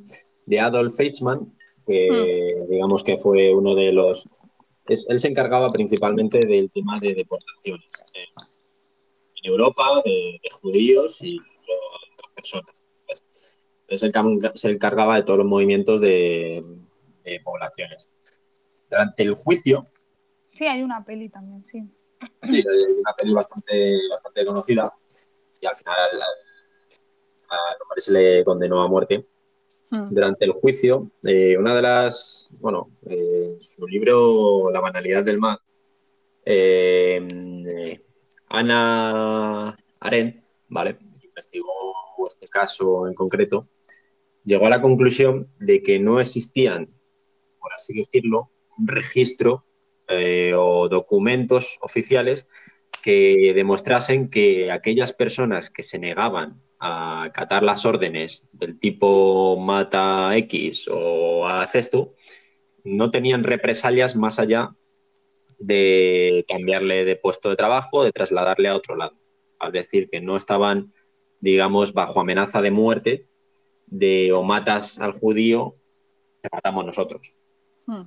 Adolf 0.60 0.98
Eichmann, 1.00 1.56
que 1.86 2.08
hmm. 2.10 2.70
digamos 2.70 3.02
que 3.02 3.18
fue 3.18 3.54
uno 3.54 3.74
de 3.74 3.92
los... 3.92 4.28
él 4.86 5.18
se 5.18 5.28
encargaba 5.28 5.68
principalmente 5.68 6.38
del 6.46 6.70
tema 6.70 7.00
de 7.00 7.14
deportaciones 7.14 7.88
en 9.42 9.50
Europa, 9.50 10.02
de, 10.04 10.40
judíos 10.52 11.20
y 11.22 11.38
otras 11.38 12.32
personas. 12.34 12.74
Entonces, 13.86 14.60
se 14.60 14.70
encargaba 14.70 15.16
de 15.16 15.22
todos 15.22 15.38
los 15.38 15.46
movimientos 15.46 16.00
de, 16.00 16.64
poblaciones. 17.44 18.10
Durante 18.90 19.22
el 19.22 19.34
juicio... 19.34 19.84
Sí, 20.52 20.66
hay 20.66 20.82
una 20.82 21.04
peli 21.04 21.28
también, 21.28 21.64
sí. 21.64 21.82
Sí, 22.42 22.56
hay 22.56 22.92
una 22.98 23.12
peli 23.16 23.32
bastante, 23.34 23.98
bastante 24.08 24.46
conocida 24.46 24.92
y 25.60 25.66
al 25.66 25.74
final 25.74 25.96
se 27.96 28.12
le 28.12 28.44
condenó 28.44 28.82
a 28.82 28.88
muerte. 28.88 29.26
Hmm. 29.90 30.08
Durante 30.10 30.44
el 30.44 30.52
juicio, 30.52 31.10
eh, 31.22 31.56
una 31.58 31.74
de 31.74 31.82
las, 31.82 32.52
bueno, 32.58 32.90
eh, 33.06 33.56
su 33.60 33.86
libro 33.86 34.70
La 34.70 34.80
banalidad 34.80 35.22
del 35.22 35.38
mal, 35.38 35.58
eh, 36.44 37.26
Ana 38.48 39.76
Arendt, 40.00 40.44
¿vale? 40.68 40.98
investigó 41.22 41.72
este 42.28 42.48
caso 42.48 43.08
en 43.08 43.14
concreto, 43.14 43.68
llegó 44.44 44.66
a 44.66 44.70
la 44.70 44.80
conclusión 44.80 45.48
de 45.58 45.82
que 45.82 45.98
no 45.98 46.20
existían, 46.20 46.88
por 47.60 47.72
así 47.72 47.92
decirlo, 47.94 48.50
un 48.78 48.88
registro 48.88 49.64
o 50.56 50.88
documentos 50.88 51.78
oficiales 51.80 52.46
que 53.02 53.52
demostrasen 53.54 54.30
que 54.30 54.70
aquellas 54.70 55.12
personas 55.12 55.70
que 55.70 55.82
se 55.82 55.98
negaban 55.98 56.62
a 56.86 57.22
acatar 57.22 57.62
las 57.62 57.86
órdenes 57.86 58.46
del 58.52 58.78
tipo 58.78 59.56
mata 59.56 60.36
X 60.36 60.86
o 60.92 61.48
haz 61.48 61.74
esto, 61.76 62.12
no 62.84 63.10
tenían 63.10 63.42
represalias 63.42 64.16
más 64.16 64.38
allá 64.38 64.76
de 65.58 66.44
cambiarle 66.46 67.06
de 67.06 67.16
puesto 67.16 67.48
de 67.48 67.56
trabajo, 67.56 68.04
de 68.04 68.12
trasladarle 68.12 68.68
a 68.68 68.76
otro 68.76 68.96
lado. 68.96 69.16
Al 69.58 69.72
decir 69.72 70.10
que 70.10 70.20
no 70.20 70.36
estaban, 70.36 70.92
digamos, 71.40 71.94
bajo 71.94 72.20
amenaza 72.20 72.60
de 72.60 72.70
muerte 72.70 73.28
de 73.86 74.34
o 74.34 74.42
matas 74.42 74.98
al 74.98 75.12
judío, 75.12 75.76
te 76.42 76.50
matamos 76.52 76.84
nosotros. 76.84 77.34
Hmm. 77.86 78.02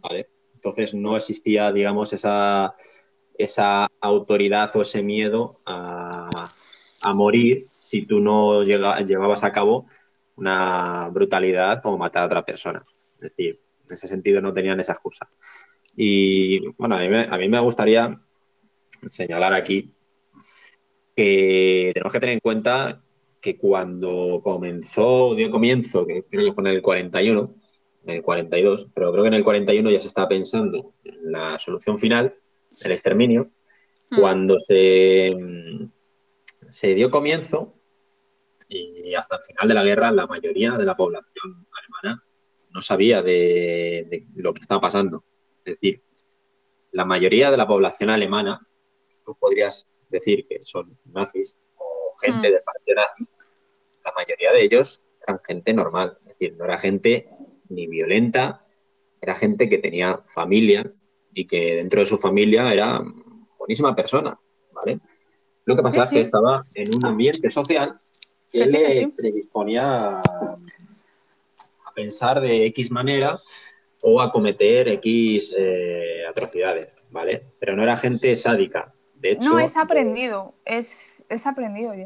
Entonces 0.53 0.93
no 0.93 1.17
existía, 1.17 1.71
digamos, 1.71 2.13
esa, 2.13 2.75
esa 3.39 3.87
autoridad 4.01 4.69
o 4.75 4.83
ese 4.83 5.01
miedo 5.01 5.55
a, 5.65 6.29
a 7.09 7.13
morir 7.13 7.59
si 7.79 8.05
tú 8.05 8.19
no 8.19 8.63
llevabas 8.63 9.43
a 9.43 9.51
cabo 9.51 9.87
una 10.35 11.09
brutalidad 11.09 11.81
como 11.81 11.97
matar 11.97 12.23
a 12.23 12.25
otra 12.27 12.45
persona. 12.45 12.83
Es 13.15 13.31
decir, 13.31 13.59
en 13.85 13.93
ese 13.93 14.07
sentido 14.07 14.41
no 14.41 14.53
tenían 14.53 14.79
esa 14.79 14.93
excusa. 14.93 15.29
Y 15.95 16.59
bueno, 16.77 16.95
a 16.95 17.37
mí 17.37 17.49
me, 17.49 17.59
gustaría 17.59 18.19
señalar 19.09 19.53
aquí 19.53 19.93
que 21.15 21.91
tenemos 21.93 22.13
que 22.13 22.19
tener 22.19 22.33
en 22.33 22.39
cuenta 22.39 23.01
que 23.41 23.57
cuando 23.57 24.41
comenzó, 24.43 25.33
dio 25.33 25.49
comienzo, 25.49 26.05
que 26.05 26.23
creo 26.29 26.45
que 26.45 26.53
fue 26.53 26.69
en 26.69 26.75
el 26.75 26.81
41, 26.81 27.55
en 28.05 28.15
el 28.15 28.21
42, 28.21 28.89
pero 28.93 29.11
creo 29.11 29.23
que 29.23 29.29
en 29.29 29.33
el 29.33 29.43
41 29.43 29.89
ya 29.89 29.99
se 29.99 30.07
estaba 30.07 30.27
pensando 30.27 30.93
en 31.03 31.31
la 31.31 31.57
solución 31.57 31.97
final, 31.97 32.35
el 32.83 32.91
exterminio, 32.91 33.49
hmm. 34.11 34.19
cuando 34.19 34.59
se, 34.59 35.35
se 36.69 36.93
dio 36.93 37.09
comienzo 37.09 37.73
y 38.67 39.15
hasta 39.15 39.37
el 39.37 39.41
final 39.43 39.67
de 39.67 39.73
la 39.73 39.83
guerra 39.83 40.11
la 40.11 40.27
mayoría 40.27 40.71
de 40.71 40.85
la 40.85 40.95
población 40.95 41.67
alemana 41.71 42.23
no 42.69 42.81
sabía 42.81 43.21
de, 43.21 44.27
lo 44.35 44.53
que 44.53 44.61
estaba 44.61 44.81
pasando. 44.81 45.23
Es 45.63 45.75
decir, 45.75 46.01
la 46.91 47.05
mayoría 47.05 47.49
de 47.49 47.57
la 47.57 47.67
población 47.67 48.09
alemana, 48.09 48.67
tú 49.25 49.35
podrías 49.35 49.89
decir 50.09 50.47
que 50.47 50.61
son 50.61 50.97
nazis 51.05 51.57
o 51.77 52.13
gente 52.21 52.49
mm. 52.49 52.53
del 52.53 52.63
partido 52.63 52.95
nazi, 52.95 53.27
la 54.03 54.13
mayoría 54.15 54.51
de 54.51 54.63
ellos 54.63 55.03
eran 55.25 55.39
gente 55.43 55.73
normal. 55.73 56.17
Es 56.21 56.33
decir, 56.33 56.55
no 56.55 56.65
era 56.65 56.77
gente 56.77 57.29
ni 57.69 57.87
violenta, 57.87 58.65
era 59.19 59.35
gente 59.35 59.67
que 59.67 59.79
tenía 59.79 60.19
familia 60.19 60.91
y 61.33 61.45
que 61.45 61.75
dentro 61.75 61.99
de 61.99 62.05
su 62.05 62.17
familia 62.17 62.71
era 62.71 63.03
buenísima 63.57 63.95
persona, 63.95 64.39
¿vale? 64.71 64.99
Lo 65.67 65.75
que 65.75 65.83
pasa 65.83 66.03
es 66.03 66.09
que 66.09 66.21
estaba 66.21 66.63
en 66.75 66.87
un 66.95 67.05
ambiente 67.05 67.49
social 67.49 67.99
que 68.49 68.65
le 68.65 69.09
predisponía 69.09 70.21
a, 70.21 70.57
pensar 71.93 72.39
de 72.39 72.67
X 72.67 72.89
manera 72.89 73.37
o 74.01 74.21
a 74.21 74.31
cometer 74.31 74.87
X 74.87 75.53
eh, 75.57 76.23
atrocidades, 76.29 76.95
¿vale? 77.11 77.43
Pero 77.59 77.75
no 77.75 77.83
era 77.83 77.97
gente 77.97 78.33
sádica. 78.37 78.93
De 79.15 79.31
hecho, 79.31 79.49
no, 79.49 79.59
es 79.59 79.75
aprendido, 79.75 80.53
es, 80.63 81.25
es 81.27 81.45
aprendido 81.45 81.93
yo. 81.93 82.05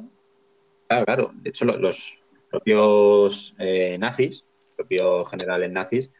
Claro, 0.88 1.05
claro. 1.05 1.32
De 1.36 1.51
hecho, 1.51 1.66
los, 1.66 2.24
propios 2.49 3.53
eh, 3.59 3.95
nazis, 3.99 4.43
propios 4.76 5.30
generales 5.30 5.72
nazis, 5.72 6.12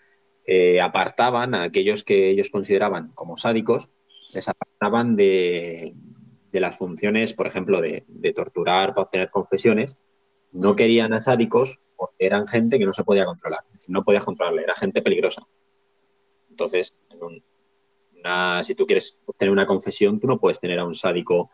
eh, 0.46 0.80
apartaban 0.80 1.56
a 1.56 1.64
aquellos 1.64 2.04
que 2.04 2.30
ellos 2.30 2.52
consideraban 2.52 3.12
como 3.16 3.36
sádicos, 3.36 3.90
les 4.32 4.48
apartaban 4.48 5.16
de, 5.16 5.96
de 6.52 6.60
las 6.60 6.78
funciones, 6.78 7.34
por 7.34 7.48
ejemplo, 7.48 7.82
de, 7.82 8.06
torturar 8.36 8.94
para 8.94 9.06
obtener 9.06 9.30
confesiones 9.30 9.98
no 10.52 10.76
querían 10.76 11.14
a 11.14 11.22
sádicos 11.22 11.80
porque 11.96 12.26
eran 12.26 12.48
gente 12.48 12.78
que 12.78 12.86
no 12.86 12.94
se 12.94 13.04
podía 13.04 13.26
controlar. 13.26 13.62
Es 13.68 13.74
decir, 13.74 13.90
no 13.90 14.04
podías 14.04 14.26
controlarle, 14.26 14.64
era 14.64 14.76
gente 14.76 15.02
peligrosa. 15.02 15.42
Entonces, 16.50 16.94
si 18.64 18.76
tú 18.76 18.86
quieres 18.86 19.22
obtener 19.26 19.52
una 19.52 19.66
confesión, 19.66 20.20
tú 20.20 20.28
no 20.28 20.40
puedes 20.40 20.60
tener 20.60 20.80
a 20.80 20.86
un 20.86 20.94
sádico 20.94 21.52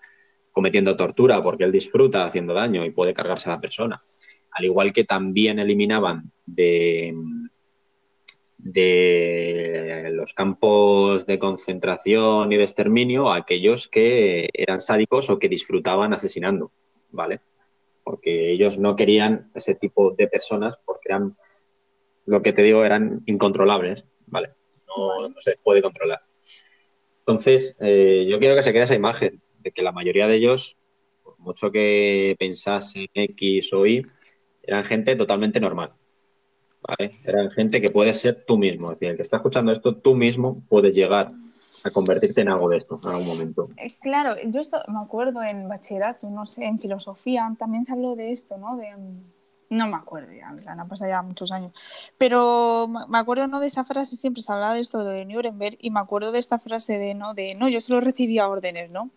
cometiendo 0.52 0.95
tortura 0.95 1.41
porque 1.43 1.64
él 1.64 1.72
disfruta 1.72 2.26
haciendo 2.26 2.54
daño 2.54 2.84
y 2.84 2.89
puede 2.89 3.14
cargarse 3.14 3.50
a 3.50 3.54
la 3.54 3.60
persona. 3.60 4.04
Al 4.52 4.66
igual 4.66 4.91
que 4.91 5.04
también 5.04 5.60
eliminaban 5.60 6.32
de, 6.45 7.14
de 8.72 10.09
los 10.13 10.34
campos 10.34 11.26
de 11.26 11.39
concentración 11.39 12.51
y 12.51 12.57
de 12.57 12.63
exterminio 12.63 13.32
a 13.32 13.38
aquellos 13.38 13.88
que 13.88 14.49
eran 14.53 14.80
sádicos 14.80 15.30
o 15.30 15.39
que 15.39 15.49
disfrutaban 15.49 16.13
asesinando, 16.13 16.72
¿vale? 17.11 17.39
porque 18.07 18.51
ellos 18.51 18.78
no 18.78 18.95
querían 18.95 19.51
ese 19.53 19.76
tipo 19.76 20.11
de 20.11 20.30
personas 20.30 20.80
porque 20.86 21.09
eran, 21.09 21.36
lo 22.26 22.41
que 22.41 22.53
te 22.53 22.63
digo, 22.63 22.86
eran 22.86 23.22
incontrolables, 23.26 24.05
¿vale? 24.28 24.51
no 24.88 25.30
se 25.41 25.57
puede 25.61 25.82
controlar. 25.82 26.22
Entonces, 27.20 27.76
eh, 27.82 28.26
yo 28.30 28.39
quiero 28.39 28.55
que 28.55 28.63
se 28.63 28.72
quede 28.72 28.84
esa 28.84 28.95
imagen 28.95 29.41
de 29.59 29.72
que 29.74 29.82
la 29.82 29.91
mayoría 29.91 30.30
de 30.30 30.36
ellos, 30.36 30.78
por 31.22 31.38
mucho 31.38 31.70
que 31.70 32.38
pensasen 32.39 33.07
X 33.13 33.74
o 33.74 33.86
Y, 33.86 34.07
eran 34.63 34.86
gente 34.86 35.18
totalmente 35.18 35.59
normal. 35.59 35.91
Eran 37.23 37.51
gente 37.51 37.82
que 37.82 37.89
puede 37.89 38.13
ser 38.13 38.43
tú 38.45 38.57
mismo. 38.57 38.88
Es 38.88 38.93
decir, 38.93 39.09
el 39.09 39.17
que 39.17 39.23
está 39.23 39.38
escuchando 39.38 39.71
esto, 39.71 39.95
tú 39.95 40.15
mismo 40.15 40.61
puedes 40.69 40.95
llegar 40.95 41.32
a 41.84 41.89
convertirte 41.91 42.41
en 42.41 42.49
algo 42.49 42.69
de 42.69 42.78
esto 42.78 42.97
en 43.03 43.09
algún 43.09 43.28
momento. 43.28 43.69
Eh, 43.78 43.95
claro, 43.99 44.36
yo 44.45 44.61
esto 44.61 44.82
me 44.88 44.99
acuerdo 44.99 45.43
en 45.43 45.67
bachillerato, 45.67 46.30
no 46.30 46.45
sé, 46.45 46.65
en 46.65 46.80
filosofía 46.80 47.53
también 47.57 47.86
se 47.86 47.93
habló 47.93 48.15
de 48.15 48.32
esto, 48.32 48.57
¿no? 48.57 48.78
De, 48.78 48.93
no 49.69 49.88
me 49.88 49.97
acuerdo 49.97 50.32
ya, 50.32 50.47
han 50.47 50.88
pasado 50.88 51.09
ya 51.09 51.21
muchos 51.21 51.51
años. 51.51 51.73
Pero 52.17 52.88
me 52.88 53.17
acuerdo 53.17 53.47
¿no? 53.47 53.59
de 53.59 53.67
esa 53.67 53.84
frase, 53.84 54.15
siempre 54.15 54.41
se 54.41 54.51
hablaba 54.51 54.73
de 54.73 54.82
esto 54.82 55.03
de 55.03 55.25
Nuremberg, 55.25 55.78
y 55.80 55.91
me 55.91 55.99
acuerdo 55.99 56.32
de 56.32 56.39
esta 56.39 56.59
frase 56.59 56.97
de 56.97 57.13
no, 57.13 57.34
de 57.34 57.55
no, 57.55 57.67
yo 57.67 57.82
solo 57.82 58.01
recibía 58.01 58.47
órdenes, 58.47 58.89
¿no? 58.89 59.09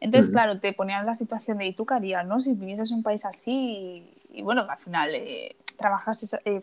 Entonces, 0.00 0.30
claro, 0.30 0.58
te 0.60 0.72
ponían 0.72 1.04
la 1.04 1.14
situación 1.14 1.58
de 1.58 1.66
¿y 1.66 1.74
tú 1.74 1.84
qué 1.84 1.94
harías, 1.94 2.26
no? 2.26 2.40
Si 2.40 2.54
vivieses 2.54 2.90
en 2.90 2.98
un 2.98 3.02
país 3.02 3.26
así, 3.26 4.02
y, 4.32 4.42
bueno, 4.42 4.64
al 4.66 4.78
final 4.78 5.14
eh, 5.14 5.56
trabajas 5.80 6.38
eh, 6.44 6.62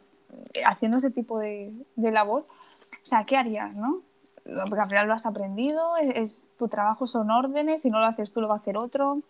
haciendo 0.63 0.97
ese 0.97 1.09
tipo 1.09 1.39
de, 1.39 1.73
de, 1.95 2.11
labor, 2.11 2.41
o 2.43 3.05
sea, 3.05 3.25
¿qué 3.25 3.35
harías, 3.35 3.75
no? 3.75 4.01
Porque 4.69 4.81
al 4.81 4.89
final 4.89 5.07
lo 5.07 5.13
has 5.13 5.25
aprendido, 5.25 5.97
es, 5.97 6.47
tu 6.57 6.69
trabajo 6.69 7.05
son 7.05 7.31
órdenes, 7.31 7.81
si 7.81 7.89
no 7.89 7.99
lo 7.99 8.05
haces 8.05 8.31
tú 8.31 8.39
lo 8.39 8.47
va 8.47 8.55
a 8.55 8.59
hacer 8.59 8.77
otro. 8.77 9.21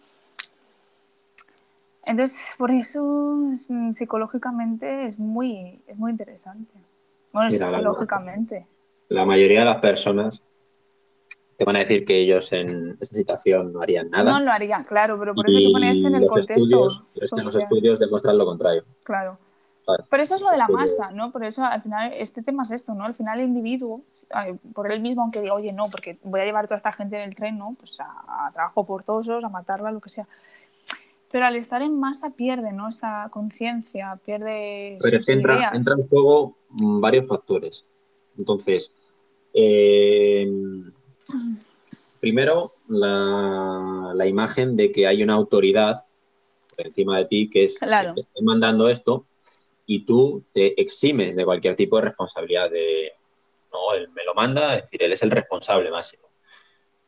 Entonces, 2.05 2.53
por 2.57 2.71
eso 2.71 3.39
psicológicamente 3.91 5.07
es 5.07 5.17
muy, 5.17 5.81
es 5.87 5.97
muy 5.97 6.11
interesante. 6.11 6.73
Bueno, 7.33 7.49
psicológicamente. 7.49 8.67
La, 9.09 9.25
mayoría 9.25 9.59
de 9.59 9.65
las 9.65 9.81
personas 9.81 10.43
te 11.57 11.65
van 11.65 11.77
a 11.77 11.79
decir 11.79 12.05
que 12.05 12.19
ellos 12.19 12.53
en 12.53 12.97
esa 13.01 13.15
situación 13.15 13.73
no 13.73 13.81
harían 13.81 14.09
nada. 14.11 14.31
No 14.31 14.45
lo 14.45 14.51
harían, 14.51 14.83
claro, 14.83 15.17
pero 15.17 15.33
por 15.33 15.49
eso 15.49 15.57
hay 15.57 15.67
que 15.67 15.73
ponerse 15.73 16.07
en 16.07 16.15
el 16.15 16.27
contexto. 16.27 16.53
Estudios, 16.53 17.03
es 17.15 17.31
que 17.31 17.41
los 17.41 17.55
estudios 17.55 17.99
demuestran 17.99 18.37
lo 18.37 18.45
contrario. 18.45 18.83
Claro. 19.03 19.39
Pero 20.09 20.23
eso 20.23 20.35
es 20.35 20.41
lo 20.41 20.49
de 20.49 20.57
la 20.57 20.67
masa, 20.67 21.11
¿no? 21.11 21.31
Por 21.31 21.45
eso 21.45 21.63
al 21.63 21.81
final 21.81 22.11
este 22.13 22.43
tema 22.43 22.63
es 22.63 22.71
esto, 22.71 22.93
¿no? 22.93 23.05
Al 23.05 23.15
final 23.15 23.39
el 23.39 23.47
individuo, 23.47 24.01
por 24.73 24.91
él 24.91 24.99
mismo, 25.01 25.21
aunque 25.21 25.41
diga, 25.41 25.53
oye, 25.53 25.71
no, 25.71 25.89
porque 25.89 26.17
voy 26.23 26.41
a 26.41 26.45
llevar 26.45 26.65
toda 26.67 26.77
esta 26.77 26.91
gente 26.91 27.15
en 27.15 27.21
el 27.23 27.35
tren, 27.35 27.57
¿no? 27.57 27.75
Pues 27.79 27.99
a, 28.01 28.47
a 28.47 28.51
trabajo 28.51 28.83
forzosos, 28.83 29.43
a 29.43 29.49
matarla, 29.49 29.91
lo 29.91 30.01
que 30.01 30.09
sea 30.09 30.27
pero 31.31 31.45
al 31.45 31.55
estar 31.55 31.81
en 31.81 31.99
masa 31.99 32.31
pierde 32.31 32.71
¿no? 32.71 32.89
esa 32.89 33.29
conciencia, 33.31 34.19
pierde. 34.25 34.97
Pero 35.01 35.17
es 35.17 35.25
que 35.25 35.33
entra, 35.33 35.71
en 35.73 36.07
juego 36.07 36.55
mm, 36.69 37.01
varios 37.01 37.27
factores. 37.27 37.85
Entonces, 38.37 38.93
eh, 39.53 40.49
primero, 42.21 42.73
la, 42.87 44.25
imagen 44.25 44.75
de 44.75 44.91
que 44.91 45.07
hay 45.07 45.23
una 45.23 45.33
autoridad 45.33 45.97
por 46.75 46.87
encima 46.87 47.17
de 47.17 47.25
ti 47.25 47.49
que 47.49 47.65
es 47.65 47.77
que 47.79 47.85
te 47.87 48.21
está 48.21 48.41
mandando 48.43 48.87
esto 48.87 49.25
y 49.87 50.05
tú 50.05 50.43
te 50.53 50.79
eximes 50.79 51.35
de 51.35 51.45
cualquier 51.45 51.75
tipo 51.75 51.95
de 51.95 52.03
responsabilidad 52.03 52.69
de 52.69 53.13
no, 53.71 53.93
él 53.95 54.09
me 54.13 54.23
lo 54.25 54.33
manda, 54.33 54.75
es 54.75 54.83
decir, 54.83 55.03
él 55.03 55.13
es 55.13 55.23
el 55.23 55.31
responsable 55.31 55.89
máximo. 55.89 56.27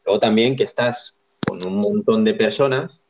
Luego 0.05 0.19
también 0.19 0.55
que 0.55 0.63
estás 0.63 1.19
con 1.45 1.65
un 1.65 1.75
montón 1.75 2.23
de 2.23 2.34
personas 2.34 3.01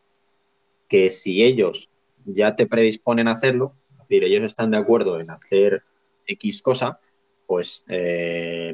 que 0.88 1.10
si 1.10 1.44
ellos 1.44 1.90
ya 2.26 2.56
te 2.56 2.66
predisponen 2.66 3.28
a 3.28 3.34
hacerlo, 3.34 3.76
es 3.92 4.10
decir, 4.10 4.24
ellos 4.24 4.44
están 4.44 4.72
de 4.72 4.78
acuerdo 4.78 5.20
en 5.20 5.30
hacer 5.30 5.84
X 6.26 6.62
cosa, 6.62 7.00
pues 7.46 7.86
eh, 7.88 8.74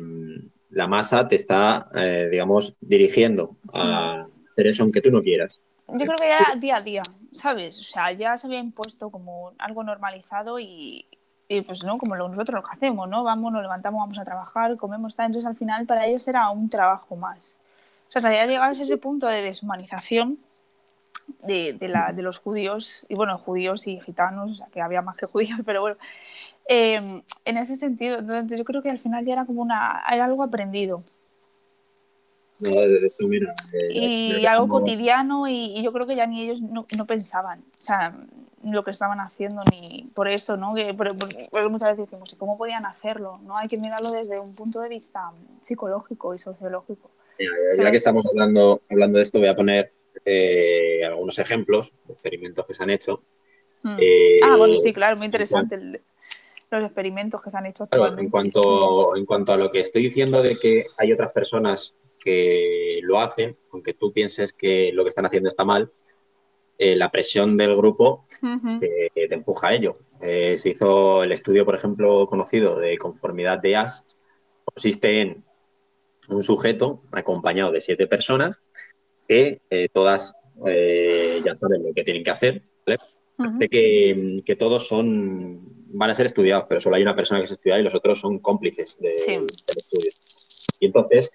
la 0.70 0.88
masa 0.88 1.28
te 1.28 1.36
está, 1.36 1.90
eh, 1.94 2.30
digamos, 2.32 2.76
dirigiendo 2.80 3.58
a 3.74 4.28
hacer 4.50 4.68
eso 4.68 4.84
aunque 4.84 5.02
tú 5.02 5.12
no 5.12 5.22
quieras. 5.22 5.62
Yo 5.88 6.06
creo 6.06 6.18
que 6.18 6.28
ya 6.28 6.56
día 6.60 6.78
a 6.78 6.82
día, 6.82 7.04
¿sabes? 7.36 7.80
O 7.80 7.84
sea, 7.84 8.12
ya 8.12 8.38
se 8.38 8.48
había 8.48 8.60
impuesto 8.60 9.10
como 9.10 9.54
algo 9.58 9.84
normalizado 9.84 10.60
y, 10.60 11.06
pues 11.68 11.84
no, 11.84 11.98
como 11.98 12.16
nosotros 12.16 12.56
lo 12.56 12.64
que 12.64 12.76
hacemos, 12.76 13.08
¿no? 13.10 13.24
Vamos, 13.24 13.52
nos 13.54 13.62
levantamos, 13.62 14.00
vamos 14.00 14.18
a 14.18 14.24
trabajar, 14.24 14.78
comemos, 14.78 15.16
tal. 15.16 15.28
Entonces 15.28 15.48
al 15.48 15.56
final 15.56 15.86
para 15.86 16.06
ellos 16.08 16.28
era 16.28 16.50
un 16.50 16.70
trabajo 16.70 17.16
más. 17.16 17.56
O 18.08 18.12
sea, 18.12 18.22
se 18.22 18.28
había 18.28 18.46
llegado 18.46 18.70
a 18.70 18.72
ese 18.72 18.98
punto 18.98 19.28
de 19.28 19.42
deshumanización 19.42 20.40
de, 21.44 21.78
la, 21.82 22.14
de, 22.14 22.22
los 22.22 22.40
judíos, 22.40 23.06
y 23.10 23.16
bueno, 23.16 23.38
judíos 23.38 23.88
y 23.88 24.00
gitanos, 24.00 24.52
o 24.52 24.56
sea, 24.56 24.68
que 24.68 24.82
había 24.82 25.02
más 25.02 25.18
que 25.18 25.26
judíos, 25.26 25.60
pero 25.66 25.82
bueno, 25.82 25.98
eh, 26.68 27.22
en 27.46 27.58
ese 27.58 27.76
sentido, 27.76 28.20
entonces 28.20 28.58
yo 28.58 28.66
creo 28.66 28.82
que 28.82 28.90
al 28.90 29.00
final 29.00 29.26
ya 29.26 29.34
era 29.34 29.46
como 29.46 29.62
una, 29.62 30.04
era 30.12 30.26
algo 30.26 30.44
aprendido. 30.44 31.04
No, 32.60 32.70
de 32.72 33.06
hecho, 33.06 33.28
mira, 33.28 33.54
y 33.90 34.46
algo 34.46 34.68
cotidiano 34.68 35.48
y, 35.48 35.84
yo 35.84 35.92
creo 35.92 36.08
que 36.08 36.16
ya 36.16 36.26
ni 36.26 36.44
ellos 36.44 36.62
no, 36.62 36.86
no, 36.98 37.06
pensaban, 37.06 37.60
o 37.60 37.84
sea, 37.84 38.16
lo 38.64 38.84
que 38.84 38.92
estaban 38.92 39.20
haciendo 39.20 39.62
ni 39.72 40.10
por 40.14 40.28
eso, 40.28 40.56
¿no? 40.56 40.74
Que 40.74 40.94
por, 40.94 41.14
muchas 41.70 41.90
veces 41.90 42.10
decimos, 42.10 42.32
¿y 42.34 42.38
cómo 42.38 42.58
podían 42.58 42.86
hacerlo? 42.86 43.40
¿no? 43.44 43.58
Hay 43.58 43.68
que 43.68 43.78
mirarlo 43.78 44.12
desde 44.12 44.40
un 44.40 44.56
punto 44.56 44.80
de 44.82 44.90
vista 44.90 45.32
psicológico 45.62 46.34
y 46.34 46.40
sociológico. 46.40 47.12
ya, 47.78 47.92
que 47.92 47.98
estamos 47.98 48.26
hablando, 48.26 48.82
hablando 48.90 49.18
de 49.18 49.24
esto, 49.24 49.40
voy 49.40 49.50
a 49.50 49.56
poner 49.56 49.92
eh, 50.24 51.04
algunos 51.06 51.38
ejemplos 51.38 51.94
de 52.08 52.14
experimentos 52.14 52.66
que 52.66 52.74
se 52.74 52.84
han 52.84 52.90
hecho. 52.90 53.22
Hmm. 53.84 53.98
Eh, 54.00 54.38
ah, 54.44 54.56
bueno, 54.56 54.76
sí, 54.76 54.94
claro, 54.94 55.18
muy 55.18 55.26
interesante 55.26 56.02
los 56.72 56.84
experimentos 56.84 57.42
que 57.42 57.52
se 57.52 57.58
han 57.58 57.66
hecho. 57.68 57.88
en, 57.92 58.30
cuanto, 58.30 59.16
en 59.16 59.26
cuanto 59.26 59.54
a 59.54 59.58
lo 59.58 59.72
que 59.72 59.82
estoy 59.82 60.04
diciendo 60.04 60.42
de 60.42 60.58
que 60.58 60.86
hay 60.98 61.14
otras 61.14 61.32
personas 61.32 61.94
que 62.26 63.00
lo 63.04 63.22
hacen, 63.22 63.56
aunque 63.72 63.94
tú 63.94 64.12
pienses 64.12 64.52
que 64.52 64.92
lo 64.94 65.04
que 65.04 65.10
están 65.10 65.26
haciendo 65.26 65.48
está 65.48 65.64
mal, 65.64 65.90
eh, 66.78 66.98
la 66.98 67.10
presión 67.10 67.56
del 67.56 67.78
grupo 67.78 68.22
te, 68.82 69.12
empuja 69.34 69.70
a 69.70 69.76
ello. 69.76 69.94
se 70.20 70.70
hizo 70.70 71.24
el 71.24 71.32
estudio, 71.32 71.64
por 71.64 71.76
ejemplo, 71.76 72.28
conocido 72.28 72.78
de 72.80 72.98
conformidad 72.98 73.60
de 73.60 73.78
AST, 73.78 74.18
consiste 74.66 75.22
en 75.22 75.46
un 76.30 76.44
sujeto 76.44 77.04
acompañado 77.12 77.72
de 77.72 77.82
siete 77.82 78.08
personas 78.08 78.60
que 79.28 79.62
eh, 79.70 79.90
todas 79.92 80.36
eh, 80.68 81.42
ya 81.44 81.56
saben 81.56 81.84
lo 81.84 81.94
que 81.94 82.04
tienen 82.04 82.24
que 82.24 82.32
hacer, 82.32 82.64
¿vale? 82.86 83.70
que, 83.70 84.56
todos 84.58 84.88
son, 84.88 85.60
van 85.88 86.10
a 86.10 86.16
ser 86.16 86.28
estudiados, 86.28 86.66
pero 86.70 86.80
solo 86.80 86.96
hay 86.96 87.02
una 87.02 87.16
persona 87.16 87.42
que 87.42 87.48
se 87.48 87.54
estudia 87.54 87.80
y 87.80 87.84
los 87.84 87.96
otros 87.96 88.20
son 88.20 88.40
cómplices 88.40 88.98
del 89.00 89.16
estudio. 89.16 90.12
Y 90.80 90.86
entonces, 90.86 91.32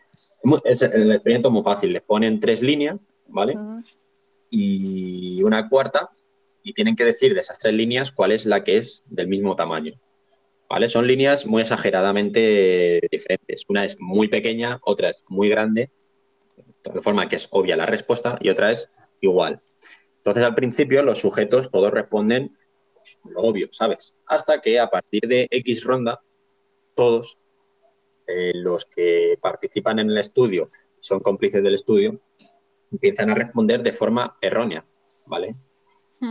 es, 0.64 0.82
el 0.82 1.12
experimento 1.12 1.48
es 1.48 1.52
muy 1.52 1.62
fácil, 1.62 1.92
les 1.92 2.02
ponen 2.02 2.40
tres 2.40 2.62
líneas, 2.62 2.96
¿vale? 3.26 3.56
Y 4.48 5.42
una 5.42 5.68
cuarta, 5.68 6.10
y 6.62 6.72
tienen 6.72 6.96
que 6.96 7.04
decir 7.04 7.34
de 7.34 7.40
esas 7.40 7.58
tres 7.58 7.74
líneas 7.74 8.12
cuál 8.12 8.32
es 8.32 8.46
la 8.46 8.64
que 8.64 8.76
es 8.76 9.02
del 9.06 9.28
mismo 9.28 9.56
tamaño. 9.56 9.94
¿Vale? 10.68 10.88
Son 10.88 11.06
líneas 11.06 11.46
muy 11.46 11.62
exageradamente 11.62 13.00
diferentes. 13.10 13.64
Una 13.68 13.84
es 13.84 13.98
muy 13.98 14.28
pequeña, 14.28 14.78
otra 14.82 15.10
es 15.10 15.22
muy 15.28 15.48
grande 15.48 15.90
de 16.84 17.00
forma 17.02 17.28
que 17.28 17.36
es 17.36 17.48
obvia 17.50 17.76
la 17.76 17.86
respuesta 17.86 18.38
y 18.40 18.48
otra 18.48 18.70
es 18.70 18.92
igual. 19.20 19.60
Entonces, 20.18 20.44
al 20.44 20.54
principio, 20.54 21.02
los 21.02 21.18
sujetos 21.18 21.70
todos 21.70 21.92
responden 21.92 22.56
pues, 22.94 23.18
lo 23.24 23.40
obvio, 23.42 23.68
¿sabes? 23.72 24.16
Hasta 24.26 24.60
que 24.60 24.78
a 24.78 24.88
partir 24.88 25.22
de 25.22 25.48
X 25.50 25.84
ronda, 25.84 26.20
todos 26.94 27.38
eh, 28.34 28.52
los 28.54 28.84
que 28.84 29.38
participan 29.40 29.98
en 29.98 30.10
el 30.10 30.18
estudio, 30.18 30.70
son 30.98 31.20
cómplices 31.20 31.62
del 31.62 31.74
estudio, 31.74 32.20
empiezan 32.92 33.30
a 33.30 33.34
responder 33.34 33.82
de 33.82 33.92
forma 33.92 34.36
errónea, 34.40 34.84
¿vale? 35.26 35.56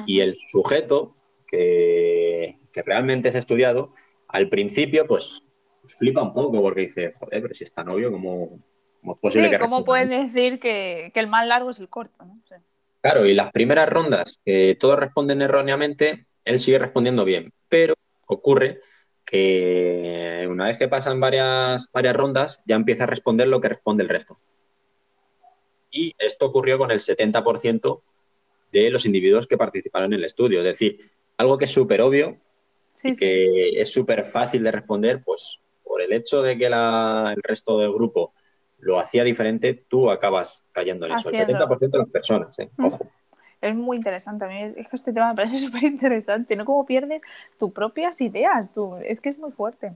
Y 0.06 0.20
el 0.20 0.36
sujeto 0.36 1.16
que, 1.48 2.60
que, 2.72 2.84
realmente 2.84 3.30
es 3.30 3.36
estudiado, 3.36 3.92
al 4.28 4.50
principio, 4.50 5.08
pues, 5.08 5.42
pues, 5.82 5.96
flipa 5.96 6.22
un 6.22 6.34
poco 6.34 6.62
porque 6.62 6.82
dice, 6.82 7.14
joder, 7.18 7.42
pero 7.42 7.54
si 7.56 7.64
es 7.64 7.74
tan 7.74 7.90
obvio, 7.90 8.12
como 8.12 8.60
¿Cómo 9.02 9.18
¿cómo 9.60 9.86
puedes 9.86 10.10
decir 10.10 10.60
que, 10.60 11.12
el 11.14 11.28
más 11.28 11.48
largo 11.48 11.70
es 11.70 11.80
el 11.80 11.90
corto? 11.90 12.26
Claro, 13.02 13.26
y 13.26 13.34
las 13.34 13.52
primeras 13.52 13.88
rondas, 13.88 14.40
que 14.44 14.76
todos 14.80 15.00
responden 15.00 15.42
erróneamente, 15.42 16.26
él 16.44 16.60
sigue 16.60 16.80
respondiendo 16.80 17.24
bien, 17.24 17.54
pero 17.70 17.94
ocurre 18.28 18.82
que 19.30 20.48
una 20.50 20.66
vez 20.66 20.78
que 20.80 20.88
pasan 20.88 21.20
varias, 21.20 21.92
varias 21.94 22.16
rondas, 22.16 22.64
ya 22.66 22.76
empieza 22.76 23.04
a 23.04 23.08
responder 23.08 23.48
lo 23.48 23.62
que 23.62 23.70
responde 23.70 24.02
el 24.02 24.10
resto. 24.10 24.40
Y 25.92 26.16
esto 26.18 26.48
ocurrió 26.48 26.80
con 26.80 26.90
el 26.90 27.00
70% 27.00 28.02
de 28.72 28.90
los 28.90 29.06
individuos 29.06 29.46
que 29.46 29.58
participaron 29.58 30.14
en 30.14 30.20
el 30.20 30.26
estudio. 30.26 30.60
Es 30.60 30.66
decir, 30.66 31.12
algo 31.38 31.60
que 31.60 31.66
es 31.66 31.72
súper 31.72 32.02
obvio 32.02 32.38
y 33.04 33.16
que 33.16 33.80
es 33.80 33.92
súper 33.92 34.24
fácil 34.24 34.64
de 34.64 34.72
responder, 34.72 35.22
pues 35.24 35.60
por 35.84 36.02
el 36.02 36.12
hecho 36.12 36.42
de 36.42 36.58
que 36.58 36.66
el 36.66 37.42
resto 37.44 37.78
del 37.78 37.94
grupo 37.94 38.34
lo 38.80 39.00
hacía 39.00 39.24
diferente, 39.24 39.86
tú 39.88 40.10
acabas 40.10 40.66
cayendo 40.72 41.06
en 41.06 41.14
eso. 41.14 41.30
El 41.30 41.36
70% 41.36 41.90
de 41.90 41.98
las 42.00 42.10
personas, 42.10 42.58
¿eh? 42.60 42.72
Ojo. 42.80 43.08
Es 43.62 43.76
muy 43.76 43.98
interesante. 43.98 44.46
A 44.46 44.48
mí 44.48 44.62
es 44.78 44.88
que 44.88 44.96
este 44.96 45.14
tema 45.14 45.30
me 45.30 45.36
parece 45.36 45.60
súper 45.66 45.84
interesante. 45.84 46.56
¿No? 46.56 46.66
Cómo 46.66 46.86
pierdes 46.86 47.22
tus 47.58 47.72
propias 47.72 48.20
ideas. 48.22 48.74
Tú. 48.74 48.96
Es 49.04 49.22
que 49.22 49.30
es 49.30 49.38
muy 49.38 49.52
fuerte. 49.52 49.94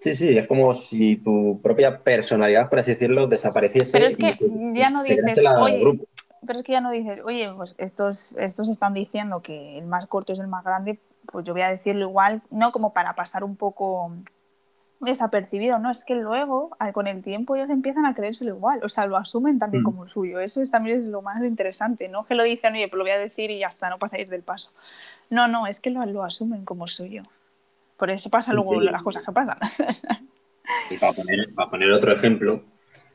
Sí, 0.00 0.14
sí, 0.14 0.36
es 0.36 0.46
como 0.46 0.72
si 0.72 1.16
tu 1.16 1.60
propia 1.62 1.98
personalidad, 1.98 2.70
por 2.70 2.78
así 2.78 2.92
decirlo, 2.92 3.26
desapareciese. 3.26 3.92
Pero 3.92 4.06
es 4.06 4.16
que 4.16 4.34
ya 4.72 4.88
no 4.88 5.02
dices, 5.02 5.44
oye, 5.58 6.00
pero 6.46 6.58
es 6.58 6.64
que 6.64 6.72
ya 6.72 6.80
no 6.80 6.90
dices, 6.90 7.20
oye, 7.22 7.52
pues 7.54 7.74
estos, 7.76 8.32
estos 8.38 8.70
están 8.70 8.94
diciendo 8.94 9.42
que 9.42 9.76
el 9.76 9.84
más 9.84 10.06
corto 10.06 10.32
es 10.32 10.40
el 10.40 10.48
más 10.48 10.64
grande, 10.64 10.98
pues 11.30 11.44
yo 11.44 11.52
voy 11.52 11.62
a 11.62 11.70
decirlo 11.70 12.08
igual, 12.08 12.40
no 12.50 12.72
como 12.72 12.94
para 12.94 13.14
pasar 13.14 13.44
un 13.44 13.56
poco 13.56 14.12
desapercibido, 15.00 15.78
no, 15.78 15.90
es 15.90 16.04
que 16.04 16.14
luego, 16.14 16.70
con 16.92 17.06
el 17.06 17.22
tiempo, 17.22 17.56
ellos 17.56 17.70
empiezan 17.70 18.04
a 18.06 18.14
creérselo 18.14 18.54
igual, 18.54 18.80
o 18.82 18.88
sea, 18.88 19.06
lo 19.06 19.16
asumen 19.16 19.58
también 19.58 19.82
mm. 19.82 19.86
como 19.86 20.06
suyo, 20.06 20.40
eso 20.40 20.60
es, 20.60 20.70
también 20.70 21.00
es 21.00 21.06
lo 21.06 21.22
más 21.22 21.42
interesante, 21.42 22.08
no 22.08 22.24
que 22.24 22.34
lo 22.34 22.44
dicen, 22.44 22.74
oye, 22.74 22.88
pues 22.88 22.98
lo 22.98 23.04
voy 23.04 23.12
a 23.12 23.18
decir 23.18 23.50
y 23.50 23.60
ya 23.60 23.68
está, 23.68 23.88
no 23.88 23.98
pasáis 23.98 24.28
del 24.28 24.42
paso. 24.42 24.72
No, 25.30 25.48
no, 25.48 25.66
es 25.66 25.80
que 25.80 25.90
lo, 25.90 26.04
lo 26.06 26.22
asumen 26.22 26.64
como 26.64 26.86
suyo. 26.86 27.22
Por 27.96 28.10
eso 28.10 28.30
pasa 28.30 28.52
luego 28.52 28.80
las 28.80 29.02
cosas 29.02 29.24
que 29.24 29.32
pasan. 29.32 29.58
Y 30.90 30.96
para 30.96 31.12
poner, 31.12 31.54
para 31.54 31.70
poner 31.70 31.90
otro 31.90 32.12
ejemplo, 32.12 32.62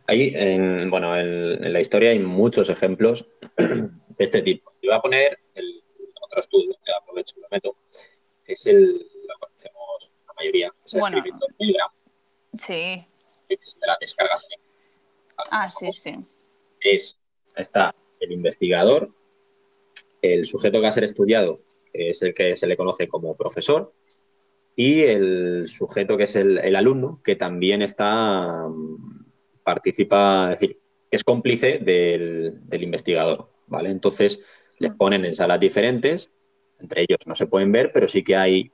hay 0.07 0.31
en, 0.35 0.89
bueno, 0.89 1.15
en, 1.15 1.71
la 1.73 1.79
historia 1.79 2.11
hay 2.11 2.19
muchos 2.19 2.69
ejemplos 2.69 3.27
de 3.57 3.89
este 4.19 4.41
tipo. 4.41 4.73
Yo 4.81 4.89
voy 4.89 4.97
a 4.97 5.01
poner 5.01 5.39
el 5.55 5.81
otro 6.21 6.39
estudio, 6.39 6.75
que 6.85 6.91
aprovecho 6.91 7.35
y 7.37 7.41
lo 7.41 7.47
meto, 7.49 7.77
que 8.43 8.53
es 8.53 8.67
el, 8.67 8.93
lo 8.93 9.39
conocemos 9.39 10.11
la 10.11 10.14
mayoría, 10.35 10.69
que 10.69 10.85
es 10.85 10.93
el 10.93 10.99
bueno, 10.99 11.23
Milgram. 11.59 11.89
Sí. 12.57 13.05
Es 13.47 13.77
de 13.79 13.87
las 13.87 13.99
descargas 13.99 14.47
Ah, 15.51 15.69
sí, 15.69 15.91
sí. 15.91 16.15
Es, 16.79 17.19
está 17.55 17.93
el 18.19 18.31
investigador, 18.31 19.13
el 20.21 20.45
sujeto 20.45 20.77
que 20.77 20.83
va 20.83 20.89
a 20.89 20.93
ser 20.93 21.03
estudiado, 21.03 21.61
que 21.91 22.09
es 22.09 22.21
el 22.21 22.33
que 22.33 22.55
se 22.55 22.67
le 22.67 22.77
conoce 22.77 23.07
como 23.07 23.35
profesor, 23.35 23.93
y 24.75 25.03
el 25.03 25.67
sujeto 25.67 26.17
que 26.17 26.23
es 26.23 26.35
el, 26.35 26.75
alumno, 26.75 27.21
que 27.23 27.35
también 27.35 27.81
está, 27.81 28.67
participa, 29.63 30.51
es 30.51 30.59
decir, 30.59 30.79
es 31.11 31.23
cómplice 31.23 31.79
del, 31.79 32.83
investigador, 32.83 33.49
¿vale? 33.67 33.89
Entonces, 33.89 34.41
les 34.79 34.91
mm. 34.91 34.97
ponen 34.97 35.25
en 35.25 35.35
salas 35.35 35.59
diferentes, 35.59 36.31
entre 36.79 37.03
ellos 37.03 37.19
no 37.25 37.35
se 37.35 37.47
pueden 37.47 37.71
ver, 37.71 37.91
pero 37.93 38.07
sí 38.07 38.23
que 38.23 38.35
hay 38.35 38.71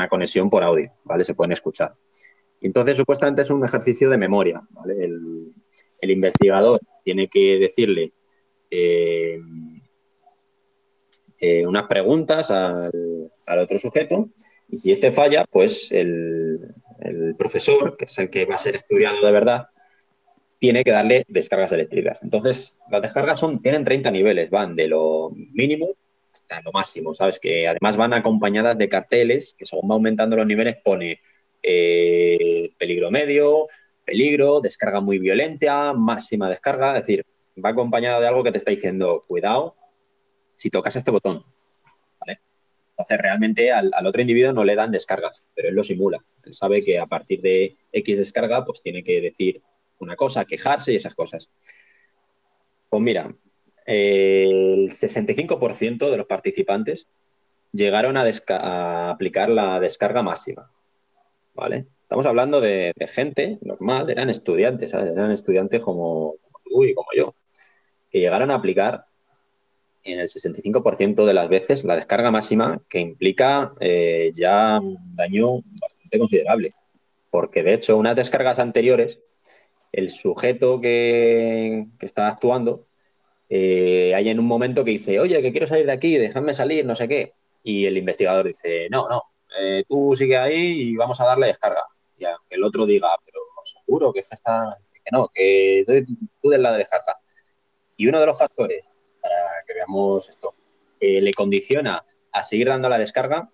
una 0.00 0.08
conexión 0.08 0.48
por 0.48 0.64
audio, 0.64 0.90
¿vale? 1.04 1.24
Se 1.24 1.34
pueden 1.34 1.52
escuchar. 1.52 1.94
Entonces, 2.60 2.96
supuestamente 2.96 3.42
es 3.42 3.50
un 3.50 3.64
ejercicio 3.64 4.08
de 4.08 4.16
memoria. 4.16 4.62
El, 4.86 6.10
investigador 6.10 6.80
tiene 7.04 7.28
que 7.28 7.58
decirle 7.58 8.12
eh, 8.70 9.38
eh, 11.40 11.66
unas 11.66 11.84
preguntas 11.84 12.50
al, 12.50 12.90
otro 13.46 13.78
sujeto 13.78 14.30
y 14.68 14.76
si 14.76 14.90
este 14.90 15.12
falla, 15.12 15.44
pues 15.50 15.92
el, 15.92 16.74
profesor, 17.36 17.96
que 17.96 18.06
es 18.06 18.18
el 18.18 18.30
que 18.30 18.44
va 18.44 18.54
a 18.54 18.58
ser 18.58 18.74
estudiado 18.74 19.24
de 19.24 19.32
verdad, 19.32 19.66
tiene 20.58 20.84
que 20.84 20.92
darle 20.92 21.24
descargas 21.28 21.72
eléctricas. 21.72 22.22
Entonces, 22.22 22.74
las 22.90 23.02
descargas 23.02 23.38
son, 23.38 23.60
tienen 23.60 23.84
30 23.84 24.10
niveles, 24.10 24.50
van 24.50 24.76
de 24.76 24.88
lo 24.88 25.30
mínimo 25.34 25.94
hasta 26.32 26.60
lo 26.62 26.72
máximo, 26.72 27.14
¿sabes? 27.14 27.38
Que 27.38 27.68
además 27.68 27.96
van 27.96 28.12
acompañadas 28.12 28.78
de 28.78 28.88
carteles 28.88 29.54
que 29.58 29.66
según 29.66 29.90
va 29.90 29.94
aumentando 29.94 30.36
los 30.36 30.46
niveles 30.46 30.76
pone 30.82 31.20
eh, 31.62 32.72
peligro 32.78 33.10
medio, 33.10 33.68
peligro, 34.04 34.60
descarga 34.60 35.00
muy 35.00 35.18
violenta, 35.18 35.92
máxima 35.92 36.48
descarga, 36.48 36.96
es 36.96 37.02
decir, 37.02 37.26
va 37.64 37.70
acompañado 37.70 38.20
de 38.20 38.28
algo 38.28 38.42
que 38.44 38.52
te 38.52 38.58
está 38.58 38.70
diciendo, 38.70 39.22
cuidado, 39.26 39.76
si 40.56 40.70
tocas 40.70 40.96
este 40.96 41.10
botón. 41.10 41.44
Entonces, 43.00 43.18
realmente 43.18 43.72
al, 43.72 43.90
otro 44.04 44.20
individuo 44.20 44.52
no 44.52 44.62
le 44.62 44.74
dan 44.74 44.90
descargas, 44.90 45.42
pero 45.54 45.68
él 45.70 45.74
lo 45.74 45.82
simula. 45.82 46.22
Él 46.44 46.52
sabe 46.52 46.84
que 46.84 46.98
a 46.98 47.06
partir 47.06 47.40
de 47.40 47.78
X 47.92 48.18
descarga, 48.18 48.62
pues 48.62 48.82
tiene 48.82 49.02
que 49.02 49.22
decir 49.22 49.62
una 50.00 50.16
cosa, 50.16 50.44
quejarse 50.44 50.92
y 50.92 50.96
esas 50.96 51.14
cosas. 51.14 51.48
Pues 52.90 53.02
mira, 53.02 53.34
el 53.86 54.90
65% 54.90 56.10
de 56.10 56.16
los 56.16 56.26
participantes 56.26 57.08
llegaron 57.72 58.16
a, 58.16 59.10
aplicar 59.10 59.48
la 59.48 59.80
descarga 59.80 60.22
máxima. 60.22 60.70
¿Vale? 61.54 61.86
Estamos 62.02 62.26
hablando 62.26 62.60
de, 62.60 62.92
gente 63.08 63.58
normal, 63.62 64.10
eran 64.10 64.30
estudiantes, 64.30 64.92
eran 64.94 65.30
estudiantes 65.30 65.82
como, 65.82 66.34
tú 66.64 66.84
y 66.84 66.94
como 66.94 67.08
yo, 67.16 67.34
que 68.10 68.18
llegaron 68.18 68.50
a 68.50 68.54
aplicar 68.54 69.04
en 70.02 70.18
el 70.18 70.26
65% 70.26 71.26
de 71.26 71.34
las 71.34 71.48
veces 71.48 71.84
la 71.84 71.96
descarga 71.96 72.30
máxima, 72.30 72.82
que 72.88 72.98
implica 72.98 73.72
eh, 73.80 74.30
ya 74.34 74.80
un 74.80 75.14
daño 75.14 75.60
bastante 75.80 76.18
considerable. 76.18 76.74
Porque 77.30 77.62
de 77.62 77.74
hecho, 77.74 77.96
unas 77.96 78.16
descargas 78.16 78.58
anteriores, 78.58 79.20
el 79.92 80.10
sujeto 80.10 80.80
que, 80.80 81.86
que 81.98 82.06
está 82.06 82.26
actuando, 82.28 82.86
eh, 83.52 84.14
hay 84.14 84.28
en 84.28 84.38
un 84.38 84.46
momento 84.46 84.84
que 84.84 84.92
dice, 84.92 85.18
oye, 85.18 85.42
que 85.42 85.50
quiero 85.50 85.66
salir 85.66 85.84
de 85.86 85.92
aquí, 85.92 86.16
déjame 86.16 86.54
salir, 86.54 86.86
no 86.86 86.94
sé 86.94 87.08
qué. 87.08 87.34
Y 87.64 87.84
el 87.84 87.98
investigador 87.98 88.46
dice, 88.46 88.88
no, 88.90 89.08
no, 89.08 89.24
eh, 89.58 89.84
tú 89.88 90.14
sigue 90.16 90.38
ahí 90.38 90.82
y 90.92 90.96
vamos 90.96 91.20
a 91.20 91.26
darle 91.26 91.48
descarga. 91.48 91.82
Y 92.16 92.24
aunque 92.24 92.54
el 92.54 92.62
otro 92.62 92.86
diga, 92.86 93.08
pero 93.24 93.40
seguro 93.64 94.12
que 94.12 94.20
está, 94.20 94.78
que 94.92 95.10
no, 95.10 95.28
que 95.34 95.84
tú 96.40 96.48
des 96.48 96.60
la 96.60 96.76
descarga. 96.76 97.18
Y 97.96 98.06
uno 98.06 98.20
de 98.20 98.26
los 98.26 98.38
factores 98.38 98.96
para 99.20 99.64
que 99.66 99.74
veamos 99.74 100.28
esto, 100.30 100.54
le 101.00 101.32
condiciona 101.34 102.04
a 102.32 102.42
seguir 102.44 102.68
dando 102.68 102.88
la 102.88 102.98
descarga, 102.98 103.50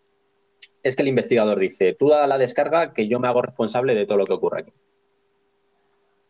es 0.83 0.95
que 0.95 1.03
el 1.03 1.09
investigador 1.09 1.59
dice, 1.59 1.95
tú 1.95 2.09
da 2.09 2.27
la 2.27 2.39
descarga 2.39 2.93
que 2.93 3.09
yo 3.09 3.19
me 3.19 3.29
hago 3.29 3.43
responsable 3.43 3.95
de 3.95 4.07
todo 4.07 4.19
lo 4.19 4.25
que 4.25 4.33
ocurre 4.35 4.61
aquí. 4.61 4.73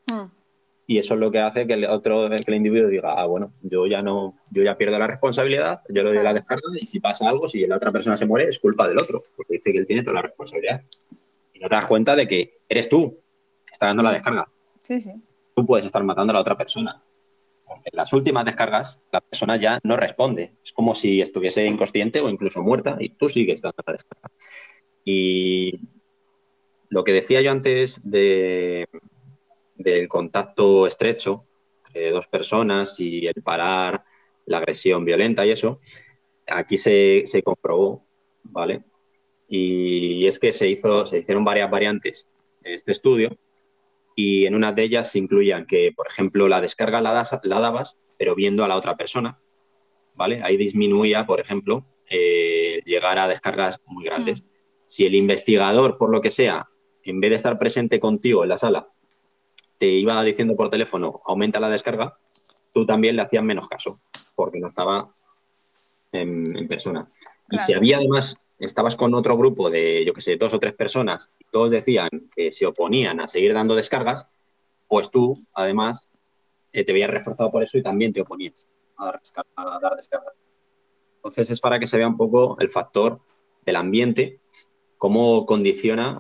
Hmm. 0.07 0.31
Y 0.87 0.99
eso 0.99 1.15
es 1.15 1.21
lo 1.21 1.31
que 1.31 1.41
hace 1.41 1.67
que 1.67 1.73
el 1.73 1.85
otro, 1.87 2.29
que 2.31 2.37
el 2.47 2.55
individuo 2.55 2.89
diga, 2.89 3.15
ah, 3.17 3.27
bueno, 3.27 3.53
yo 3.63 3.87
ya 3.87 4.03
no, 4.03 4.39
yo 4.51 4.63
ya 4.63 4.77
pierdo 4.77 4.99
la 4.99 5.09
responsabilidad, 5.09 5.83
yo 5.89 6.05
le 6.05 6.15
doy 6.15 6.23
la 6.23 6.33
descarga 6.33 6.63
y 6.81 6.87
si 6.87 7.01
pasa 7.01 7.29
algo, 7.29 7.49
si 7.49 7.67
la 7.67 7.77
otra 7.77 7.91
persona 7.91 8.17
se 8.17 8.27
muere, 8.27 8.49
es 8.49 8.59
culpa 8.59 8.87
del 8.87 8.99
otro, 8.99 9.25
porque 9.37 9.55
dice 9.55 9.73
que 9.73 9.79
él 9.79 9.87
tiene 9.87 10.03
toda 10.03 10.15
la 10.15 10.23
responsabilidad. 10.23 10.83
Y 11.53 11.59
no 11.59 11.69
te 11.69 11.75
das 11.75 11.87
cuenta 11.87 12.15
de 12.15 12.29
que 12.29 12.59
eres 12.69 12.89
tú 12.89 13.19
que 13.65 13.73
está 13.73 13.87
dando 13.87 14.05
la 14.05 14.13
descarga. 14.13 14.49
Sí, 14.83 15.01
sí. 15.01 15.13
Tú 15.55 15.67
puedes 15.67 15.87
estar 15.87 16.05
matando 16.05 16.31
a 16.31 16.35
la 16.35 16.41
otra 16.41 16.57
persona 16.57 17.03
en 17.85 17.97
las 17.97 18.13
últimas 18.13 18.45
descargas 18.45 19.01
la 19.13 19.21
persona 19.21 19.57
ya 19.57 19.79
no 19.83 19.97
responde. 19.97 20.53
Es 20.65 20.73
como 20.73 20.95
si 20.95 21.21
estuviese 21.21 21.65
inconsciente 21.67 22.21
o 22.21 22.29
incluso 22.29 22.63
muerta 22.63 22.97
y 22.99 23.11
tú 23.11 23.29
sigues 23.29 23.63
dando 23.63 23.83
la 23.87 23.93
descarga. 23.93 24.31
Y 25.05 25.81
lo 26.89 27.05
que 27.05 27.13
decía 27.13 27.41
yo 27.41 27.51
antes 27.51 28.09
de, 28.09 28.89
del 29.77 30.09
contacto 30.09 30.87
estrecho 30.87 31.47
entre 31.87 32.11
dos 32.11 32.27
personas 32.27 32.99
y 33.01 33.27
el 33.27 33.43
parar 33.43 34.05
la 34.47 34.59
agresión 34.59 35.05
violenta 35.05 35.45
y 35.45 35.51
eso, 35.51 35.81
aquí 36.47 36.77
se, 36.77 37.23
se 37.27 37.43
comprobó, 37.43 38.07
¿vale? 38.43 38.83
Y 39.49 40.27
es 40.27 40.39
que 40.39 40.53
se, 40.53 40.69
hizo, 40.69 41.07
se 41.07 41.19
hicieron 41.19 41.45
varias 41.45 41.71
variantes 41.71 42.31
de 42.61 42.75
este 42.75 42.93
estudio 42.93 43.37
y 44.15 44.47
en 44.47 44.55
una 44.55 44.73
de 44.73 44.83
ellas 44.83 45.11
se 45.11 45.19
incluían 45.19 45.67
que, 45.67 45.93
por 45.95 46.07
ejemplo, 46.07 46.49
la 46.49 46.61
descarga 46.61 47.01
la, 47.01 47.13
dabas, 47.45 47.99
pero 48.19 48.35
viendo 48.35 48.65
a 48.65 48.69
la 48.69 48.77
otra 48.77 48.97
persona, 48.97 49.39
¿vale? 50.15 50.41
Ahí 50.43 50.57
disminuía, 50.57 51.27
por 51.27 51.41
ejemplo, 51.41 51.87
eh, 52.09 52.81
llegar 52.85 53.19
a 53.19 53.29
descargas 53.29 53.81
muy 53.85 54.05
grandes. 54.05 54.43
Si 54.87 55.05
el 55.05 55.15
investigador, 55.15 55.99
por 55.99 56.11
lo 56.11 56.21
que 56.21 56.31
sea, 56.31 56.69
en 57.05 57.21
vez 57.21 57.31
de 57.31 57.37
estar 57.37 57.59
presente 57.59 58.01
contigo 58.01 58.43
en 58.43 58.49
la 58.49 58.59
sala, 58.59 58.89
te 59.79 59.87
iba 59.87 60.23
diciendo 60.23 60.57
por 60.57 60.71
teléfono, 60.71 61.23
aumenta 61.25 61.61
la 61.61 61.69
descarga, 61.69 62.19
tú 62.73 62.87
también 62.87 63.17
le 63.17 63.23
hacías 63.23 63.43
menos 63.43 63.69
caso, 63.69 64.01
porque 64.35 64.61
no 64.61 64.67
estaba 64.67 65.15
en, 66.13 66.69
persona. 66.69 67.09
Y 67.51 67.59
si 67.59 67.73
había 67.73 67.99
además 67.99 68.39
estabas 68.59 68.97
con 68.97 69.15
otro 69.15 69.37
grupo 69.37 69.71
de, 69.71 70.05
yo 70.05 70.15
que 70.15 70.21
sé, 70.21 70.37
dos 70.37 70.55
o 70.55 70.59
tres 70.59 70.75
personas 70.75 71.31
y 71.39 71.45
todos 71.51 71.71
decían 71.71 72.09
que 72.35 72.51
se 72.51 72.67
oponían 72.67 73.21
a 73.21 73.29
seguir 73.29 73.53
dando 73.53 73.75
descargas, 73.75 74.29
pues 74.89 75.11
tú, 75.11 75.37
además, 75.53 76.11
eh, 76.73 76.85
te 76.85 76.93
habías 76.93 77.11
reforzado 77.11 77.51
por 77.51 77.63
eso 77.63 77.77
y 77.79 77.83
también 77.83 78.13
te 78.13 78.23
oponías 78.23 78.69
a 78.99 79.07
dar, 79.07 79.97
descargas. 79.97 80.35
Entonces 81.17 81.51
es 81.51 81.61
para 81.61 81.79
que 81.79 81.87
se 81.87 81.99
vea 81.99 82.09
un 82.09 82.17
poco 82.17 82.57
el 82.61 82.71
factor 82.71 83.21
del 83.65 83.77
ambiente, 83.77 84.41
cómo 84.97 85.45
condiciona 85.45 86.19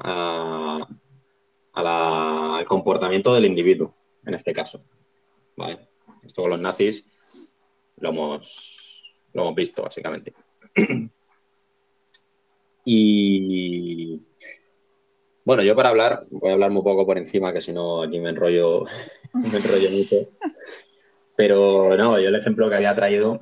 al 1.77 2.65
comportamiento 2.65 3.35
del 3.35 3.47
individuo, 3.47 3.95
en 4.25 4.35
este 4.35 4.53
caso. 4.53 4.85
Esto 6.25 6.43
con 6.43 6.51
los 6.51 6.61
nazis 6.61 7.07
lo 7.99 8.11
hemos, 8.11 9.15
lo 9.33 9.43
hemos 9.43 9.55
visto, 9.55 9.83
básicamente. 9.83 10.35
Y 12.89 14.23
bueno, 15.45 15.65
yo 15.65 15.75
para 15.75 15.89
hablar, 15.89 16.25
voy 16.31 16.51
a 16.51 16.53
hablar 16.53 16.71
muy 16.71 16.85
poco 16.85 17.05
por 17.05 17.19
encima, 17.19 17.53
que 17.53 17.61
si 17.61 17.73
no 17.73 18.03
aquí 18.03 18.21
me 18.21 18.31
enrollo, 18.31 18.85
me 19.35 19.59
enrollo 19.59 19.91
mucho. 19.91 20.17
Pero 21.37 21.97
no, 21.97 22.21
yo 22.21 22.29
el 22.29 22.35
ejemplo 22.37 22.69
que 22.69 22.77
había 22.77 22.95
traído 22.95 23.41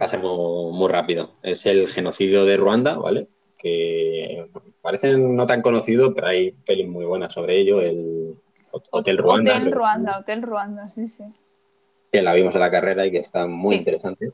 va 0.00 0.06
a 0.06 0.08
ser 0.08 0.20
muy, 0.20 0.88
rápido. 0.88 1.36
Es 1.42 1.66
el 1.66 1.88
genocidio 1.88 2.44
de 2.44 2.56
Ruanda, 2.56 2.96
¿vale? 2.96 3.28
Que 3.62 4.48
parecen 4.80 5.36
no 5.36 5.46
tan 5.46 5.62
conocido, 5.62 6.12
pero 6.12 6.26
hay 6.26 6.50
pelis 6.50 6.88
muy 6.88 7.04
buenas 7.04 7.32
sobre 7.32 7.58
ello, 7.60 7.80
el 7.80 8.34
Hotel 8.90 9.18
Ruanda. 9.18 9.56
Hotel 9.56 9.72
Ruanda, 9.72 10.18
Hotel 10.18 10.42
Ruanda, 10.42 10.88
sí, 10.94 11.08
sí. 11.08 11.24
Que 12.10 12.22
la 12.22 12.34
vimos 12.34 12.54
en 12.54 12.60
la 12.60 12.70
carrera 12.70 13.06
y 13.06 13.12
que 13.12 13.18
está 13.18 13.46
muy 13.46 13.76
interesante. 13.76 14.32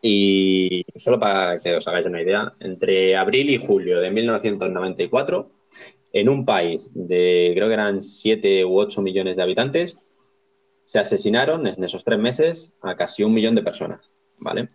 Y 0.00 0.84
solo 0.94 1.18
para 1.18 1.58
que 1.58 1.76
os 1.76 1.88
hagáis 1.88 2.06
una 2.06 2.22
idea, 2.22 2.46
entre 2.60 3.16
abril 3.16 3.50
y 3.50 3.58
julio 3.58 4.00
de 4.00 4.10
1994, 4.10 5.50
en 6.12 6.28
un 6.28 6.44
país 6.44 6.92
de 6.94 7.52
creo 7.56 7.66
que 7.66 7.74
eran 7.74 8.02
7 8.02 8.64
u 8.64 8.78
8 8.78 9.02
millones 9.02 9.36
de 9.36 9.42
habitantes, 9.42 10.08
se 10.84 10.98
asesinaron 10.98 11.66
en 11.66 11.82
esos 11.82 12.04
tres 12.04 12.18
meses 12.18 12.76
a 12.82 12.94
casi 12.94 13.24
un 13.24 13.34
millón 13.34 13.54
de 13.54 13.62
personas, 13.62 14.12
¿vale? 14.38 14.68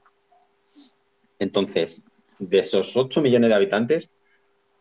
Entonces, 1.38 2.04
de 2.40 2.60
esos 2.60 2.96
8 2.98 3.22
millones 3.22 3.50
de 3.50 3.56
habitantes, 3.56 4.12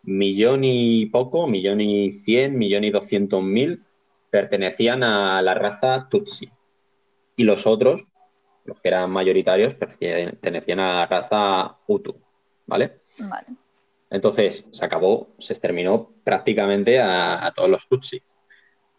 millón 0.02 0.64
y 0.64 1.06
poco, 1.06 1.46
millón 1.46 1.80
y 1.80 2.11
cien, 2.12 2.56
millón 2.56 2.84
y 2.84 2.90
doscientos 2.90 3.42
mil 3.42 3.84
pertenecían 4.30 5.02
a 5.02 5.42
la 5.42 5.54
raza 5.54 6.09
Tutsi. 6.09 6.48
Y 7.36 7.44
los 7.44 7.66
otros, 7.66 8.06
los 8.64 8.80
que 8.80 8.88
eran 8.88 9.11
mayoritarios, 9.11 9.74
pertenecían 9.74 10.80
a 10.80 10.94
la 10.94 11.06
raza 11.06 11.78
Hutu, 11.86 12.16
¿vale? 12.66 13.00
Vale. 13.18 13.46
Entonces, 14.11 14.66
se 14.70 14.84
acabó, 14.84 15.28
se 15.38 15.52
exterminó 15.52 16.12
prácticamente 16.24 16.98
a, 17.00 17.52
todos 17.54 17.70
los 17.70 17.86
Tutsi. 17.88 18.22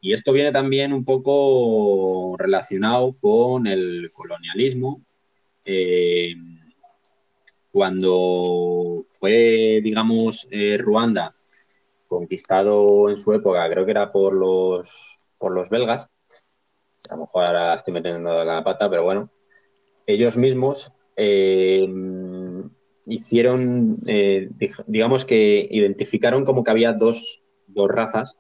Y 0.01 0.14
esto 0.14 0.32
viene 0.32 0.51
también 0.51 0.93
un 0.93 1.03
poco 1.03 2.36
relacionado 2.38 3.16
con 3.20 3.68
el 3.68 4.12
colonialismo. 4.14 5.01
Eh, 5.66 6.36
cuando 7.72 9.03
fue, 9.20 9.80
digamos, 9.84 10.47
eh, 10.51 10.78
Ruanda 10.78 11.36
conquistado 12.07 13.09
en 13.09 13.17
su 13.17 13.34
época, 13.34 13.70
creo 13.70 13.86
que 13.86 13.91
era 13.91 14.07
por 14.07 14.34
los, 14.34 15.20
por 15.38 15.51
los 15.51 15.70
belgas, 15.70 16.09
a 17.09 17.15
lo 17.15 17.22
mejor 17.22 17.45
ahora 17.45 17.76
estoy 17.76 17.93
metiendo 17.93 18.43
la 18.43 18.63
pata, 18.63 18.89
pero 18.89 19.03
bueno, 19.03 19.30
ellos 20.07 20.36
mismos 20.36 20.91
eh, 21.15 21.88
hicieron, 23.05 23.97
eh, 24.07 24.49
digamos 24.88 25.26
que 25.26 25.67
identificaron 25.70 26.45
como 26.45 26.63
que 26.63 26.72
había 26.72 26.93
dos, 26.93 27.43
razas 27.76 28.36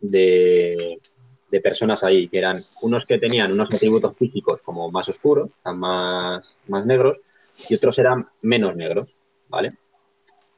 de, 0.00 1.00
de, 1.50 1.60
personas 1.60 2.04
ahí, 2.04 2.28
que 2.28 2.38
eran 2.38 2.60
unos 2.82 3.06
que 3.06 3.18
tenían 3.18 3.52
unos 3.52 3.72
atributos 3.72 4.16
físicos 4.16 4.60
como 4.62 4.90
más 4.90 5.08
oscuros, 5.08 5.52
más, 5.64 6.56
más 6.68 6.86
negros, 6.86 7.20
y 7.68 7.74
otros 7.74 7.98
eran 7.98 8.28
menos 8.42 8.76
negros, 8.76 9.14
¿vale? 9.48 9.70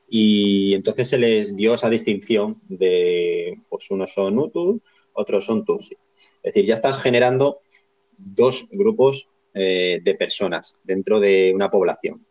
Y 0.08 0.74
entonces 0.74 1.08
se 1.08 1.18
les 1.18 1.54
dio 1.54 1.74
esa 1.74 1.90
distinción 1.90 2.60
de, 2.68 3.60
pues 3.68 3.90
unos 3.90 4.12
son 4.12 4.38
Hutu, 4.38 4.80
otros 5.12 5.44
son 5.44 5.64
Tutsi. 5.64 5.96
Es 6.42 6.54
decir, 6.54 6.64
ya 6.64 6.74
estás 6.74 6.98
generando 6.98 7.60
dos 8.16 8.68
grupos 8.70 9.28
eh, 9.54 10.00
de 10.02 10.14
personas 10.14 10.76
dentro 10.82 11.20
de 11.20 11.52
una 11.54 11.70
población. 11.70 12.24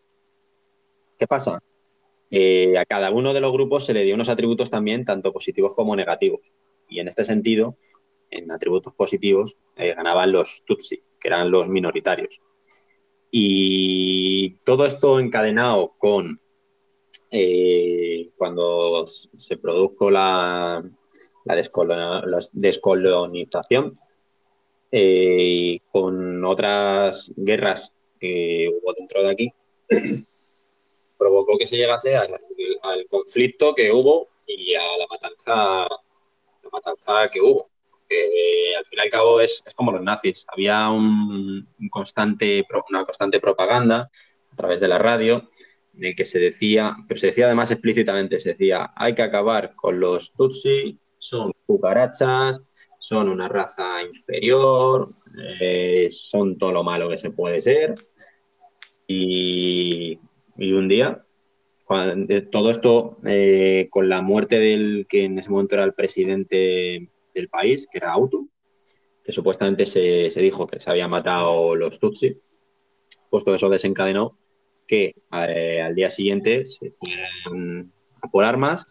¿Qué 1.18 1.28
pasa? 1.28 1.60
a 2.30 2.86
cada 2.86 3.10
uno 3.12 3.34
de 3.34 3.40
los 3.40 3.54
grupos 3.54 3.86
se 3.86 3.94
le 3.94 4.04
dio 4.04 4.16
unos 4.16 4.28
atributos 4.28 4.70
también, 4.70 5.06
tanto 5.06 5.32
positivos 5.32 5.74
como 5.74 5.96
negativos. 5.96 6.52
Y 6.90 7.00
en 7.00 7.08
este 7.08 7.24
sentido, 7.24 7.78
en 8.30 8.52
atributos 8.52 8.94
positivos, 8.94 9.58
eh, 9.78 9.94
ganaban 9.94 10.32
los 10.32 10.64
Tutsi, 10.66 11.02
que 11.20 11.28
eran 11.28 11.50
los 11.50 11.70
minoritarios. 11.70 12.42
Y 13.32 14.52
todo 14.64 14.86
esto 14.86 15.20
encadenado 15.20 15.94
con 15.98 16.40
eh, 17.30 18.30
cuando 18.38 19.06
se 19.08 19.58
produjo 19.58 20.10
la, 20.10 20.82
descolonización, 22.54 24.00
eh, 24.92 25.80
con 25.92 26.46
otras 26.46 27.34
guerras 27.36 27.94
que 28.20 28.70
hubo 28.70 28.94
dentro 28.94 29.22
de 29.24 29.30
aquí, 29.30 29.52
provocó 31.18 31.58
que 31.58 31.68
se 31.68 31.76
llegase 31.76 32.16
al, 32.16 32.40
conflicto 33.10 33.76
que 33.76 33.92
hubo 33.92 34.30
y 34.48 34.74
a 34.76 34.98
la 34.98 35.08
matanza, 35.10 35.88
la 36.64 36.70
matanza 36.72 37.28
que 37.30 37.42
hubo 37.42 37.68
al 38.78 38.86
fin 38.86 39.00
y 39.00 39.02
al 39.02 39.10
cabo 39.10 39.42
es, 39.42 39.64
como 39.76 39.92
los 39.92 40.02
nazis. 40.02 40.46
Había 40.48 40.90
un, 40.90 41.68
constante, 41.90 42.66
una 42.90 43.06
constante 43.06 43.40
propaganda 43.40 44.10
a 44.52 44.56
través 44.56 44.80
de 44.80 44.88
la 44.88 44.98
radio 44.98 45.50
en 45.96 46.06
el 46.06 46.16
que 46.16 46.26
se 46.26 46.40
decía, 46.40 46.96
pero 47.08 47.20
se 47.20 47.28
decía 47.28 47.46
además 47.46 47.72
explícitamente, 47.72 48.40
se 48.40 48.50
decía, 48.50 48.92
hay 48.96 49.16
que 49.16 49.24
acabar 49.24 49.74
con 49.76 50.00
los 50.00 50.32
Tutsi, 50.34 51.00
son 51.18 51.52
cucarachas, 51.66 52.62
son 53.00 53.30
una 53.30 53.48
raza 53.48 54.04
inferior, 54.04 55.10
eh, 55.60 56.08
son 56.12 56.58
todo 56.58 56.72
lo 56.72 56.84
malo 56.84 57.10
que 57.10 57.18
se 57.18 57.32
puede 57.32 57.62
ser. 57.62 57.96
Y, 59.08 60.20
un 60.58 60.88
día, 60.88 61.24
todo 62.52 62.70
esto 62.70 63.18
eh, 63.26 63.88
con 63.90 64.10
la 64.10 64.22
muerte 64.22 64.60
del 64.60 65.06
que 65.08 65.24
en 65.24 65.40
ese 65.40 65.50
momento 65.50 65.76
era 65.76 65.86
el 65.86 65.94
presidente 65.94 67.10
del 67.34 67.50
país, 67.50 67.88
que 67.90 68.00
era 68.00 68.12
Auto, 68.12 68.48
que 69.28 69.34
supuestamente 69.34 69.86
se, 69.86 70.30
dijo 70.40 70.68
que 70.68 70.80
se 70.80 70.90
habían 70.90 71.10
matado 71.10 71.76
los 71.76 72.00
Tutsi, 72.00 72.40
pues 73.30 73.44
todo 73.44 73.56
eso 73.56 73.68
desencadenó 73.68 74.38
que 74.88 75.16
eh, 75.34 75.82
al 75.82 75.94
día 75.96 76.10
siguiente 76.10 76.66
se 76.66 76.92
fueran 76.92 77.92
a 78.22 78.30
por 78.30 78.46
armas 78.46 78.86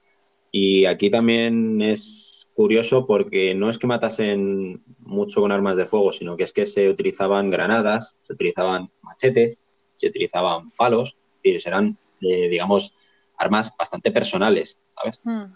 y 0.52 0.84
aquí 0.84 1.08
también 1.08 1.80
es 1.80 2.48
curioso 2.52 3.06
porque 3.06 3.54
no 3.54 3.70
es 3.70 3.78
que 3.78 3.86
matasen 3.86 4.84
mucho 4.98 5.40
con 5.40 5.52
armas 5.52 5.78
de 5.78 5.86
fuego, 5.86 6.12
sino 6.12 6.36
que 6.36 6.44
es 6.44 6.52
que 6.52 6.66
se 6.66 6.90
utilizaban 6.90 7.48
granadas, 7.48 8.18
se 8.20 8.34
utilizaban 8.34 8.90
machetes, 9.00 9.58
se 9.94 10.08
utilizaban 10.08 10.70
palos, 10.72 11.16
es 11.36 11.42
decir, 11.44 11.60
serán, 11.62 11.98
eh, 12.20 12.50
digamos, 12.50 12.92
armas 13.38 13.72
bastante 13.78 14.10
personales, 14.10 14.78
¿sabes? 14.94 15.18
Hmm. 15.24 15.54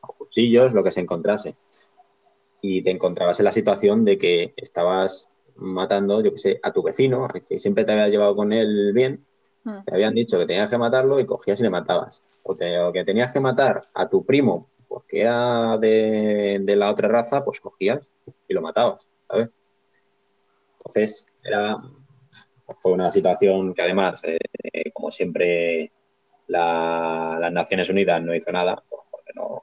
O 0.00 0.14
cuchillos, 0.14 0.72
lo 0.72 0.82
que 0.82 0.90
se 0.90 1.00
encontrase 1.00 1.54
y 2.62 2.82
te 2.82 2.90
encontrabas 2.90 3.38
en 3.40 3.44
la 3.44 3.52
situación 3.52 4.04
de 4.04 4.18
que 4.18 4.54
estabas 4.56 5.30
matando, 5.56 6.22
yo 6.22 6.32
qué 6.32 6.38
sé, 6.38 6.60
a 6.62 6.72
tu 6.72 6.82
vecino, 6.82 7.28
que 7.28 7.58
siempre 7.58 7.84
te 7.84 7.92
había 7.92 8.08
llevado 8.08 8.34
con 8.34 8.52
él 8.52 8.92
bien, 8.92 9.24
hmm. 9.64 9.84
te 9.84 9.94
habían 9.94 10.14
dicho 10.14 10.38
que 10.38 10.46
tenías 10.46 10.70
que 10.70 10.78
matarlo 10.78 11.20
y 11.20 11.26
cogías 11.26 11.60
y 11.60 11.62
le 11.62 11.70
matabas. 11.70 12.24
O, 12.42 12.56
que 12.56 13.04
tenías 13.04 13.32
que 13.32 13.38
matar 13.38 13.82
a 13.92 14.08
tu 14.08 14.24
primo 14.24 14.70
porque 14.88 15.20
era 15.20 15.78
de, 15.78 16.64
la 16.66 16.90
otra 16.90 17.06
raza, 17.06 17.44
pues 17.44 17.60
cogías 17.60 18.08
y 18.48 18.54
lo 18.54 18.60
matabas, 18.60 19.08
¿sabes? 19.22 19.50
Entonces, 20.78 21.26
era, 21.44 21.76
fue 22.76 22.92
una 22.92 23.08
situación 23.08 23.72
que 23.72 23.82
además, 23.82 24.20
eh, 24.24 24.90
como 24.92 25.12
siempre, 25.12 25.92
las 26.48 27.52
Naciones 27.52 27.88
Unidas 27.88 28.20
no 28.20 28.34
hizo 28.34 28.50
nada, 28.50 28.82
porque 28.88 29.30
no, 29.36 29.62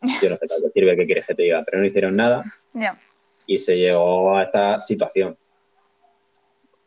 yo 0.00 0.30
no 0.30 0.36
sé 0.36 0.46
qué 0.46 0.70
sirve 0.70 0.96
que 0.96 1.06
quieres 1.06 1.26
que 1.26 1.34
te 1.34 1.42
diga, 1.42 1.62
pero 1.64 1.78
no 1.78 1.86
hicieron 1.86 2.16
nada. 2.16 2.42
Y 3.46 3.58
se 3.58 3.76
llegó 3.76 4.36
a 4.36 4.42
esta 4.42 4.78
situación. 4.78 5.36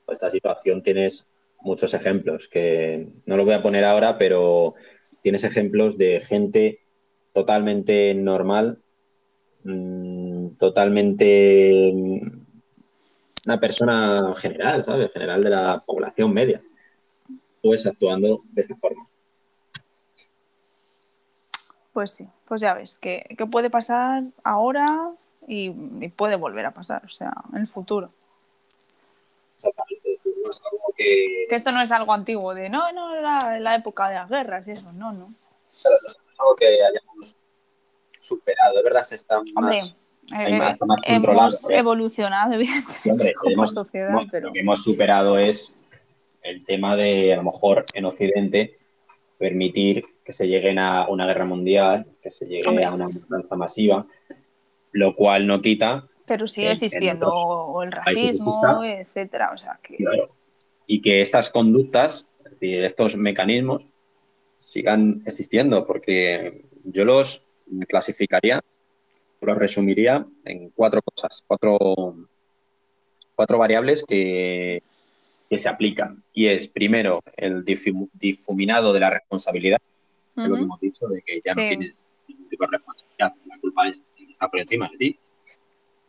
Esta 0.08 0.30
situación 0.30 0.82
tienes 0.82 1.30
muchos 1.62 1.94
ejemplos 1.94 2.48
que 2.48 3.08
no 3.26 3.38
lo 3.38 3.46
voy 3.46 3.54
a 3.54 3.64
poner 3.64 3.86
ahora, 3.86 4.18
pero 4.18 4.74
tienes 5.22 5.44
ejemplos 5.44 5.98
de 5.98 6.20
gente 6.20 6.80
totalmente 7.34 8.14
normal, 8.14 8.80
mm, 9.64 10.50
totalmente 10.58 11.92
mm, 11.94 12.42
una 13.46 13.60
persona 13.60 14.34
general, 14.36 14.86
¿sabes? 14.86 15.12
General 15.12 15.44
de 15.44 15.50
la 15.50 15.84
población 15.86 16.34
media, 16.34 16.62
pues 17.62 17.86
actuando 17.86 18.44
de 18.52 18.62
esta 18.62 18.76
forma. 18.76 19.11
Pues 21.94 22.12
sí, 22.12 22.28
pues 22.48 22.62
ya 22.62 22.74
ves, 22.74 22.98
que, 22.98 23.26
puede 23.52 23.70
pasar 23.70 24.24
ahora 24.44 25.12
y, 25.48 25.70
puede 26.10 26.36
volver 26.36 26.66
a 26.66 26.72
pasar, 26.72 27.04
o 27.06 27.10
sea, 27.10 27.34
en 27.54 27.62
el 27.62 27.68
futuro. 27.68 28.10
Exactamente, 29.56 30.20
no 30.44 30.50
es 30.50 30.64
algo 30.66 30.94
que... 30.96 31.46
Que 31.50 31.56
esto 31.56 31.72
no 31.72 31.82
es 31.82 31.92
algo 31.92 32.14
antiguo, 32.14 32.54
de 32.54 32.70
no, 32.70 32.92
no, 32.94 33.14
era 33.16 33.60
la 33.60 33.76
época 33.76 34.08
de 34.10 34.16
las 34.16 34.30
guerras 34.30 34.68
y 34.68 34.72
eso, 34.72 34.92
no, 34.94 35.12
no. 35.12 35.34
Pero 35.84 35.96
no 36.02 36.08
es 36.08 36.40
algo 36.40 36.56
que 36.56 36.66
hayamos 36.66 37.38
superado, 38.18 38.78
es 38.78 38.84
verdad 38.84 39.08
que 39.08 39.16
está 39.16 39.42
más... 39.56 39.96
Eh, 40.34 40.72
hemos 41.06 41.70
¿eh? 41.70 41.78
evolucionado, 41.78 42.54
evidentemente, 42.54 43.34
como 43.34 43.68
sociedad, 43.68 44.16
pero... 44.32 44.48
Lo 44.48 44.54
que 44.54 44.60
hemos 44.62 44.82
superado 44.82 45.38
es 45.38 45.78
el 46.42 46.64
tema 46.64 46.96
de, 46.96 47.34
a 47.34 47.38
lo 47.38 47.44
mejor, 47.44 47.86
en 47.94 48.06
Occidente, 48.06 48.80
permitir 49.38 50.06
que 50.24 50.34
se 50.34 50.48
lleguen 50.48 50.80
a 50.80 51.08
una 51.08 51.26
guerra 51.26 51.46
mundial, 51.46 52.06
que 52.22 52.32
se 52.32 52.46
llegue 52.46 52.84
a 52.84 52.94
una 52.94 53.10
matanza 53.10 53.56
masiva, 53.56 54.06
lo 54.92 55.16
cual 55.16 55.48
no 55.48 55.62
quita. 55.62 56.08
Pero 56.26 56.48
sigue 56.48 56.72
existiendo 56.72 57.82
el 57.84 57.92
racismo, 57.92 58.84
etcétera. 58.84 59.52
O 59.54 59.58
sea, 59.58 59.80
que... 59.82 59.98
Y 60.88 61.02
que 61.02 61.22
estas 61.22 61.50
conductas, 61.50 62.30
es 62.46 62.52
decir, 62.52 62.84
estos 62.84 63.16
mecanismos, 63.16 63.88
sigan 64.58 65.22
existiendo, 65.26 65.88
porque 65.88 66.66
yo 66.84 67.06
los 67.06 67.48
clasificaría, 67.88 68.62
los 69.40 69.58
resumiría 69.58 70.26
en 70.46 70.70
cuatro 70.70 71.02
cosas, 71.02 71.44
cuatro, 71.48 71.78
cuatro 73.36 73.58
variables 73.58 74.04
que, 74.04 74.80
que 75.50 75.58
se 75.58 75.70
aplican. 75.70 76.24
Y 76.34 76.48
es, 76.48 76.68
primero, 76.68 77.22
el 77.38 77.64
difuminado 77.66 78.94
de 78.94 79.00
la 79.00 79.10
responsabilidad, 79.10 79.80
es 80.36 80.48
lo 80.48 80.56
que 80.56 80.62
hemos 80.62 80.80
dicho, 80.80 81.08
de 81.08 81.22
que 81.22 81.42
ya 81.44 81.54
no 81.54 81.62
tienes 81.62 82.02
ningún 82.28 82.48
tipo 82.48 82.66
de 82.66 82.78
responsabilidad, 82.78 83.34
la 83.46 83.60
culpa 83.60 83.88
es 83.88 84.04
que 84.16 84.26
está 84.32 84.50
por 84.50 84.60
encima 84.60 84.90
de 84.90 84.98
ti. 84.98 85.20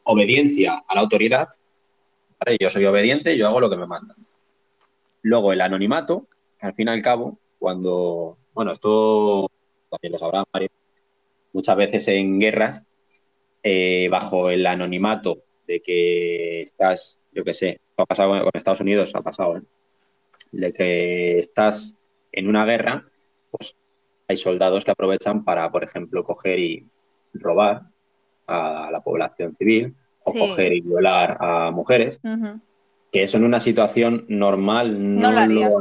Obediencia 0.04 0.82
a 0.86 0.94
la 0.94 1.00
autoridad, 1.00 1.48
yo 2.60 2.70
soy 2.70 2.84
obediente, 2.84 3.36
yo 3.36 3.46
hago 3.46 3.60
lo 3.60 3.70
que 3.70 3.76
me 3.76 3.86
mandan. 3.86 4.16
Luego 5.22 5.52
el 5.52 5.60
anonimato, 5.60 6.26
que 6.58 6.66
al 6.66 6.74
fin 6.74 6.88
y 6.88 6.90
al 6.90 7.02
cabo, 7.02 7.38
cuando, 7.58 8.38
bueno, 8.52 8.72
esto 8.72 9.48
también 9.90 10.12
lo 10.12 10.18
sabrá 10.18 10.44
Mario, 10.52 10.70
muchas 11.52 11.76
veces 11.76 12.08
en 12.08 12.40
guerras, 12.40 12.84
eh, 13.62 14.08
bajo 14.10 14.50
el 14.50 14.66
anonimato 14.66 15.44
de 15.66 15.80
que 15.80 16.62
estás, 16.62 17.22
yo 17.32 17.44
qué 17.44 17.54
sé, 17.54 17.80
ha 17.96 18.06
pasado 18.06 18.30
con 18.30 18.50
Estados 18.54 18.80
Unidos, 18.80 19.14
ha 19.14 19.22
pasado, 19.22 19.56
¿eh? 19.56 19.62
de 20.52 20.72
que 20.72 21.38
estás 21.38 21.96
en 22.32 22.48
una 22.48 22.64
guerra, 22.64 23.06
pues 23.50 23.76
hay 24.28 24.36
soldados 24.36 24.84
que 24.84 24.90
aprovechan 24.90 25.44
para, 25.44 25.70
por 25.70 25.84
ejemplo, 25.84 26.24
coger 26.24 26.58
y 26.58 26.88
robar 27.34 27.82
a 28.46 28.90
la 28.90 29.02
población 29.02 29.54
civil 29.54 29.94
o 30.24 30.32
coger 30.32 30.72
y 30.72 30.80
violar 30.80 31.36
a 31.40 31.70
mujeres, 31.70 32.20
que 33.10 33.22
eso 33.22 33.36
en 33.36 33.44
una 33.44 33.60
situación 33.60 34.24
normal 34.28 35.18
no, 35.18 35.32
lo, 35.32 35.38
harías, 35.38 35.74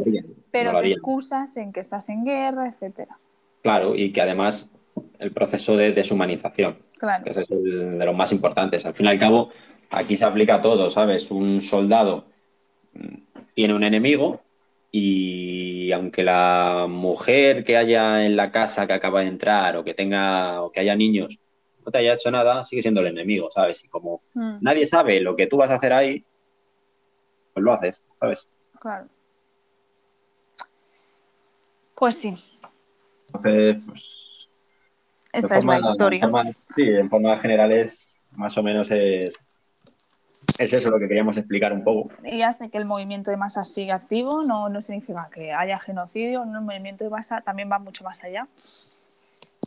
Pero 0.52 0.80
te 0.80 0.88
excusas 0.88 1.56
en 1.58 1.72
que 1.72 1.80
estás 1.80 2.10
en 2.10 2.26
guerra, 2.26 2.68
etcétera. 2.68 3.18
Claro, 3.62 3.96
y 3.96 4.12
que 4.12 4.22
además 4.22 4.72
el 5.20 5.32
proceso 5.32 5.78
de 5.78 5.92
deshumanización, 5.92 6.78
que 7.24 7.30
ese 7.30 7.42
es 7.42 7.52
el 7.52 8.00
de 8.00 8.06
los 8.06 8.16
más 8.16 8.32
importantes. 8.32 8.86
Al 8.86 8.94
fin 8.94 9.06
y 9.06 9.10
al 9.10 9.20
cabo, 9.20 9.50
aquí 9.92 10.18
se 10.18 10.26
aplica 10.26 10.62
todo, 10.62 10.90
¿sabes? 10.90 11.30
Un 11.32 11.62
soldado 11.62 12.26
mm, 12.94 13.16
tiene 13.54 13.76
un 13.76 13.84
enemigo 13.84 14.42
y 14.92 15.92
aunque 15.92 16.24
la 16.24 16.86
mujer 16.90 17.64
que 17.64 17.78
haya 17.78 18.26
en 18.26 18.36
la 18.36 18.52
casa 18.52 18.86
que 18.86 18.94
acaba 18.94 19.22
de 19.22 19.28
entrar 19.28 19.78
o 19.78 19.84
que 19.84 19.94
tenga 19.94 20.62
o 20.62 20.72
que 20.72 20.82
haya 20.82 20.96
niños 20.96 21.40
no 21.86 21.92
te 21.92 21.98
haya 21.98 22.14
hecho 22.14 22.32
nada, 22.32 22.64
sigue 22.64 22.82
siendo 22.82 23.02
el 23.02 23.08
enemigo, 23.08 23.50
¿sabes? 23.50 23.84
Y 23.84 23.88
como 23.88 24.22
mm. 24.34 24.58
nadie 24.62 24.86
sabe 24.86 25.20
lo 25.20 25.36
que 25.36 25.48
tú 25.48 25.58
vas 25.58 25.72
a 25.72 25.76
hacer 25.76 25.94
ahí, 25.94 26.24
pues 27.54 27.64
lo 27.64 27.74
haces, 27.74 28.04
¿sabes? 28.16 28.48
Claro. 28.80 29.08
Pues 31.96 32.18
sí. 32.18 32.36
Entonces, 33.28 33.78
pues. 33.86 34.50
Esta 35.34 35.58
es 35.60 35.66
la 35.66 35.80
historia. 35.80 36.30
sí, 36.76 36.84
en 36.84 37.10
forma 37.10 37.38
general 37.38 37.72
es 37.72 38.22
más 38.32 38.58
o 38.58 38.64
menos 38.64 38.92
es, 38.92 39.40
es 40.60 40.74
eso 40.74 40.90
lo 40.90 41.00
que 41.00 41.08
queríamos 41.08 41.38
explicar 41.38 41.74
un 41.74 41.84
poco. 41.84 42.10
Y 42.24 42.42
hasta 42.42 42.70
que 42.70 42.78
el 42.78 42.86
movimiento 42.86 43.32
de 43.32 43.38
masa 43.38 43.64
sigue 43.64 43.92
activo, 43.92 44.44
no, 44.44 44.70
no 44.70 44.82
significa 44.82 45.28
que 45.34 45.52
haya 45.52 45.80
genocidio, 45.80 46.44
el 46.44 46.62
movimiento 46.62 47.04
de 47.04 47.10
masa 47.10 47.42
también 47.42 47.70
va 47.72 47.80
mucho 47.80 48.04
más 48.04 48.24
allá. 48.24 48.48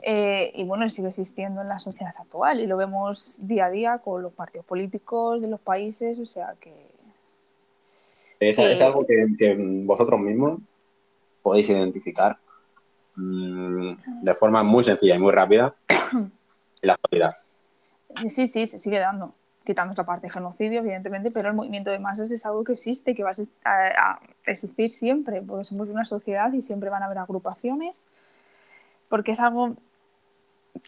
Eh, 0.03 0.53
y 0.55 0.65
bueno, 0.65 0.89
sigue 0.89 1.09
existiendo 1.09 1.63
en 1.63 1.69
la 1.69 1.79
sociedad 1.79 2.13
actual 2.19 2.61
y 2.61 2.67
lo 2.67 2.77
vemos 2.77 3.39
día 3.47 3.67
a 3.67 3.71
día 3.71 3.99
con 3.99 4.23
los 4.23 4.33
partidos 4.33 4.67
políticos 4.67 5.41
de 5.41 5.49
los 5.49 5.61
países, 5.61 6.19
o 6.19 6.27
sea 6.27 6.55
que... 6.61 6.73
Es, 8.41 8.81
algo 8.83 9.07
que, 9.07 9.55
vosotros 9.85 10.21
mismos 10.21 10.59
podéis 11.41 11.71
identificar 11.71 12.37
mm, 13.15 14.23
de 14.23 14.35
forma 14.35 14.63
muy 14.63 14.85
sencilla 14.85 15.15
y 15.15 15.19
muy 15.19 15.33
rápida 15.33 15.75
en 16.13 16.31
la 16.83 16.95
actualidad. 16.95 17.37
Sí, 18.29 18.49
sí, 18.49 18.67
se 18.67 18.79
sigue 18.79 18.99
dando, 18.99 19.35
quitando 19.65 19.93
esta 19.93 20.05
parte 20.05 20.27
de 20.27 20.33
genocidio, 20.33 20.81
evidentemente, 20.81 21.31
pero 21.33 21.49
el 21.49 21.55
movimiento 21.55 21.91
de 21.91 21.99
masas 21.99 22.31
es 22.31 22.45
algo 22.47 22.65
que 22.65 22.73
existe, 22.73 23.15
que 23.15 23.25
va 23.25 23.33
a 23.65 24.21
existir 24.47 24.91
siempre, 24.91 25.43
porque 25.43 25.65
somos 25.65 25.89
una 25.89 26.05
sociedad 26.05 26.53
y 26.53 26.63
siempre 26.63 26.91
van 26.91 27.03
a 27.03 27.07
haber 27.07 27.19
agrupaciones 27.19 28.05
porque 29.15 29.31
es 29.31 29.39
algo 29.39 29.77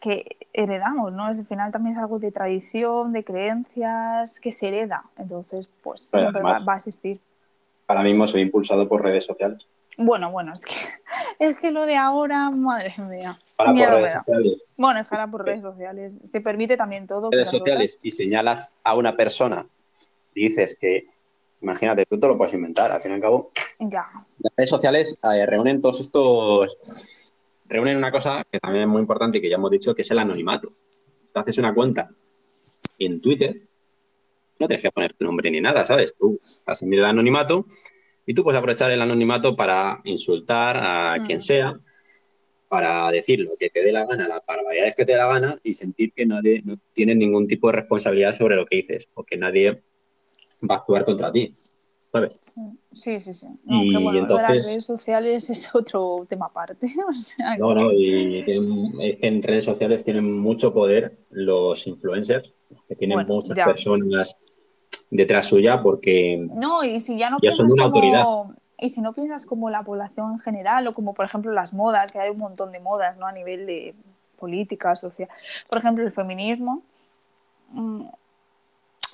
que 0.02 0.36
heredamos, 0.52 1.12
¿no? 1.12 1.26
al 1.26 1.46
final 1.46 1.70
también 1.70 1.92
es 1.92 1.98
algo 1.98 2.18
de 2.18 2.32
tradición, 2.32 3.12
de 3.12 3.22
creencias, 3.22 4.40
que 4.40 4.50
se 4.50 4.66
hereda. 4.66 5.04
Entonces, 5.16 5.70
pues 5.80 6.00
siempre 6.00 6.42
va, 6.42 6.58
a 6.66 6.74
existir. 6.74 7.20
Ahora 7.86 8.02
mismo 8.02 8.26
soy 8.26 8.40
impulsado 8.40 8.88
por 8.88 9.00
redes 9.00 9.24
sociales. 9.24 9.68
Bueno, 9.96 10.32
bueno, 10.32 10.54
es 10.54 10.64
que, 10.64 10.74
es 11.38 11.58
que 11.58 11.70
lo 11.70 11.86
de 11.86 11.96
ahora, 11.96 12.50
madre 12.50 12.94
mía. 12.98 13.38
Para 13.56 13.72
por 13.72 13.78
redes 13.78 14.12
sociales. 14.12 14.68
Bueno, 14.76 15.00
es 15.00 15.06
para 15.06 15.30
por 15.30 15.44
redes 15.44 15.60
sociales. 15.60 16.18
Se 16.22 16.40
permite 16.40 16.76
también 16.76 17.06
todo. 17.06 17.30
Redes 17.30 17.50
sociales 17.50 17.98
y 18.02 18.10
señalas 18.10 18.70
a 18.84 18.94
una 18.94 19.16
persona 19.16 19.66
y 20.34 20.44
dices 20.44 20.76
que, 20.78 21.08
imagínate, 21.62 22.04
tú 22.04 22.20
te 22.20 22.26
lo 22.26 22.36
puedes 22.36 22.52
inventar, 22.52 22.92
al 22.92 23.00
fin 23.00 23.12
y 23.12 23.14
al 23.14 23.20
cabo. 23.20 23.52
Ya. 23.80 24.06
Las 24.38 24.52
redes 24.56 24.70
sociales 24.70 25.18
eh, 25.22 25.46
reúnen 25.46 25.80
todos 25.80 26.00
estos 26.00 26.78
reúnen 27.68 27.96
una 27.96 28.12
cosa 28.12 28.44
que 28.50 28.60
también 28.60 28.84
es 28.84 28.88
muy 28.88 29.00
importante 29.00 29.38
y 29.38 29.40
que 29.40 29.48
ya 29.48 29.56
hemos 29.56 29.70
dicho, 29.70 29.94
que 29.94 30.02
es 30.02 30.10
el 30.10 30.18
anonimato. 30.18 30.72
Tú 31.32 31.40
haces 31.40 31.58
una 31.58 31.74
cuenta 31.74 32.10
en 32.98 33.20
Twitter, 33.20 33.62
no 34.58 34.66
tienes 34.66 34.82
que 34.82 34.90
poner 34.90 35.12
tu 35.12 35.24
nombre 35.24 35.50
ni 35.50 35.60
nada, 35.60 35.84
¿sabes? 35.84 36.16
Tú 36.16 36.38
estás 36.40 36.82
en 36.82 36.92
el 36.92 37.04
anonimato 37.04 37.66
y 38.24 38.34
tú 38.34 38.42
puedes 38.42 38.58
aprovechar 38.58 38.90
el 38.90 39.02
anonimato 39.02 39.54
para 39.56 40.00
insultar 40.04 40.76
a 40.78 41.18
mm. 41.18 41.26
quien 41.26 41.42
sea, 41.42 41.78
para 42.68 43.10
decir 43.10 43.40
lo 43.40 43.56
que 43.56 43.70
te 43.70 43.82
dé 43.82 43.92
la 43.92 44.06
gana, 44.06 44.28
las 44.28 44.44
barbaridades 44.46 44.96
que 44.96 45.04
te 45.04 45.12
dé 45.12 45.18
la 45.18 45.26
gana 45.26 45.58
y 45.62 45.74
sentir 45.74 46.12
que 46.12 46.26
nadie 46.26 46.62
no 46.64 46.78
tiene 46.92 47.14
ningún 47.14 47.46
tipo 47.46 47.68
de 47.68 47.74
responsabilidad 47.74 48.34
sobre 48.34 48.56
lo 48.56 48.66
que 48.66 48.76
dices, 48.76 49.08
porque 49.12 49.36
nadie 49.36 49.82
va 50.68 50.76
a 50.76 50.78
actuar 50.78 51.04
contra 51.04 51.30
ti. 51.30 51.54
Sí, 52.92 53.20
sí, 53.20 53.34
sí. 53.34 53.46
y 53.66 53.94
entonces... 53.94 54.48
las 54.48 54.66
redes 54.66 54.84
sociales 54.84 55.50
es 55.50 55.74
otro 55.74 56.26
tema 56.28 56.46
aparte. 56.46 56.88
no, 57.58 57.74
no, 57.74 57.92
y 57.92 58.44
en 58.46 59.42
redes 59.42 59.64
sociales 59.64 60.04
tienen 60.04 60.38
mucho 60.38 60.72
poder 60.72 61.18
los 61.30 61.86
influencers, 61.86 62.52
que 62.88 62.96
tienen 62.96 63.26
muchas 63.26 63.56
personas 63.56 64.36
detrás 65.10 65.46
suya 65.46 65.82
porque 65.82 66.36
no, 66.54 66.82
y 66.82 66.98
si 66.98 67.16
ya 67.16 67.30
no 67.30 67.38
son 67.50 67.70
una 67.70 67.84
autoridad. 67.84 68.24
Y 68.78 68.90
si 68.90 69.00
no 69.00 69.12
piensas 69.12 69.46
como 69.46 69.70
la 69.70 69.82
población 69.82 70.34
en 70.34 70.38
general 70.40 70.86
o 70.86 70.92
como 70.92 71.14
por 71.14 71.24
ejemplo 71.24 71.52
las 71.52 71.72
modas, 71.72 72.12
que 72.12 72.20
hay 72.20 72.30
un 72.30 72.38
montón 72.38 72.72
de 72.72 72.80
modas 72.80 73.16
¿no? 73.16 73.26
a 73.26 73.32
nivel 73.32 73.66
de 73.66 73.94
política, 74.38 74.94
social. 74.94 75.28
Por 75.70 75.80
ejemplo, 75.80 76.04
el 76.04 76.12
feminismo, 76.12 76.82
mm, 77.70 78.06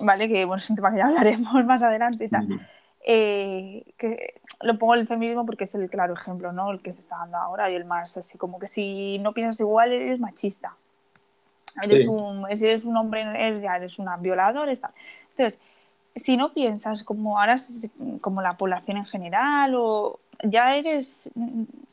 ¿vale? 0.01 0.27
Que 0.27 0.45
bueno, 0.45 0.57
es 0.57 0.69
un 0.69 0.75
tema 0.75 0.91
que 0.91 0.97
ya 0.97 1.07
hablaremos 1.07 1.53
más 1.65 1.81
adelante 1.81 2.25
y 2.25 2.29
tal. 2.29 2.67
Eh, 3.05 3.83
que 3.97 4.35
lo 4.61 4.77
pongo 4.77 4.95
el 4.95 5.07
feminismo 5.07 5.45
porque 5.45 5.65
es 5.65 5.75
el 5.75 5.89
claro 5.89 6.13
ejemplo, 6.13 6.51
¿no? 6.51 6.71
El 6.71 6.81
que 6.81 6.91
se 6.91 7.01
está 7.01 7.17
dando 7.17 7.37
ahora 7.37 7.69
y 7.69 7.75
el 7.75 7.85
más 7.85 8.15
así 8.17 8.37
como 8.37 8.59
que 8.59 8.67
si 8.67 9.17
no 9.19 9.33
piensas 9.33 9.59
igual 9.59 9.91
eres 9.91 10.19
machista. 10.19 10.75
Eres 11.81 12.05
un, 12.05 12.45
si 12.55 12.67
eres 12.67 12.85
un 12.85 12.95
hombre, 12.97 13.21
eres, 13.21 13.63
eres 13.63 13.97
una 13.97 14.15
violadora. 14.17 14.71
Entonces, 14.71 15.59
si 16.15 16.37
no 16.37 16.53
piensas 16.53 17.03
como 17.03 17.39
ahora 17.39 17.55
como 18.21 18.41
la 18.41 18.57
población 18.57 18.97
en 18.97 19.05
general 19.05 19.73
o 19.75 20.19
ya 20.43 20.75
eres 20.75 21.29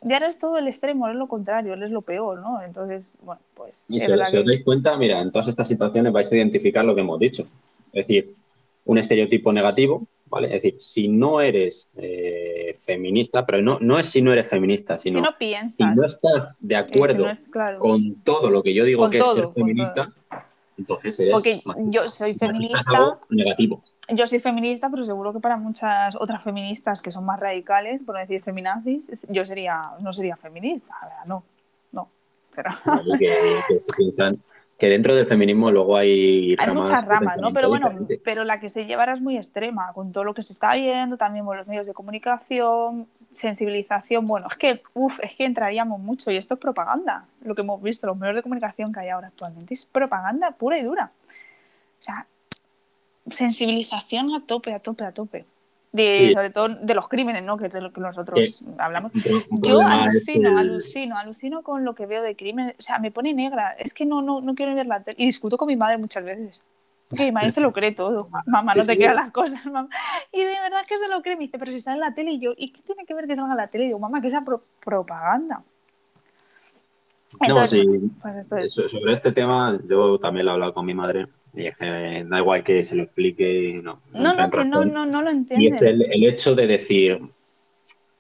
ya 0.03 0.17
eres 0.17 0.39
todo 0.39 0.59
el 0.59 0.67
extremo, 0.67 1.09
es 1.09 1.15
lo 1.15 1.29
contrario, 1.29 1.75
eres 1.75 1.91
lo 1.91 2.03
peor, 2.03 2.41
¿no? 2.41 2.63
Entonces, 2.63 3.17
bueno, 3.23 3.41
pues... 3.55 3.85
Y 3.89 4.01
si, 4.01 4.11
os 4.11 4.47
dais 4.47 4.65
cuenta, 4.65 4.97
mira, 4.97 5.21
en 5.21 5.31
todas 5.31 5.49
estas 5.49 5.69
situaciones 5.69 6.13
vais 6.13 6.31
a 6.33 6.37
identificar 6.37 6.85
lo 6.85 6.95
que 6.95 7.03
hemos 7.03 7.19
dicho. 7.19 7.47
Es 7.93 8.07
decir, 8.07 8.35
un 8.87 8.99
estereotipo 8.99 9.53
negativo, 9.53 10.07
¿vale? 10.27 10.47
Es 10.47 10.55
decir, 10.55 10.77
si 10.81 11.09
no 11.09 11.41
eres 11.41 11.91
eh, 11.97 12.75
feminista, 12.83 13.45
pero 13.45 13.61
no, 13.61 13.79
no 13.81 13.99
es 13.99 14.07
si 14.07 14.23
no 14.23 14.33
eres 14.33 14.49
feminista, 14.49 14.97
sino 14.97 15.19
si 15.19 15.23
no, 15.23 15.39
piensas, 15.39 15.77
si 15.77 15.85
no 15.85 16.05
estás 16.05 16.57
de 16.61 16.77
acuerdo 16.77 17.27
con 17.79 18.17
todo 18.23 18.51
lo 18.51 18.63
que 18.63 18.73
yo 18.73 18.85
digo 18.85 19.11
que 19.11 19.19
es 19.19 19.33
ser 19.35 19.49
feminista, 19.49 20.13
entonces 20.79 21.21
eres 21.21 21.33
Porque 21.33 21.61
yo 21.87 22.09
soy 22.09 22.35
feminista. 22.35 23.19
negativo. 23.29 23.83
Yo 24.13 24.27
soy 24.27 24.41
feminista, 24.41 24.91
pero 24.91 25.05
seguro 25.05 25.33
que 25.33 25.41
para 25.41 25.57
muchas 25.57 26.17
otras 26.17 26.43
feministas 26.43 27.01
que 27.01 27.11
son 27.11 27.25
más 27.25 27.39
radicales, 27.39 28.03
por 28.03 28.15
no 28.15 28.21
decir 28.21 28.43
feminazis, 28.43 29.27
yo 29.31 29.45
sería, 29.45 29.81
no 30.01 30.13
sería 30.13 30.37
feminista, 30.37 30.95
no, 31.27 31.45
no. 31.93 32.09
Pero... 32.55 32.71
piensan 33.97 34.41
que 34.81 34.89
dentro 34.89 35.15
del 35.15 35.27
feminismo 35.27 35.71
luego 35.71 35.97
hay 35.97 36.57
hay 36.59 36.75
muchas 36.75 37.05
ramas, 37.05 37.37
¿no? 37.37 37.53
Pero 37.53 37.69
bueno, 37.69 37.93
pero 38.25 38.45
la 38.45 38.59
que 38.59 38.71
se 38.71 38.87
lleva 38.87 39.05
es 39.05 39.21
muy 39.21 39.37
extrema, 39.37 39.93
con 39.93 40.11
todo 40.11 40.25
lo 40.25 40.35
que 40.35 40.43
se 40.43 40.55
está 40.55 40.75
viendo, 40.75 41.17
también 41.19 41.45
con 41.45 41.57
los 41.57 41.67
medios 41.67 41.87
de 41.87 41.93
comunicación, 41.93 43.07
sensibilización, 43.35 44.25
bueno, 44.25 44.49
es 44.51 44.57
que, 44.57 44.83
uf, 44.95 45.21
es 45.23 45.35
que 45.37 45.45
entraríamos 45.45 46.01
mucho 46.01 46.31
y 46.31 46.37
esto 46.37 46.55
es 46.55 46.61
propaganda, 46.61 47.27
lo 47.45 47.55
que 47.55 47.61
hemos 47.61 47.81
visto, 47.83 48.07
los 48.07 48.17
medios 48.17 48.37
de 48.37 48.43
comunicación 48.43 48.93
que 48.93 49.01
hay 49.01 49.11
ahora 49.11 49.29
actualmente, 49.29 49.75
es 49.75 49.85
propaganda 49.85 50.51
pura 50.53 50.79
y 50.79 50.83
dura. 50.83 51.13
O 52.01 52.03
sea, 52.03 52.27
sensibilización 53.29 54.35
a 54.35 54.45
tope, 54.47 54.73
a 54.73 54.81
tope, 54.81 55.05
a 55.05 55.13
tope. 55.13 55.45
de, 55.93 56.31
sobre 56.33 56.51
todo 56.51 56.69
de 56.69 56.95
los 56.95 57.09
crímenes, 57.09 57.43
¿no? 57.43 57.57
Que 57.57 57.67
es 57.67 57.73
de 57.73 57.81
lo 57.81 57.93
que 57.93 58.01
nosotros 58.01 58.65
hablamos. 58.79 59.13
Yo 59.51 59.81
alucino, 59.81 60.57
alucino, 60.57 61.19
alucino 61.19 61.63
con 61.63 61.85
lo 61.85 61.95
que 61.95 62.07
veo 62.07 62.23
de 62.23 62.37
crimen. 62.37 62.75
O 62.79 62.83
sea, 62.83 62.99
me 62.99 63.11
pone 63.11 63.35
negra. 63.35 63.73
Es 63.79 63.93
que 63.93 64.07
no, 64.07 64.23
no, 64.23 64.41
no 64.41 64.55
quiero 64.55 64.75
ver 64.75 64.87
la 64.87 65.03
tele. 65.03 65.17
Y 65.19 65.27
discuto 65.27 65.57
con 65.57 65.69
mi 65.69 65.77
madre 65.77 65.99
muchas 65.99 66.25
veces. 66.25 66.63
Que 67.17 67.25
mi 67.25 67.33
madre 67.33 67.51
se 67.51 67.61
lo 67.61 67.73
cree 67.73 67.93
todo. 67.93 68.29
Mamá, 68.47 68.75
no 68.75 68.85
te 68.85 68.97
creas 68.97 69.17
las 69.17 69.33
cosas, 69.33 69.65
mamá. 69.67 69.89
Y 70.33 70.39
de 70.39 70.61
verdad 70.61 70.87
que 70.87 70.97
se 70.97 71.09
lo 71.09 71.23
cree. 71.23 71.37
Me 71.37 71.45
dice, 71.47 71.59
pero 71.59 71.73
si 71.73 71.81
sale 71.81 71.97
en 71.97 72.01
la 72.01 72.15
tele. 72.15 72.33
Y 72.33 72.39
yo, 72.39 72.53
¿y 72.57 72.73
qué 72.73 72.83
tiene 72.83 73.05
que 73.05 73.15
ver 73.15 73.27
que 73.27 73.35
salga 73.35 73.53
en 73.53 73.57
la 73.57 73.67
tele? 73.67 73.85
Y 73.85 73.87
digo, 73.89 73.99
mamá, 73.99 74.21
que 74.21 74.29
esa 74.29 74.45
propaganda. 74.85 75.63
no, 77.49 77.67
sí. 77.67 77.85
Pues 78.23 78.73
sobre 78.73 79.13
este 79.13 79.33
tema, 79.33 79.77
yo 79.89 80.19
también 80.21 80.47
lo 80.47 80.53
he 80.53 80.55
hablado 80.55 80.73
con 80.73 80.87
mi 80.87 80.95
madre 80.95 81.27
y 81.55 81.67
es 81.67 81.77
que 81.77 82.25
da 82.29 82.39
igual 82.39 82.63
que 82.63 82.83
se 82.83 82.95
lo 82.95 83.03
explique. 83.03 83.81
No, 83.83 84.01
no, 84.13 84.33
no, 84.35 84.51
que 84.51 84.65
no, 84.65 84.85
no, 84.85 85.07
no, 85.07 85.23
lo 85.23 85.31
entiendo. 85.31 85.63
Y 85.63 85.69
es 85.69 85.83
el, 85.83 86.03
el 86.03 86.25
hecho 86.25 86.55
de 86.55 86.67
decir, 86.67 87.19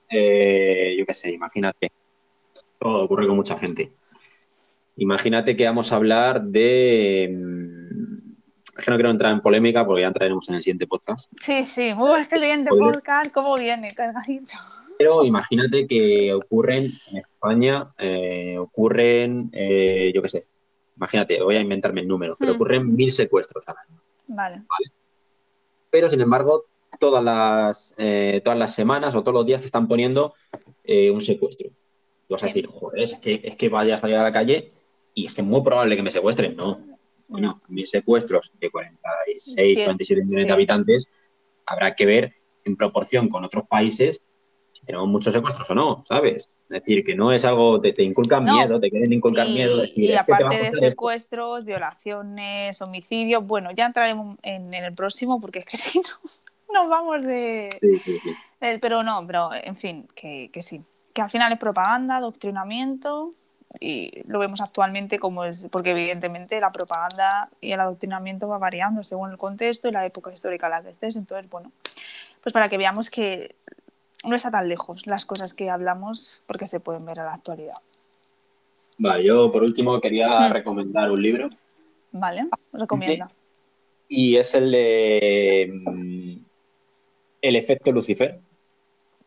eh, 0.08 0.96
yo 0.98 1.06
qué 1.06 1.14
sé, 1.14 1.30
imagínate, 1.30 1.92
todo 2.78 3.04
ocurre 3.04 3.26
con 3.26 3.36
mucha 3.36 3.56
gente. 3.56 3.92
Imagínate 4.96 5.56
que 5.56 5.64
vamos 5.64 5.92
a 5.92 5.96
hablar 5.96 6.42
de. 6.42 7.30
Mm, 7.32 8.32
es 8.76 8.84
que 8.84 8.90
no 8.90 8.96
quiero 8.96 9.10
entrar 9.10 9.32
en 9.32 9.40
polémica 9.40 9.86
porque 9.86 10.02
ya 10.02 10.08
entraremos 10.08 10.48
en 10.48 10.56
el 10.56 10.62
siguiente 10.62 10.86
podcast. 10.86 11.30
Sí, 11.40 11.64
sí, 11.64 11.92
uh, 11.92 12.16
este 12.16 12.38
siguiente 12.38 12.70
podcast, 12.70 13.30
¿cómo 13.32 13.56
viene? 13.56 13.92
Cargadito. 13.94 14.54
Pero 14.98 15.24
imagínate 15.24 15.86
que 15.86 16.32
ocurren 16.34 16.92
en 17.10 17.16
España, 17.16 17.90
eh, 17.96 18.58
ocurren, 18.58 19.48
eh, 19.52 20.12
yo 20.14 20.20
qué 20.20 20.28
sé, 20.28 20.46
imagínate, 21.00 21.42
voy 21.42 21.56
a 21.56 21.60
inventarme 21.60 22.02
el 22.02 22.08
número, 22.08 22.36
pero 22.38 22.52
hmm. 22.52 22.56
ocurren 22.56 22.94
mil 22.94 23.10
secuestros 23.10 23.66
al 23.66 23.76
año. 23.78 24.02
Vale. 24.26 24.62
Pero, 25.90 26.10
sin 26.10 26.20
embargo, 26.20 26.66
todas 26.98 27.24
las, 27.24 27.94
eh, 27.96 28.42
todas 28.44 28.58
las 28.58 28.74
semanas 28.74 29.14
o 29.14 29.22
todos 29.22 29.34
los 29.34 29.46
días 29.46 29.62
te 29.62 29.66
están 29.66 29.88
poniendo 29.88 30.34
eh, 30.84 31.10
un 31.10 31.22
secuestro. 31.22 31.68
Y 32.28 32.32
vas 32.32 32.42
a 32.42 32.46
decir, 32.46 32.66
joder, 32.66 33.02
es 33.02 33.14
que, 33.14 33.40
es 33.42 33.56
que 33.56 33.70
vaya 33.70 33.96
a 33.96 33.98
salir 33.98 34.16
a 34.16 34.22
la 34.22 34.30
calle 34.30 34.68
y 35.14 35.24
es 35.26 35.32
que 35.32 35.40
es 35.40 35.46
muy 35.46 35.62
probable 35.62 35.96
que 35.96 36.02
me 36.02 36.10
secuestren. 36.10 36.54
No, 36.54 36.78
bueno, 37.26 37.62
mil 37.68 37.86
secuestros 37.86 38.52
de 38.60 38.70
46, 38.70 39.80
47 39.84 40.24
millones 40.24 40.46
de 40.46 40.52
habitantes 40.52 41.08
habrá 41.64 41.94
que 41.94 42.04
ver 42.04 42.34
en 42.64 42.76
proporción 42.76 43.28
con 43.28 43.42
otros 43.42 43.64
países 43.66 44.22
tenemos 44.84 45.08
muchos 45.08 45.32
secuestros 45.32 45.70
o 45.70 45.74
no, 45.74 46.04
¿sabes? 46.06 46.50
Es 46.68 46.68
decir, 46.68 47.04
que 47.04 47.14
no 47.14 47.32
es 47.32 47.44
algo, 47.44 47.80
te, 47.80 47.92
te 47.92 48.02
inculcan 48.02 48.44
miedo, 48.44 48.80
te 48.80 48.90
quieren 48.90 49.12
inculcar 49.12 49.48
miedo. 49.48 49.82
y 49.84 50.14
aparte 50.14 50.56
de 50.56 50.66
secuestros, 50.66 51.64
violaciones, 51.64 52.80
homicidios, 52.80 53.46
bueno, 53.46 53.70
ya 53.72 53.86
entraremos 53.86 54.38
en, 54.42 54.72
el 54.72 54.94
próximo 54.94 55.40
porque 55.40 55.60
es 55.60 55.64
que 55.66 55.76
si 55.76 55.98
no, 55.98 56.72
nos 56.72 56.90
vamos 56.90 57.22
de... 57.22 57.70
Sí, 57.80 57.98
sí, 57.98 58.18
sí. 58.18 58.30
Eh, 58.60 58.78
pero 58.80 59.02
no, 59.02 59.26
pero 59.26 59.50
en 59.52 59.76
fin, 59.76 60.08
que, 60.14 60.50
que 60.52 60.62
sí. 60.62 60.82
Que 61.12 61.22
al 61.22 61.30
final 61.30 61.52
es 61.52 61.58
propaganda, 61.58 62.16
adoctrinamiento 62.16 63.32
y 63.78 64.22
lo 64.26 64.40
vemos 64.40 64.60
actualmente 64.60 65.18
como 65.18 65.44
es, 65.44 65.68
porque 65.70 65.92
evidentemente 65.92 66.58
la 66.60 66.72
propaganda 66.72 67.48
y 67.60 67.72
el 67.72 67.80
adoctrinamiento 67.80 68.48
va 68.48 68.58
variando 68.58 69.04
según 69.04 69.30
el 69.30 69.38
contexto 69.38 69.88
y 69.88 69.92
la 69.92 70.04
época 70.04 70.32
histórica 70.32 70.66
en 70.66 70.72
la 70.72 70.82
que 70.82 70.90
estés. 70.90 71.14
Entonces, 71.14 71.48
bueno, 71.48 71.70
pues 72.42 72.52
para 72.52 72.68
que 72.68 72.78
veamos 72.78 73.10
que 73.10 73.54
no 74.24 74.36
está 74.36 74.50
tan 74.50 74.68
lejos 74.68 75.06
las 75.06 75.24
cosas 75.24 75.54
que 75.54 75.70
hablamos 75.70 76.42
porque 76.46 76.66
se 76.66 76.80
pueden 76.80 77.04
ver 77.04 77.20
a 77.20 77.24
la 77.24 77.34
actualidad. 77.34 77.76
Vale, 78.98 79.24
yo 79.24 79.50
por 79.50 79.62
último 79.62 80.00
quería 80.00 80.48
recomendar 80.50 81.10
un 81.10 81.22
libro. 81.22 81.48
Vale, 82.12 82.48
recomienda. 82.72 83.30
Y 84.08 84.36
es 84.36 84.54
el 84.54 84.70
de 84.70 85.72
mm, 85.72 86.36
El 87.40 87.56
efecto 87.56 87.92
Lucifer. 87.92 88.38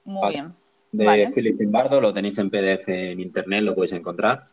Muy 0.06 0.34
bien. 0.34 0.54
De 0.92 1.32
Philip 1.34 1.58
Zimbardo, 1.58 2.00
lo 2.00 2.14
tenéis 2.14 2.38
en 2.38 2.52
PDF 2.52 2.88
en 2.90 3.20
internet, 3.20 3.64
lo 3.64 3.74
podéis 3.74 3.94
encontrar. 3.94 4.48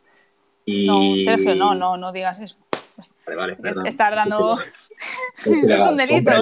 Y... 0.65 0.87
No, 0.87 1.19
Sergio, 1.19 1.55
no, 1.55 1.75
no, 1.75 1.99
no 1.99 2.13
digas 2.13 2.41
eso. 2.41 2.57
Vale, 3.27 3.37
vale, 3.37 3.57
perdón. 3.57 3.87
Estar 3.87 4.15
dando. 4.15 4.59
Es, 5.45 5.47
un 5.47 5.97
delito. 5.97 6.33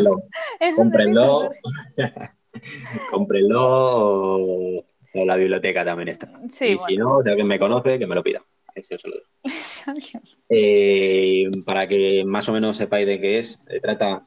Es 0.60 0.78
un 0.78 0.90
delito. 0.90 1.50
cómprenlo 3.10 4.84
o 5.14 5.24
la 5.24 5.36
biblioteca 5.36 5.84
también 5.84 6.08
está. 6.08 6.30
y 6.44 6.78
si 6.78 6.96
no, 6.96 7.22
si 7.22 7.28
alguien 7.28 7.46
me 7.46 7.58
conoce, 7.58 7.98
que 7.98 8.06
me 8.06 8.14
lo 8.14 8.22
pida. 8.22 8.42
Eso 8.74 9.08
lo 9.08 9.16
eh, 10.48 11.50
para 11.66 11.80
que 11.80 12.22
más 12.24 12.48
o 12.48 12.52
menos 12.52 12.76
sepáis 12.76 13.06
de 13.06 13.20
qué 13.20 13.38
es, 13.38 13.60
se 13.66 13.80
trata 13.80 14.24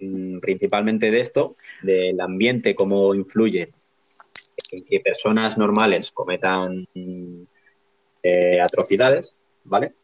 mm, 0.00 0.38
principalmente 0.38 1.10
de 1.10 1.20
esto, 1.20 1.56
del 1.82 2.18
ambiente, 2.20 2.74
cómo 2.74 3.14
influye 3.14 3.68
en 4.72 4.84
que 4.84 5.00
personas 5.00 5.58
normales 5.58 6.12
cometan 6.12 6.86
eh, 8.22 8.60
atrocidades, 8.60 9.34
¿vale? 9.64 9.94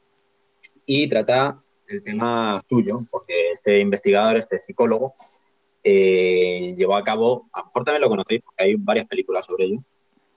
Y 0.85 1.09
trata 1.09 1.62
el 1.87 2.03
tema 2.03 2.61
suyo, 2.69 3.01
porque 3.11 3.51
este 3.53 3.79
investigador, 3.81 4.37
este 4.37 4.59
psicólogo, 4.59 5.14
eh, 5.89 6.74
llevó 6.76 6.97
a 6.97 7.05
cabo, 7.05 7.49
a 7.53 7.61
lo 7.61 7.66
mejor 7.66 7.84
también 7.84 8.03
lo 8.03 8.09
conocéis, 8.09 8.43
porque 8.43 8.64
hay 8.64 8.74
varias 8.74 9.07
películas 9.07 9.47
sobre 9.47 9.66
ello, 9.66 9.84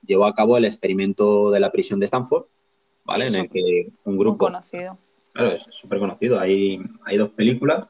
llevó 0.05 0.25
a 0.25 0.33
cabo 0.35 0.57
el 0.57 0.65
experimento 0.65 1.49
de 1.49 1.59
la 1.59 1.71
prisión 1.71 1.99
de 1.99 2.05
Stanford, 2.05 2.45
¿vale? 3.03 3.25
en 3.25 3.35
el 3.35 3.49
que 3.49 3.87
un 4.03 4.15
grupo... 4.15 4.45
conocido. 4.45 4.99
Claro, 5.33 5.53
es 5.53 5.63
súper 5.71 5.97
conocido. 5.97 6.39
Hay, 6.39 6.79
hay 7.03 7.17
dos 7.17 7.31
películas. 7.31 7.87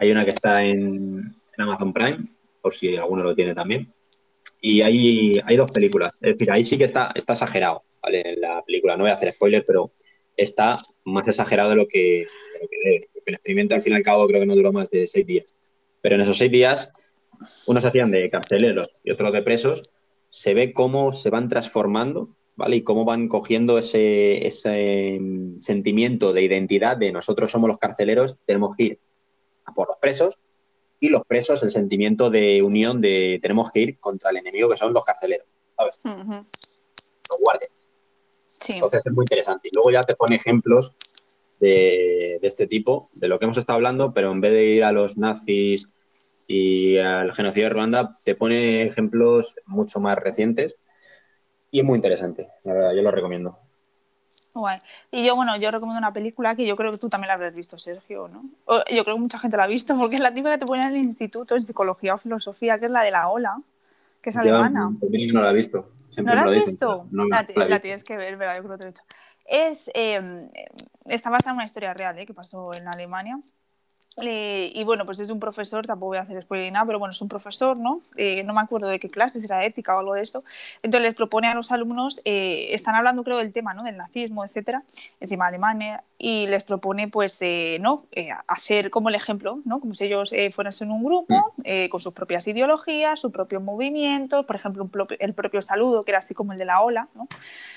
Hay 0.00 0.10
una 0.10 0.24
que 0.24 0.30
está 0.30 0.64
en, 0.64 1.36
Amazon 1.56 1.92
Prime, 1.92 2.26
por 2.60 2.74
si 2.74 2.96
alguno 2.96 3.22
lo 3.22 3.36
tiene 3.36 3.54
también. 3.54 3.92
Y 4.60 4.80
hay, 4.80 5.34
hay 5.44 5.56
dos 5.56 5.70
películas. 5.70 6.18
Es 6.20 6.32
decir, 6.32 6.50
ahí 6.50 6.64
sí 6.64 6.76
que 6.76 6.84
está, 6.84 7.12
está 7.14 7.34
exagerado, 7.34 7.84
¿vale? 8.02 8.32
En 8.32 8.40
la 8.40 8.64
película. 8.64 8.96
No 8.96 9.04
voy 9.04 9.12
a 9.12 9.14
hacer 9.14 9.32
spoiler, 9.32 9.64
pero 9.64 9.92
está 10.36 10.76
más 11.04 11.28
exagerado 11.28 11.70
de 11.70 11.76
lo 11.76 11.86
que, 11.86 12.26
de 12.54 12.60
lo 12.60 12.68
que 12.68 12.76
debe. 12.82 13.08
Porque 13.12 13.30
el 13.30 13.34
experimento, 13.36 13.76
al 13.76 13.82
fin 13.82 13.92
y 13.92 13.96
al 13.96 14.02
cabo, 14.02 14.26
creo 14.26 14.40
que 14.40 14.46
no 14.46 14.56
duró 14.56 14.72
más 14.72 14.90
de 14.90 15.06
seis 15.06 15.24
días. 15.24 15.54
Pero 16.00 16.14
en 16.14 16.22
esos 16.22 16.38
seis 16.38 16.50
días, 16.50 16.92
unos 17.66 17.84
hacían 17.84 18.10
de 18.10 18.28
carceleros 18.30 18.90
y 19.04 19.10
otros 19.10 19.32
de 19.32 19.42
presos, 19.42 19.82
se 20.28 20.54
ve 20.54 20.72
cómo 20.72 21.12
se 21.12 21.30
van 21.30 21.48
transformando, 21.48 22.30
¿vale? 22.56 22.76
Y 22.76 22.82
cómo 22.82 23.04
van 23.04 23.28
cogiendo 23.28 23.78
ese, 23.78 24.46
ese 24.46 25.18
mm, 25.20 25.56
sentimiento 25.56 26.32
de 26.32 26.42
identidad 26.42 26.96
de 26.96 27.12
nosotros 27.12 27.50
somos 27.50 27.68
los 27.68 27.78
carceleros, 27.78 28.36
tenemos 28.46 28.76
que 28.76 28.82
ir 28.84 28.98
a 29.64 29.72
por 29.72 29.88
los 29.88 29.96
presos, 29.96 30.38
y 31.00 31.08
los 31.08 31.26
presos 31.26 31.62
el 31.62 31.70
sentimiento 31.70 32.30
de 32.30 32.62
unión 32.62 33.00
de 33.00 33.38
tenemos 33.40 33.72
que 33.72 33.80
ir 33.80 33.98
contra 33.98 34.30
el 34.30 34.36
enemigo 34.36 34.68
que 34.68 34.76
son 34.76 34.92
los 34.92 35.04
carceleros, 35.04 35.46
¿sabes? 35.72 35.98
Los 36.04 37.42
guardias. 37.42 37.70
Entonces 38.68 39.06
es 39.06 39.12
muy 39.12 39.22
interesante. 39.22 39.68
Y 39.68 39.74
luego 39.74 39.90
ya 39.90 40.02
te 40.02 40.14
pone 40.14 40.36
ejemplos 40.36 40.94
de, 41.60 42.40
este 42.42 42.66
tipo, 42.66 43.10
de 43.14 43.28
lo 43.28 43.38
que 43.38 43.44
hemos 43.44 43.58
estado 43.58 43.76
hablando, 43.76 44.12
pero 44.12 44.32
en 44.32 44.40
vez 44.40 44.52
de 44.52 44.64
ir 44.64 44.84
a 44.84 44.92
los 44.92 45.16
nazis 45.16 45.88
y 46.48 46.98
al 46.98 47.32
genocidio 47.32 47.68
de 47.68 47.74
Ruanda, 47.74 48.18
te 48.24 48.34
pone 48.34 48.82
ejemplos 48.82 49.56
mucho 49.66 50.00
más 50.00 50.18
recientes 50.18 50.76
y 51.70 51.80
es 51.80 51.84
muy 51.84 51.96
interesante, 51.96 52.48
la 52.64 52.72
verdad, 52.72 52.94
yo 52.94 53.02
lo 53.02 53.10
recomiendo. 53.10 53.58
Y 55.12 55.24
yo, 55.24 55.36
bueno, 55.36 55.56
yo 55.56 55.70
recomiendo 55.70 55.98
una 55.98 56.12
película 56.12 56.56
que 56.56 56.66
yo 56.66 56.76
creo 56.76 56.90
que 56.90 56.98
tú 56.98 57.08
también 57.08 57.28
la 57.28 57.34
habrás 57.34 57.54
visto, 57.54 57.78
Sergio, 57.78 58.28
¿no? 58.28 58.42
yo 58.90 59.04
creo 59.04 59.14
que 59.14 59.20
mucha 59.20 59.38
gente 59.38 59.56
la 59.56 59.64
ha 59.64 59.68
visto 59.68 59.96
porque 59.98 60.16
es 60.16 60.22
la 60.22 60.34
típica 60.34 60.52
que 60.52 60.58
te 60.58 60.66
pone 60.66 60.82
en 60.82 60.88
el 60.88 60.96
instituto 60.96 61.54
en 61.54 61.62
psicología 61.62 62.14
o 62.14 62.18
filosofía, 62.18 62.78
que 62.78 62.86
es 62.86 62.90
la 62.90 63.02
de 63.02 63.10
la 63.12 63.28
ola, 63.28 63.56
que 64.20 64.30
es 64.30 64.36
alemana. 64.36 64.90
no 64.90 65.40
la 65.40 65.50
he 65.50 65.54
visto. 65.54 65.92
¿No 66.18 66.34
la 66.34 66.42
has 66.42 66.50
visto? 66.50 67.06
la, 67.12 67.78
tienes 67.78 68.02
que 68.02 68.16
ver, 68.16 68.36
¿verdad? 68.36 68.54
Yo 68.56 68.64
creo 68.64 68.76
que 68.76 68.78
te 68.78 68.84
he 68.84 68.88
es, 69.50 69.90
em, 69.94 70.48
está 71.06 71.28
basada 71.28 71.50
en 71.50 71.56
una 71.56 71.66
historia 71.66 71.92
real 71.92 72.18
¿eh? 72.18 72.24
que 72.24 72.32
pasó 72.32 72.70
en 72.78 72.88
Alemania. 72.88 73.38
Eh, 74.16 74.72
y 74.74 74.84
bueno, 74.84 75.06
pues 75.06 75.20
es 75.20 75.30
un 75.30 75.40
profesor, 75.40 75.86
tampoco 75.86 76.08
voy 76.08 76.18
a 76.18 76.22
hacer 76.22 76.42
spoiler 76.42 76.66
ni 76.66 76.72
nada, 76.72 76.84
pero 76.84 76.98
bueno, 76.98 77.12
es 77.12 77.22
un 77.22 77.28
profesor, 77.28 77.78
¿no? 77.78 78.02
Eh, 78.16 78.42
no 78.42 78.52
me 78.52 78.60
acuerdo 78.60 78.88
de 78.88 78.98
qué 78.98 79.08
clase, 79.08 79.40
si 79.40 79.46
era 79.46 79.64
ética 79.64 79.96
o 79.96 80.00
algo 80.00 80.14
de 80.14 80.22
eso. 80.22 80.42
Entonces 80.82 81.08
les 81.08 81.14
propone 81.14 81.46
a 81.46 81.54
los 81.54 81.72
alumnos, 81.72 82.20
están 82.24 82.96
hablando 82.96 83.22
creo 83.24 83.38
del 83.38 83.52
tema, 83.52 83.72
¿no? 83.72 83.82
Del 83.82 83.96
nazismo, 83.96 84.44
etcétera, 84.44 84.82
encima 85.20 85.46
Alemania, 85.46 86.02
y 86.18 86.46
les 86.48 86.64
propone, 86.64 87.08
pues, 87.08 87.40
¿no? 87.80 88.02
hacer 88.46 88.90
como 88.90 89.08
el 89.08 89.14
ejemplo, 89.14 89.60
¿no? 89.64 89.80
Como 89.80 89.94
si 89.94 90.04
ellos 90.04 90.34
fueran 90.52 90.74
un 90.90 91.04
grupo, 91.04 91.54
con 91.90 92.00
sus 92.00 92.12
propias 92.12 92.46
ideologías, 92.46 93.20
sus 93.20 93.32
propios 93.32 93.62
movimientos, 93.62 94.44
por 94.44 94.56
ejemplo, 94.56 94.88
el 95.18 95.34
propio 95.34 95.62
saludo, 95.62 96.04
que 96.04 96.10
era 96.10 96.18
así 96.18 96.34
como 96.34 96.52
el 96.52 96.58
de 96.58 96.64
la 96.66 96.82
ola, 96.82 97.08
¿no? 97.14 97.26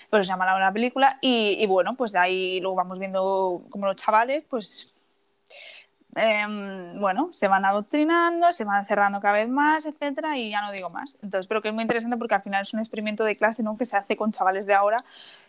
Pero 0.09 0.23
se 0.23 0.29
llama 0.29 0.45
la, 0.45 0.59
la 0.59 0.73
película, 0.73 1.19
y, 1.21 1.57
y 1.59 1.65
bueno, 1.67 1.95
pues 1.95 2.11
de 2.11 2.19
ahí 2.19 2.59
luego 2.59 2.75
vamos 2.75 2.99
viendo 2.99 3.61
como 3.69 3.85
los 3.85 3.95
chavales, 3.95 4.43
pues 4.49 4.89
Em, 6.15 6.99
bueno, 6.99 7.29
se 7.31 7.47
van 7.47 7.65
adoctrinando, 7.65 8.51
se 8.51 8.65
van 8.65 8.85
cerrando 8.85 9.19
cada 9.19 9.35
vez 9.35 9.49
más, 9.49 9.85
etcétera, 9.85 10.37
y 10.37 10.51
ya 10.51 10.61
no 10.61 10.71
digo 10.71 10.89
más. 10.89 11.17
Entonces, 11.23 11.47
pero 11.47 11.61
que 11.61 11.69
es 11.69 11.73
muy 11.73 11.81
interesante 11.81 12.17
porque 12.17 12.35
al 12.35 12.43
final 12.43 12.61
es 12.61 12.73
un 12.73 12.79
experimento 12.79 13.23
de 13.23 13.35
clase, 13.35 13.63
¿no? 13.63 13.77
Que 13.77 13.85
se 13.85 13.97
hace 13.97 14.15
con 14.15 14.31
chavales 14.31 14.65
de 14.67 14.73
ahora 14.73 15.03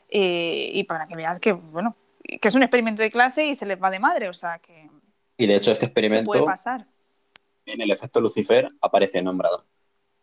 eh, 0.08 0.70
y 0.72 0.84
para 0.84 1.06
que 1.06 1.16
veas 1.16 1.38
que, 1.38 1.52
bueno, 1.52 1.96
que 2.22 2.48
es 2.48 2.54
un 2.54 2.62
experimento 2.62 3.02
de 3.02 3.10
clase 3.10 3.46
y 3.46 3.54
se 3.54 3.66
les 3.66 3.82
va 3.82 3.90
de 3.90 3.98
madre, 3.98 4.28
o 4.28 4.34
sea 4.34 4.58
que. 4.58 4.88
Y 5.36 5.46
de 5.46 5.56
hecho, 5.56 5.72
este 5.72 5.86
experimento. 5.86 6.26
Puede 6.26 6.44
pasar. 6.44 6.84
En 7.66 7.80
el 7.80 7.90
efecto 7.90 8.20
Lucifer 8.20 8.70
aparece 8.80 9.22
nombrado. 9.22 9.64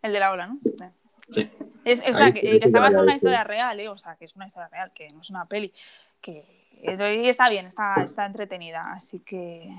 El 0.02 0.14
de 0.14 0.20
la 0.20 0.32
ola, 0.32 0.48
¿no? 0.48 0.58
Sí. 0.60 1.50
Es, 1.86 2.04
o 2.08 2.14
sea, 2.14 2.32
que, 2.32 2.60
está 2.62 2.80
basada 2.80 3.00
en 3.00 3.10
una 3.10 3.16
historia 3.16 3.44
real, 3.44 3.80
¿eh? 3.80 3.90
O 3.90 3.98
sea, 3.98 4.16
que 4.16 4.26
es 4.26 4.36
una 4.36 4.48
historia 4.48 4.68
real, 4.70 4.92
que 4.94 5.10
no 5.12 5.22
es 5.22 5.30
una 5.30 5.46
peli. 5.46 5.72
Que, 6.20 6.70
y 6.84 7.30
está 7.30 7.50
bien, 7.50 7.66
está, 7.68 7.96
está 8.04 8.26
entretenida. 8.26 8.82
Así 8.94 9.20
que, 9.20 9.72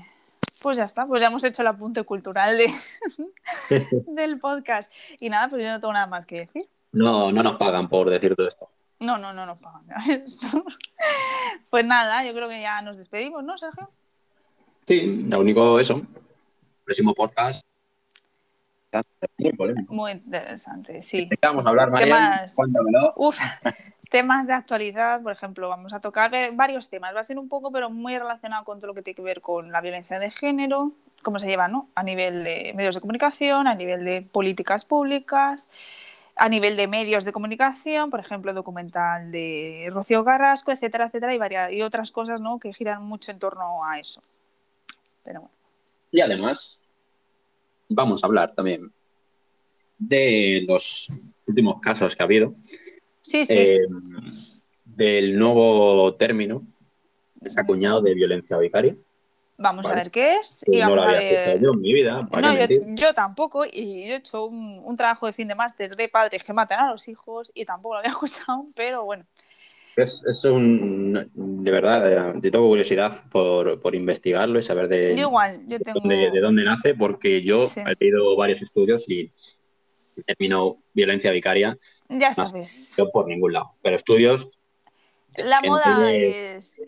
pues 0.63 0.77
ya 0.77 0.85
está, 0.85 1.05
pues 1.05 1.21
ya 1.21 1.27
hemos 1.27 1.43
hecho 1.43 1.61
el 1.61 1.67
apunte 1.67 2.03
cultural 2.03 2.57
de, 2.57 2.73
del 4.07 4.39
podcast. 4.39 4.91
Y 5.19 5.29
nada, 5.29 5.49
pues 5.49 5.61
yo 5.61 5.69
no 5.69 5.79
tengo 5.79 5.93
nada 5.93 6.07
más 6.07 6.25
que 6.25 6.39
decir. 6.39 6.67
No, 6.93 7.31
no 7.31 7.43
nos 7.43 7.57
pagan 7.57 7.89
por 7.89 8.09
decir 8.09 8.35
todo 8.35 8.47
esto. 8.47 8.69
No, 8.99 9.17
no, 9.17 9.33
no 9.33 9.45
nos 9.45 9.59
pagan. 9.59 9.85
pues 11.69 11.85
nada, 11.85 12.25
yo 12.25 12.33
creo 12.33 12.47
que 12.47 12.61
ya 12.61 12.81
nos 12.81 12.97
despedimos, 12.97 13.43
¿no, 13.43 13.57
Sergio? 13.57 13.89
Sí, 14.87 15.25
lo 15.29 15.41
único 15.41 15.79
eso. 15.79 16.01
Próximo 16.85 17.13
podcast. 17.13 17.65
Muy 19.37 19.53
polémico. 19.53 19.93
Muy 19.93 20.11
interesante, 20.11 21.01
sí. 21.01 21.29
Vamos 21.41 21.65
a 21.65 21.69
hablar, 21.69 21.91
María. 21.91 22.45
Uf, 23.15 23.37
temas 24.09 24.47
de 24.47 24.53
actualidad, 24.53 25.21
por 25.21 25.31
ejemplo, 25.31 25.69
vamos 25.69 25.93
a 25.93 25.99
tocar 25.99 26.31
varios 26.53 26.89
temas. 26.89 27.15
Va 27.15 27.21
a 27.21 27.23
ser 27.23 27.39
un 27.39 27.49
poco, 27.49 27.71
pero 27.71 27.89
muy 27.89 28.17
relacionado 28.17 28.63
con 28.63 28.79
todo 28.79 28.87
lo 28.87 28.93
que 28.93 29.01
tiene 29.01 29.15
que 29.15 29.21
ver 29.21 29.41
con 29.41 29.71
la 29.71 29.81
violencia 29.81 30.19
de 30.19 30.31
género, 30.31 30.91
cómo 31.21 31.39
se 31.39 31.47
lleva, 31.47 31.67
¿no? 31.67 31.89
A 31.95 32.03
nivel 32.03 32.43
de 32.43 32.73
medios 32.75 32.95
de 32.95 33.01
comunicación, 33.01 33.67
a 33.67 33.75
nivel 33.75 34.05
de 34.05 34.21
políticas 34.21 34.85
públicas, 34.85 35.67
a 36.35 36.49
nivel 36.49 36.75
de 36.75 36.87
medios 36.87 37.25
de 37.25 37.31
comunicación, 37.31 38.09
por 38.09 38.19
ejemplo, 38.19 38.53
documental 38.53 39.31
de 39.31 39.89
Rocío 39.91 40.23
Carrasco, 40.23 40.71
etcétera, 40.71 41.05
etcétera, 41.05 41.33
y, 41.33 41.37
varias, 41.37 41.71
y 41.71 41.81
otras 41.81 42.11
cosas, 42.11 42.41
¿no? 42.41 42.59
Que 42.59 42.73
giran 42.73 43.03
mucho 43.03 43.31
en 43.31 43.39
torno 43.39 43.83
a 43.85 43.99
eso. 43.99 44.21
Pero 45.23 45.41
bueno. 45.41 45.55
Y 46.11 46.21
además, 46.21 46.82
vamos 47.89 48.23
a 48.23 48.27
hablar 48.27 48.53
también 48.53 48.91
de 49.97 50.65
los 50.67 51.07
últimos 51.47 51.79
casos 51.79 52.15
que 52.15 52.23
ha 52.23 52.25
habido. 52.25 52.55
Sí, 53.21 53.45
sí. 53.45 53.53
Eh, 53.55 53.79
del 54.83 55.37
nuevo 55.37 56.15
término 56.15 56.61
que 57.41 57.49
se 57.49 57.59
ha 57.59 57.63
acuñado 57.63 58.01
de 58.01 58.13
violencia 58.13 58.57
vicaria. 58.57 58.95
Vamos 59.57 59.85
a 59.85 59.93
ver 59.93 60.09
qué 60.09 60.37
es. 60.37 60.65
Y 60.67 60.79
no 60.79 60.95
lo 60.95 61.03
había 61.03 61.21
escuchado 61.21 61.59
yo 61.59 61.71
en 61.73 61.81
mi 61.81 61.93
vida. 61.93 62.27
No, 62.31 62.95
yo, 62.95 63.13
tampoco. 63.13 63.65
Y 63.65 64.07
yo 64.07 64.13
he 64.13 64.17
hecho 64.17 64.45
un, 64.45 64.95
trabajo 64.97 65.27
de 65.27 65.33
fin 65.33 65.47
de 65.47 65.55
máster 65.55 65.95
de 65.95 66.07
padres 66.09 66.43
que 66.43 66.53
matan 66.53 66.79
a 66.79 66.91
los 66.91 67.07
hijos 67.07 67.51
y 67.53 67.65
tampoco 67.65 67.95
lo 67.95 67.99
había 67.99 68.11
escuchado, 68.11 68.65
pero 68.75 69.05
bueno. 69.05 69.25
Es, 69.95 70.25
es 70.25 70.43
un. 70.45 71.29
De 71.33 71.71
verdad, 71.71 72.33
yo 72.41 72.51
tengo 72.51 72.67
curiosidad 72.67 73.13
por, 73.29 73.79
por 73.79 73.95
investigarlo 73.95 74.59
y 74.59 74.63
saber 74.63 74.87
de, 74.87 75.13
igual, 75.13 75.61
yo 75.67 75.79
tengo... 75.79 75.99
de, 76.03 76.39
dónde, 76.39 76.63
nace, 76.63 76.95
porque 76.95 77.43
yo 77.43 77.69
he 77.75 77.95
leído 77.99 78.35
varios 78.35 78.61
estudios 78.61 79.07
y 79.07 79.31
el 80.15 80.25
término 80.25 80.77
violencia 80.93 81.31
vicaria. 81.31 81.77
Ya 82.09 82.33
sabes. 82.33 82.95
No 82.97 83.09
por 83.09 83.27
ningún 83.27 83.53
lado. 83.53 83.73
Pero 83.81 83.95
estudios 83.95 84.49
la 85.37 85.61
moda 85.61 86.11
es. 86.11 86.79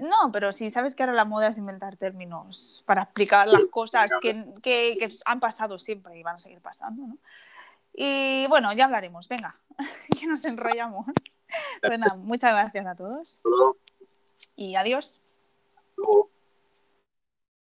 no, 0.00 0.30
pero 0.32 0.52
sí, 0.52 0.70
sabes 0.70 0.94
que 0.94 1.02
ahora 1.02 1.14
la 1.14 1.24
moda 1.24 1.48
es 1.48 1.58
inventar 1.58 1.96
términos 1.96 2.82
para 2.86 3.02
explicar 3.02 3.48
las 3.48 3.66
cosas 3.66 4.12
que, 4.20 4.40
que, 4.62 5.10
han 5.24 5.40
pasado 5.40 5.78
siempre 5.78 6.16
y 6.18 6.22
van 6.22 6.36
a 6.36 6.38
seguir 6.38 6.60
pasando, 6.60 7.02
¿no? 7.06 7.18
Y 7.94 8.46
bueno, 8.46 8.72
ya 8.72 8.86
hablaremos, 8.86 9.28
venga, 9.28 9.56
que 10.20 10.26
nos 10.26 10.44
enrollamos. 10.44 11.06
Pues 11.80 12.18
muchas 12.18 12.52
gracias 12.52 12.86
a 12.86 12.94
todos. 12.94 13.42
Y 14.56 14.76
adiós. 14.76 15.20